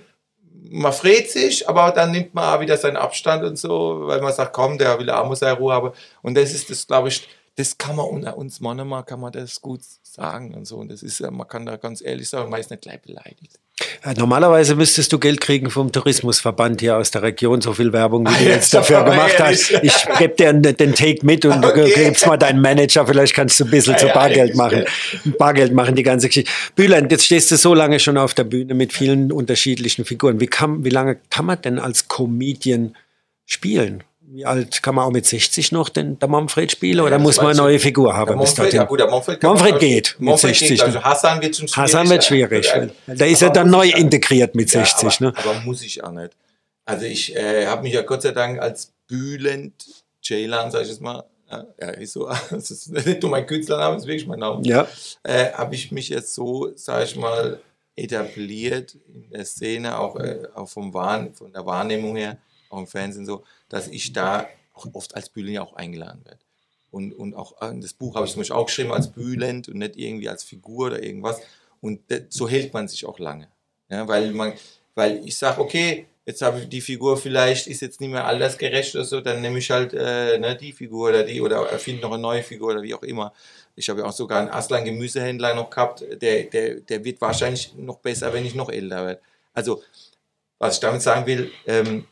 man 0.71 0.93
freut 0.93 1.29
sich, 1.31 1.69
aber 1.69 1.91
dann 1.93 2.11
nimmt 2.13 2.35
man 2.35 2.55
auch 2.57 2.61
wieder 2.61 2.77
seinen 2.77 2.97
Abstand 2.97 3.43
und 3.45 3.57
so, 3.57 4.03
weil 4.07 4.21
man 4.21 4.33
sagt, 4.33 4.53
komm, 4.53 4.79
der 4.79 4.99
will 4.99 5.11
auch 5.11 5.27
mal 5.27 5.35
seine 5.37 5.57
Ruhe 5.57 5.73
haben. 5.73 5.91
Und 6.23 6.37
das 6.37 6.53
ist 6.53 6.71
das, 6.71 6.87
glaube 6.87 7.09
ich, 7.09 7.27
das 7.59 7.77
kann 7.77 7.97
man 7.97 8.07
unter 8.07 8.39
uns 8.39 8.61
Mannemann 8.61 9.05
kann 9.05 9.21
man 9.21 9.33
das 9.33 9.61
gut 9.61 9.81
sagen 10.03 10.55
und 10.55 10.65
so. 10.65 10.77
Und 10.77 10.91
das 10.91 11.03
ist, 11.03 11.19
ja, 11.21 11.31
man 11.31 11.47
kann 11.49 11.67
da 11.67 11.77
ganz 11.77 12.01
ehrlich 12.01 12.29
sagen, 12.29 12.51
man 12.51 12.61
ist 12.61 12.71
nicht 12.71 12.83
gleich 12.83 13.03
beleidigt. 13.03 13.59
Ja, 14.05 14.13
Normalerweise 14.15 14.75
müsstest 14.75 15.13
du 15.13 15.19
Geld 15.21 15.41
kriegen 15.41 15.71
vom 15.71 15.93
Tourismusverband 15.93 16.81
hier 16.81 16.97
aus 16.97 17.11
der 17.13 17.23
Region, 17.23 17.61
so 17.61 17.73
viel 17.75 17.93
Werbung, 17.93 18.27
wie 18.27 18.45
du 18.45 18.51
Ah, 18.51 18.55
jetzt 18.55 18.73
ja, 18.73 18.81
dafür 18.81 19.05
gemacht 19.05 19.35
ehrlich. 19.39 19.73
hast. 19.73 19.85
Ich 19.85 20.19
gebe 20.19 20.35
dir 20.35 20.53
den, 20.53 20.95
Take 20.95 21.25
mit 21.25 21.45
und 21.45 21.63
du 21.63 21.69
Okay. 21.73 21.93
gibst 22.07 22.27
mal 22.27 22.37
deinen 22.37 22.61
Manager, 22.61 23.07
vielleicht 23.07 23.35
kannst 23.35 23.59
du 23.61 23.65
ein 23.65 23.71
bisschen 23.71 23.93
Ja, 23.95 23.99
zu 23.99 24.07
ja, 24.09 24.15
Bargeld 24.15 24.51
ich- 24.51 24.57
machen. 24.57 24.85
Bargeld 25.39 25.73
machen, 25.75 25.95
die 25.95 26.03
ganze 26.03 26.27
Geschichte. 26.29 26.51
Bülent, 26.75 27.11
jetzt 27.13 27.25
stehst 27.27 27.51
du 27.53 27.57
so 27.57 27.73
lange 27.75 28.01
schon 28.01 28.19
auf 28.19 28.35
der 28.35 28.45
Bühne 28.45 28.75
mit 28.75 28.93
vielen 28.93 29.31
unterschiedlichen 29.31 30.05
Figuren. 30.05 30.41
Wie, 30.41 30.47
kann, 30.49 30.85
wie 30.85 30.91
lange 30.91 31.17
kann 31.31 31.45
man 31.47 31.61
denn 31.63 31.79
als 31.79 32.09
Comedian 32.09 32.97
spielen? 33.47 34.03
Wie 34.31 34.45
alt 34.45 34.83
kann 34.83 34.95
man 34.95 35.07
auch 35.07 35.11
mit 35.11 35.25
60 35.27 35.73
noch 35.73 35.89
den, 35.89 36.19
der 36.19 36.29
Manfred 36.29 36.71
spielen 36.71 37.01
oder 37.01 37.13
das 37.13 37.23
muss 37.23 37.37
man 37.39 37.47
eine 37.49 37.57
neue 37.57 37.79
Figur 37.79 38.15
haben? 38.15 38.27
Der 38.29 38.37
Manfred, 38.37 38.73
ja 38.75 38.85
gut, 38.85 39.01
der 39.01 39.09
Manfred, 39.11 39.43
Manfred 39.43 39.71
man- 39.73 39.81
geht 39.81 40.17
mit 40.19 40.29
Manfred 40.29 40.55
60, 40.57 40.69
Geht, 40.69 40.83
also 40.83 40.99
ne? 40.99 41.05
Hassan 41.05 41.41
wird 41.43 41.57
schon 41.57 41.69
schwierig. 41.69 41.77
Hassan 41.95 42.11
wird 42.11 42.25
schwierig. 42.25 42.67
Ja, 42.67 42.89
weil 43.07 43.17
Da 43.17 43.25
ist 43.25 43.41
er 43.43 43.51
dann 43.51 43.71
neu 43.71 43.89
integriert 43.89 44.55
mit 44.55 44.71
Ja, 44.73 44.85
60. 44.85 45.21
aber, 45.21 45.31
ne? 45.33 45.35
aber 45.39 45.61
muss 45.61 45.83
ich 45.83 46.05
auch 46.05 46.11
nicht. 46.13 46.33
Also 46.85 47.05
ich 47.07 47.35
äh, 47.37 47.67
habe 47.67 47.83
mich 47.83 47.95
ja 47.95 48.03
Gott 48.03 48.23
sei 48.23 48.33
Dank 48.33 48.61
als 48.61 48.93
Bülent 49.07 49.73
Ceylan, 50.23 50.71
sag 50.71 50.83
ich 50.83 50.89
jetzt 50.89 51.01
mal, 51.01 51.25
ja, 51.51 51.65
ja, 51.81 51.89
ist 51.91 52.13
so, 52.13 52.29
das 52.51 52.71
ist 52.71 52.91
nicht 52.91 53.23
nur 53.23 53.31
mein 53.31 53.47
Künstlername, 53.47 53.95
das 53.95 54.03
ist 54.03 54.09
wirklich 54.09 54.27
mein 54.27 54.41
Name, 54.41 54.61
Ja. 54.67 54.87
äh, 55.23 55.53
habe 55.53 55.75
ich 55.75 55.91
mich 55.91 56.11
jetzt 56.11 56.35
so, 56.35 56.71
sag 56.75 57.05
ich 57.05 57.17
mal, 57.17 57.61
etabliert 57.97 58.97
in 59.15 59.31
der 59.31 59.45
Szene, 59.45 59.99
auch, 59.99 60.17
äh, 60.17 60.47
auch 60.55 60.69
vom 60.69 60.93
Wahrn 60.95 61.33
von 61.35 61.53
der 61.53 61.65
Wahrnehmung 61.67 62.17
her, 62.17 62.37
auch 62.71 62.79
im 62.79 62.87
Fernsehen 62.87 63.27
so, 63.27 63.43
dass 63.69 63.89
ich 63.89 64.13
da 64.13 64.49
auch 64.75 64.87
oft 64.95 65.15
als 65.15 65.29
Bülent 65.29 65.55
ja 65.55 65.63
auch 65.63 65.75
eingeladen 65.75 66.25
werde. 66.25 66.41
Und, 66.91 67.13
und 67.13 67.35
auch 67.35 67.61
äh, 67.61 67.79
das 67.81 67.93
Buch 67.93 68.15
habe 68.15 68.27
ich 68.27 68.33
zum 68.33 68.41
Beispiel 68.41 68.57
auch 68.57 68.67
geschrieben 68.67 68.93
als 68.93 69.13
Bülent 69.13 69.69
und 69.69 69.79
nicht 69.79 69.97
irgendwie 69.97 70.29
als 70.29 70.45
Figur 70.45 70.87
oder 70.87 71.03
irgendwas. 71.03 71.41
Und 71.81 72.01
so 72.31 72.49
hält 72.49 72.73
man 72.73 72.89
sich 72.89 73.05
auch 73.05 73.19
lange. 73.19 73.49
Ja, 73.91 74.07
weil, 74.09 74.33
man, 74.33 74.53
weil 74.95 75.25
ich 75.25 75.37
sage, 75.37 75.61
okay, 75.61 76.07
jetzt 76.29 76.43
habe 76.43 76.61
ich 76.61 76.69
die 76.69 76.81
Figur 76.81 77.17
vielleicht, 77.17 77.67
ist 77.69 77.81
jetzt 77.81 78.01
nicht 78.01 78.11
mehr 78.11 78.27
altersgerecht 78.27 78.95
oder 78.95 79.05
so, 79.05 79.21
dann 79.21 79.41
nehme 79.41 79.59
ich 79.59 79.71
halt 79.71 79.95
äh, 79.95 80.39
ne, 80.39 80.57
die 80.57 80.73
Figur 80.73 81.09
oder 81.09 81.23
die 81.23 81.41
oder 81.41 81.67
erfinde 81.71 82.03
noch 82.03 82.13
eine 82.13 82.21
neue 82.21 82.43
Figur 82.43 82.73
oder 82.73 82.83
wie 82.83 82.95
auch 82.95 83.03
immer. 83.03 83.33
Ich 83.75 83.89
habe 83.89 84.01
ja 84.01 84.07
auch 84.07 84.13
sogar 84.13 84.41
einen 84.41 84.51
Aslan 84.51 84.85
Gemüsehändler 84.85 85.55
noch 85.55 85.71
gehabt, 85.71 86.05
der, 86.21 86.45
der, 86.45 86.81
der 86.81 87.05
wird 87.05 87.21
wahrscheinlich 87.21 87.75
noch 87.77 87.99
besser, 87.99 88.33
wenn 88.33 88.45
ich 88.45 88.55
noch 88.55 88.69
älter 88.69 89.07
werde. 89.07 89.21
Also, 89.55 89.83
was 90.59 90.75
ich 90.75 90.81
damit 90.81 91.01
sagen 91.01 91.25
will, 91.27 91.51
ähm, 91.67 92.07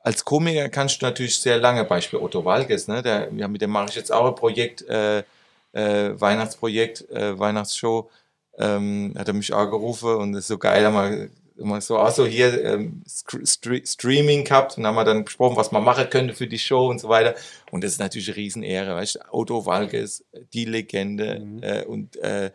als 0.00 0.24
Komiker 0.24 0.68
kannst 0.68 1.02
du 1.02 1.06
natürlich 1.06 1.38
sehr 1.38 1.58
lange, 1.58 1.84
Beispiel 1.84 2.18
Otto 2.18 2.44
Walkes, 2.44 2.88
ne, 2.88 3.02
der, 3.02 3.30
ja, 3.34 3.48
mit 3.48 3.62
dem 3.62 3.70
mache 3.70 3.90
ich 3.90 3.96
jetzt 3.96 4.12
auch 4.12 4.26
ein 4.26 4.34
Projekt, 4.34 4.82
äh, 4.88 5.24
äh, 5.72 6.20
Weihnachtsprojekt, 6.20 7.08
äh, 7.10 7.38
Weihnachtsshow, 7.38 8.10
ähm, 8.58 9.14
hat 9.16 9.28
er 9.28 9.34
mich 9.34 9.52
auch 9.52 9.70
gerufen 9.70 10.14
und 10.16 10.32
das 10.32 10.44
ist 10.44 10.48
so 10.48 10.58
geil, 10.58 10.84
haben 10.84 10.94
wir 10.94 11.28
immer 11.58 11.80
so, 11.80 11.98
also 11.98 12.26
hier 12.26 12.64
ähm, 12.64 13.02
Stre 13.06 13.82
Streaming 13.84 14.44
gehabt 14.44 14.78
und 14.78 14.86
haben 14.86 14.94
wir 14.94 15.04
dann 15.04 15.24
besprochen, 15.24 15.56
was 15.56 15.72
man 15.72 15.84
machen 15.84 16.08
könnte 16.08 16.34
für 16.34 16.46
die 16.46 16.58
Show 16.58 16.88
und 16.88 17.00
so 17.00 17.08
weiter. 17.08 17.34
Und 17.70 17.84
das 17.84 17.92
ist 17.92 17.98
natürlich 17.98 18.28
eine 18.28 18.36
Riesenehre, 18.36 18.94
weißt 18.94 19.16
du, 19.16 19.20
Otto 19.32 19.66
Walkes, 19.66 20.24
die 20.52 20.64
Legende 20.64 21.42
äh, 21.62 21.84
und, 21.84 22.16
äh, 22.16 22.52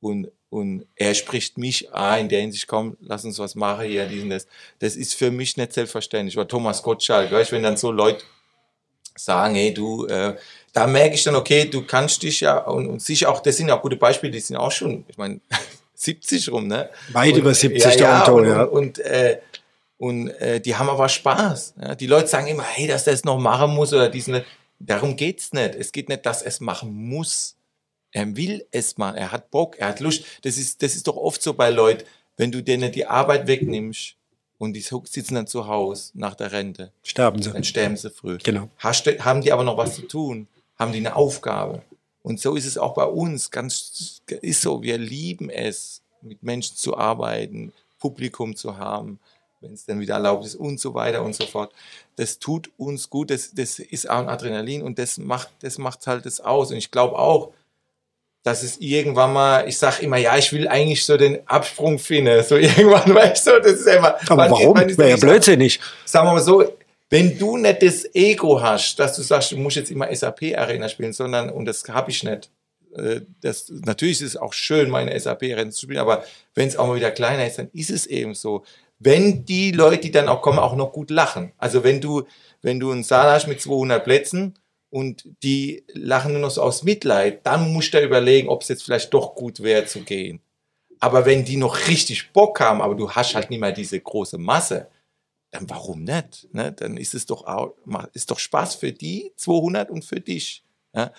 und, 0.00 0.30
und 0.52 0.84
er 0.96 1.14
spricht 1.14 1.56
mich 1.56 1.94
an 1.94 2.20
in 2.20 2.28
der 2.28 2.42
Hinsicht, 2.42 2.66
komm, 2.66 2.98
lass 3.00 3.24
uns 3.24 3.38
was 3.38 3.54
machen 3.54 3.86
hier, 3.86 4.04
diesen, 4.04 4.28
das. 4.28 4.46
Das 4.80 4.96
ist 4.96 5.14
für 5.14 5.30
mich 5.30 5.56
nicht 5.56 5.72
selbstverständlich. 5.72 6.36
Oder 6.36 6.46
Thomas 6.46 6.82
Gottschalk, 6.82 7.32
weißt 7.32 7.52
wenn 7.52 7.62
dann 7.62 7.78
so 7.78 7.90
Leute 7.90 8.22
sagen, 9.16 9.54
hey, 9.54 9.72
du, 9.72 10.04
äh, 10.08 10.36
da 10.74 10.86
merke 10.86 11.14
ich 11.14 11.24
dann, 11.24 11.36
okay, 11.36 11.64
du 11.64 11.86
kannst 11.86 12.22
dich 12.22 12.40
ja, 12.40 12.58
und, 12.58 12.86
und 12.86 13.00
sicher 13.00 13.30
auch, 13.30 13.40
das 13.40 13.56
sind 13.56 13.68
ja 13.68 13.78
auch 13.78 13.80
gute 13.80 13.96
Beispiele, 13.96 14.30
die 14.30 14.40
sind 14.40 14.58
auch 14.58 14.70
schon, 14.70 15.06
ich 15.08 15.16
meine, 15.16 15.40
70 15.94 16.52
rum, 16.52 16.66
ne? 16.66 16.90
Weit 17.12 17.32
Und, 17.32 17.38
über 17.38 17.54
70 17.54 17.82
ja, 17.82 17.90
der 17.96 18.06
ja, 18.06 18.22
Otto, 18.22 18.36
und, 18.36 18.46
ja. 18.46 18.62
Und, 18.64 18.72
und, 18.72 18.98
äh, 18.98 19.38
und 19.96 20.28
äh, 20.28 20.60
die 20.60 20.76
haben 20.76 20.90
aber 20.90 21.08
Spaß. 21.08 21.74
Ja? 21.80 21.94
Die 21.94 22.06
Leute 22.06 22.26
sagen 22.26 22.48
immer, 22.48 22.64
hey, 22.64 22.86
dass 22.86 23.04
der 23.04 23.14
es 23.14 23.24
noch 23.24 23.38
machen 23.38 23.70
muss 23.70 23.94
oder 23.94 24.10
diesen. 24.10 24.42
Darum 24.78 25.16
geht's 25.16 25.54
nicht. 25.54 25.76
Es 25.76 25.92
geht 25.92 26.10
nicht, 26.10 26.26
dass 26.26 26.42
er 26.42 26.48
es 26.48 26.60
machen 26.60 26.92
muss. 26.92 27.56
Er 28.12 28.36
will 28.36 28.64
es 28.70 28.98
machen. 28.98 29.16
Er 29.16 29.32
hat 29.32 29.50
Bock. 29.50 29.78
Er 29.78 29.88
hat 29.88 30.00
Lust. 30.00 30.24
Das 30.42 30.56
ist, 30.58 30.82
das 30.82 30.94
ist 30.94 31.08
doch 31.08 31.16
oft 31.16 31.42
so 31.42 31.54
bei 31.54 31.70
Leuten, 31.70 32.04
wenn 32.36 32.52
du 32.52 32.62
denen 32.62 32.92
die 32.92 33.06
Arbeit 33.06 33.46
wegnimmst 33.46 34.14
und 34.58 34.74
die 34.74 34.80
sitzen 34.80 35.34
dann 35.34 35.46
zu 35.46 35.66
Hause 35.66 36.12
nach 36.14 36.34
der 36.34 36.52
Rente, 36.52 36.92
Sterben 37.02 37.42
sie. 37.42 37.50
dann 37.50 37.64
sterben 37.64 37.96
sie 37.96 38.10
früh. 38.10 38.38
Genau. 38.38 38.68
Hast 38.78 39.06
haben 39.06 39.40
die 39.40 39.52
aber 39.52 39.64
noch 39.64 39.76
was 39.76 39.96
zu 39.96 40.02
tun? 40.02 40.46
Haben 40.78 40.92
die 40.92 40.98
eine 40.98 41.16
Aufgabe? 41.16 41.82
Und 42.22 42.38
so 42.40 42.54
ist 42.54 42.66
es 42.66 42.78
auch 42.78 42.94
bei 42.94 43.04
uns. 43.04 43.50
Ganz 43.50 44.20
ist 44.40 44.60
so. 44.62 44.82
Wir 44.82 44.98
lieben 44.98 45.50
es, 45.50 46.02
mit 46.20 46.42
Menschen 46.42 46.76
zu 46.76 46.96
arbeiten, 46.96 47.72
Publikum 47.98 48.54
zu 48.54 48.76
haben, 48.76 49.18
wenn 49.60 49.72
es 49.72 49.84
dann 49.84 50.00
wieder 50.00 50.14
erlaubt 50.14 50.44
ist 50.46 50.54
und 50.54 50.78
so 50.78 50.94
weiter 50.94 51.22
und 51.22 51.34
so 51.34 51.46
fort. 51.46 51.72
Das 52.16 52.38
tut 52.38 52.70
uns 52.76 53.10
gut. 53.10 53.30
Das, 53.30 53.52
das 53.54 53.78
ist 53.78 54.08
auch 54.08 54.18
ein 54.18 54.28
Adrenalin 54.28 54.82
und 54.82 54.98
das 54.98 55.18
macht, 55.18 55.50
das 55.60 55.78
macht 55.78 56.06
halt 56.06 56.26
das 56.26 56.40
aus. 56.40 56.70
Und 56.70 56.76
ich 56.76 56.90
glaube 56.90 57.18
auch, 57.18 57.52
dass 58.42 58.62
es 58.62 58.78
irgendwann 58.78 59.32
mal, 59.32 59.68
ich 59.68 59.78
sag 59.78 60.02
immer, 60.02 60.16
ja, 60.16 60.36
ich 60.36 60.52
will 60.52 60.66
eigentlich 60.66 61.04
so 61.04 61.16
den 61.16 61.46
Absprung 61.46 61.98
finden. 61.98 62.42
So 62.48 62.56
irgendwann, 62.56 63.14
weißt 63.14 63.46
du, 63.46 63.60
das 63.60 63.72
ist 63.72 63.86
immer. 63.86 64.16
Aber 64.28 64.50
warum? 64.50 64.76
Wäre 64.76 65.10
ja 65.10 65.16
blödsinnig. 65.16 65.78
sagen 66.04 66.26
wir 66.26 66.32
mal 66.34 66.40
so, 66.40 66.64
wenn 67.10 67.38
du 67.38 67.56
nicht 67.56 67.82
das 67.82 68.14
Ego 68.14 68.60
hast, 68.60 68.98
dass 68.98 69.14
du 69.16 69.22
sagst, 69.22 69.52
du 69.52 69.56
musst 69.58 69.76
jetzt 69.76 69.90
immer 69.90 70.14
SAP-Arena 70.14 70.88
spielen, 70.88 71.12
sondern, 71.12 71.50
und 71.50 71.66
das 71.66 71.84
habe 71.88 72.10
ich 72.10 72.24
nicht. 72.24 72.50
äh, 72.96 73.20
Das, 73.42 73.70
natürlich 73.84 74.20
ist 74.22 74.28
es 74.28 74.36
auch 74.36 74.52
schön, 74.54 74.90
meine 74.90 75.18
SAP-Arena 75.18 75.70
zu 75.70 75.82
spielen, 75.82 75.98
aber 76.00 76.24
wenn 76.54 76.68
es 76.68 76.76
auch 76.76 76.86
mal 76.86 76.96
wieder 76.96 77.10
kleiner 77.10 77.46
ist, 77.46 77.58
dann 77.58 77.68
ist 77.72 77.90
es 77.90 78.06
eben 78.06 78.34
so. 78.34 78.64
Wenn 78.98 79.44
die 79.44 79.72
Leute, 79.72 79.98
die 80.00 80.10
dann 80.10 80.28
auch 80.28 80.42
kommen, 80.42 80.58
auch 80.58 80.74
noch 80.74 80.92
gut 80.92 81.10
lachen. 81.10 81.52
Also 81.58 81.84
wenn 81.84 82.00
du, 82.00 82.22
wenn 82.62 82.80
du 82.80 82.90
einen 82.92 83.02
Saal 83.04 83.30
hast 83.32 83.46
mit 83.46 83.60
200 83.60 84.02
Plätzen 84.02 84.54
und 84.92 85.24
die 85.42 85.84
lachen 85.94 86.32
nur 86.32 86.42
noch 86.42 86.50
so 86.50 86.60
aus 86.60 86.82
Mitleid, 86.82 87.46
dann 87.46 87.72
musst 87.72 87.94
du 87.94 87.98
da 87.98 88.04
überlegen, 88.04 88.50
ob 88.50 88.60
es 88.60 88.68
jetzt 88.68 88.82
vielleicht 88.84 89.12
doch 89.14 89.34
gut 89.34 89.62
wäre 89.62 89.86
zu 89.86 90.02
gehen. 90.02 90.42
Aber 91.00 91.24
wenn 91.24 91.46
die 91.46 91.56
noch 91.56 91.88
richtig 91.88 92.30
Bock 92.34 92.60
haben, 92.60 92.82
aber 92.82 92.94
du 92.94 93.10
hast 93.10 93.34
halt 93.34 93.48
nicht 93.48 93.58
mehr 93.58 93.72
diese 93.72 93.98
große 93.98 94.36
Masse, 94.36 94.88
dann 95.50 95.68
warum 95.70 96.04
nicht? 96.04 96.46
Ne? 96.52 96.72
Dann 96.72 96.98
ist 96.98 97.14
es 97.14 97.24
doch 97.24 97.46
auch, 97.46 97.72
ist 98.12 98.30
doch 98.30 98.38
Spaß 98.38 98.74
für 98.74 98.92
die 98.92 99.32
200 99.36 99.88
und 99.88 100.04
für 100.04 100.20
dich. 100.20 100.62
Ja? 100.94 101.10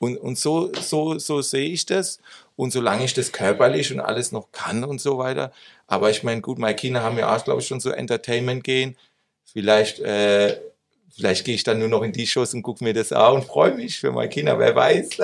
Und, 0.00 0.16
und 0.16 0.36
so, 0.36 0.72
so, 0.74 1.16
so 1.20 1.40
sehe 1.40 1.68
ich 1.70 1.86
das. 1.86 2.18
Und 2.56 2.72
solange 2.72 3.04
ich 3.04 3.14
das 3.14 3.30
körperlich 3.30 3.92
und 3.92 4.00
alles 4.00 4.32
noch 4.32 4.50
kann 4.50 4.82
und 4.82 5.00
so 5.00 5.18
weiter. 5.18 5.52
Aber 5.86 6.10
ich 6.10 6.24
meine, 6.24 6.40
gut, 6.40 6.58
meine 6.58 6.74
Kinder 6.74 7.04
haben 7.04 7.16
ja 7.16 7.34
auch, 7.34 7.44
glaube 7.44 7.60
ich, 7.60 7.68
schon 7.68 7.80
so 7.80 7.90
Entertainment 7.90 8.64
gehen. 8.64 8.96
Vielleicht, 9.44 10.00
äh, 10.00 10.60
vielleicht 11.16 11.44
gehe 11.44 11.54
ich 11.54 11.64
dann 11.64 11.78
nur 11.78 11.88
noch 11.88 12.02
in 12.02 12.12
die 12.12 12.26
Shows 12.26 12.54
und 12.54 12.62
gucke 12.62 12.82
mir 12.84 12.92
das 12.94 13.12
an 13.12 13.34
und 13.34 13.44
freue 13.44 13.74
mich 13.74 13.98
für 13.98 14.12
meine 14.12 14.28
Kinder, 14.28 14.58
wer 14.58 14.74
weiß. 14.74 15.08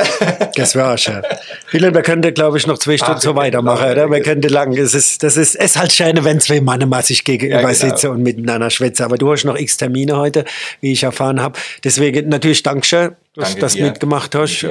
Das 0.57 0.75
wäre 0.75 0.97
schön. 0.97 1.23
Vielen, 1.67 1.95
wir 1.95 2.01
könnten, 2.03 2.33
glaube 2.33 2.57
ich, 2.57 2.67
noch 2.67 2.79
zwei 2.79 2.97
Stunden 2.97 3.17
wir 3.17 3.21
so 3.21 3.37
weitermachen, 3.37 3.83
lang, 3.83 3.93
oder? 3.93 4.11
Wir 4.11 4.23
könnten 4.23 4.49
lang. 4.49 4.75
Es 4.75 4.95
ist, 4.95 5.23
das 5.23 5.37
ist, 5.37 5.55
es 5.55 5.73
ist 5.73 5.79
halt 5.79 5.93
schön, 5.93 6.25
wenn 6.25 6.41
zwei 6.41 6.63
Männer 6.63 6.87
mal 6.87 7.03
sich 7.03 7.25
gegenüber 7.25 7.61
Ja, 7.61 7.69
genau. 7.73 7.75
sitzen 7.75 8.11
und 8.11 8.23
miteinander 8.23 8.71
schwätzen. 8.71 9.03
Aber 9.03 9.19
du 9.19 9.31
hast 9.31 9.45
noch 9.45 9.59
x 9.59 9.77
Termine 9.77 10.17
heute, 10.17 10.45
wie 10.81 10.93
ich 10.93 11.03
erfahren 11.03 11.43
habe. 11.43 11.59
Deswegen 11.85 12.29
natürlich 12.31 12.63
Dankeschön, 12.63 13.17
dass 13.37 13.55
du 13.55 13.61
das 13.61 13.77
mitgemacht 13.77 14.35
hast. 14.35 14.63
Äh, 14.63 14.67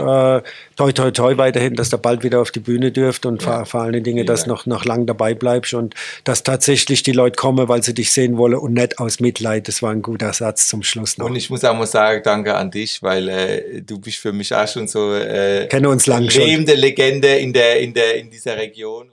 toi, 0.75 0.91
toi, 0.91 1.11
toi 1.11 1.37
weiterhin, 1.37 1.75
dass 1.75 1.89
du 1.89 1.97
bald 1.97 2.23
wieder 2.23 2.41
auf 2.41 2.51
die 2.51 2.59
Bühne 2.59 2.91
dürft 2.91 3.25
und 3.25 3.43
vor, 3.43 3.65
vor 3.65 3.81
allen 3.81 4.03
Dingen, 4.03 4.25
dass 4.25 4.41
Dank. 4.41 4.49
noch, 4.49 4.65
noch 4.65 4.85
lang 4.85 5.05
dabei 5.05 5.33
bleibst 5.33 5.73
und 5.73 5.93
dass 6.23 6.43
tatsächlich 6.43 7.03
die 7.03 7.11
Leute 7.11 7.35
kommen, 7.35 7.67
weil 7.67 7.83
sie 7.83 7.93
dich 7.93 8.11
sehen 8.11 8.37
wollen 8.37 8.55
und 8.55 8.73
nicht 8.73 8.99
aus 8.99 9.19
Mitleid. 9.19 9.67
Das 9.67 9.81
war 9.81 9.91
ein 9.91 10.01
guter 10.01 10.33
Satz 10.33 10.67
zum 10.67 10.83
Schluss 10.83 11.17
noch. 11.17 11.27
Und 11.27 11.35
ich 11.35 11.49
muss 11.49 11.63
auch 11.63 11.75
mal 11.75 11.85
sagen, 11.85 12.21
danke 12.23 12.55
an 12.55 12.71
dich, 12.71 13.01
weil 13.03 13.29
äh, 13.29 13.81
du 13.81 13.99
bist 13.99 14.17
für 14.17 14.33
mich 14.33 14.53
auch 14.53 14.67
schon 14.67 14.87
so 14.87 15.13
äh, 15.13 15.67
Kennen 15.67 15.85
uns 15.85 16.07
lang 16.07 16.29
schon. 16.29 16.43
lebende 16.43 16.73
Legende 16.73 17.35
in, 17.35 17.53
der, 17.53 17.79
in, 17.79 17.93
der, 17.93 18.15
in 18.15 18.29
dieser 18.31 18.57
Region. 18.57 19.11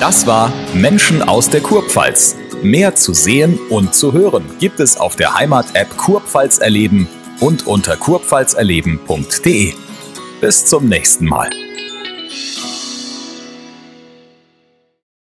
Das 0.00 0.26
war 0.26 0.52
Menschen 0.74 1.22
aus 1.22 1.48
der 1.48 1.60
Kurpfalz. 1.60 2.36
Mehr 2.62 2.94
zu 2.94 3.12
sehen 3.12 3.58
und 3.70 3.94
zu 3.94 4.12
hören 4.12 4.44
gibt 4.58 4.80
es 4.80 4.96
auf 4.96 5.16
der 5.16 5.34
Heimat-App 5.34 5.96
Kurpfalz 5.96 6.58
erleben 6.58 7.08
und 7.40 7.66
unter 7.66 7.96
kurpfalzerleben.de. 7.96 9.74
Bis 10.40 10.66
zum 10.66 10.88
nächsten 10.88 11.26
Mal. 11.26 11.63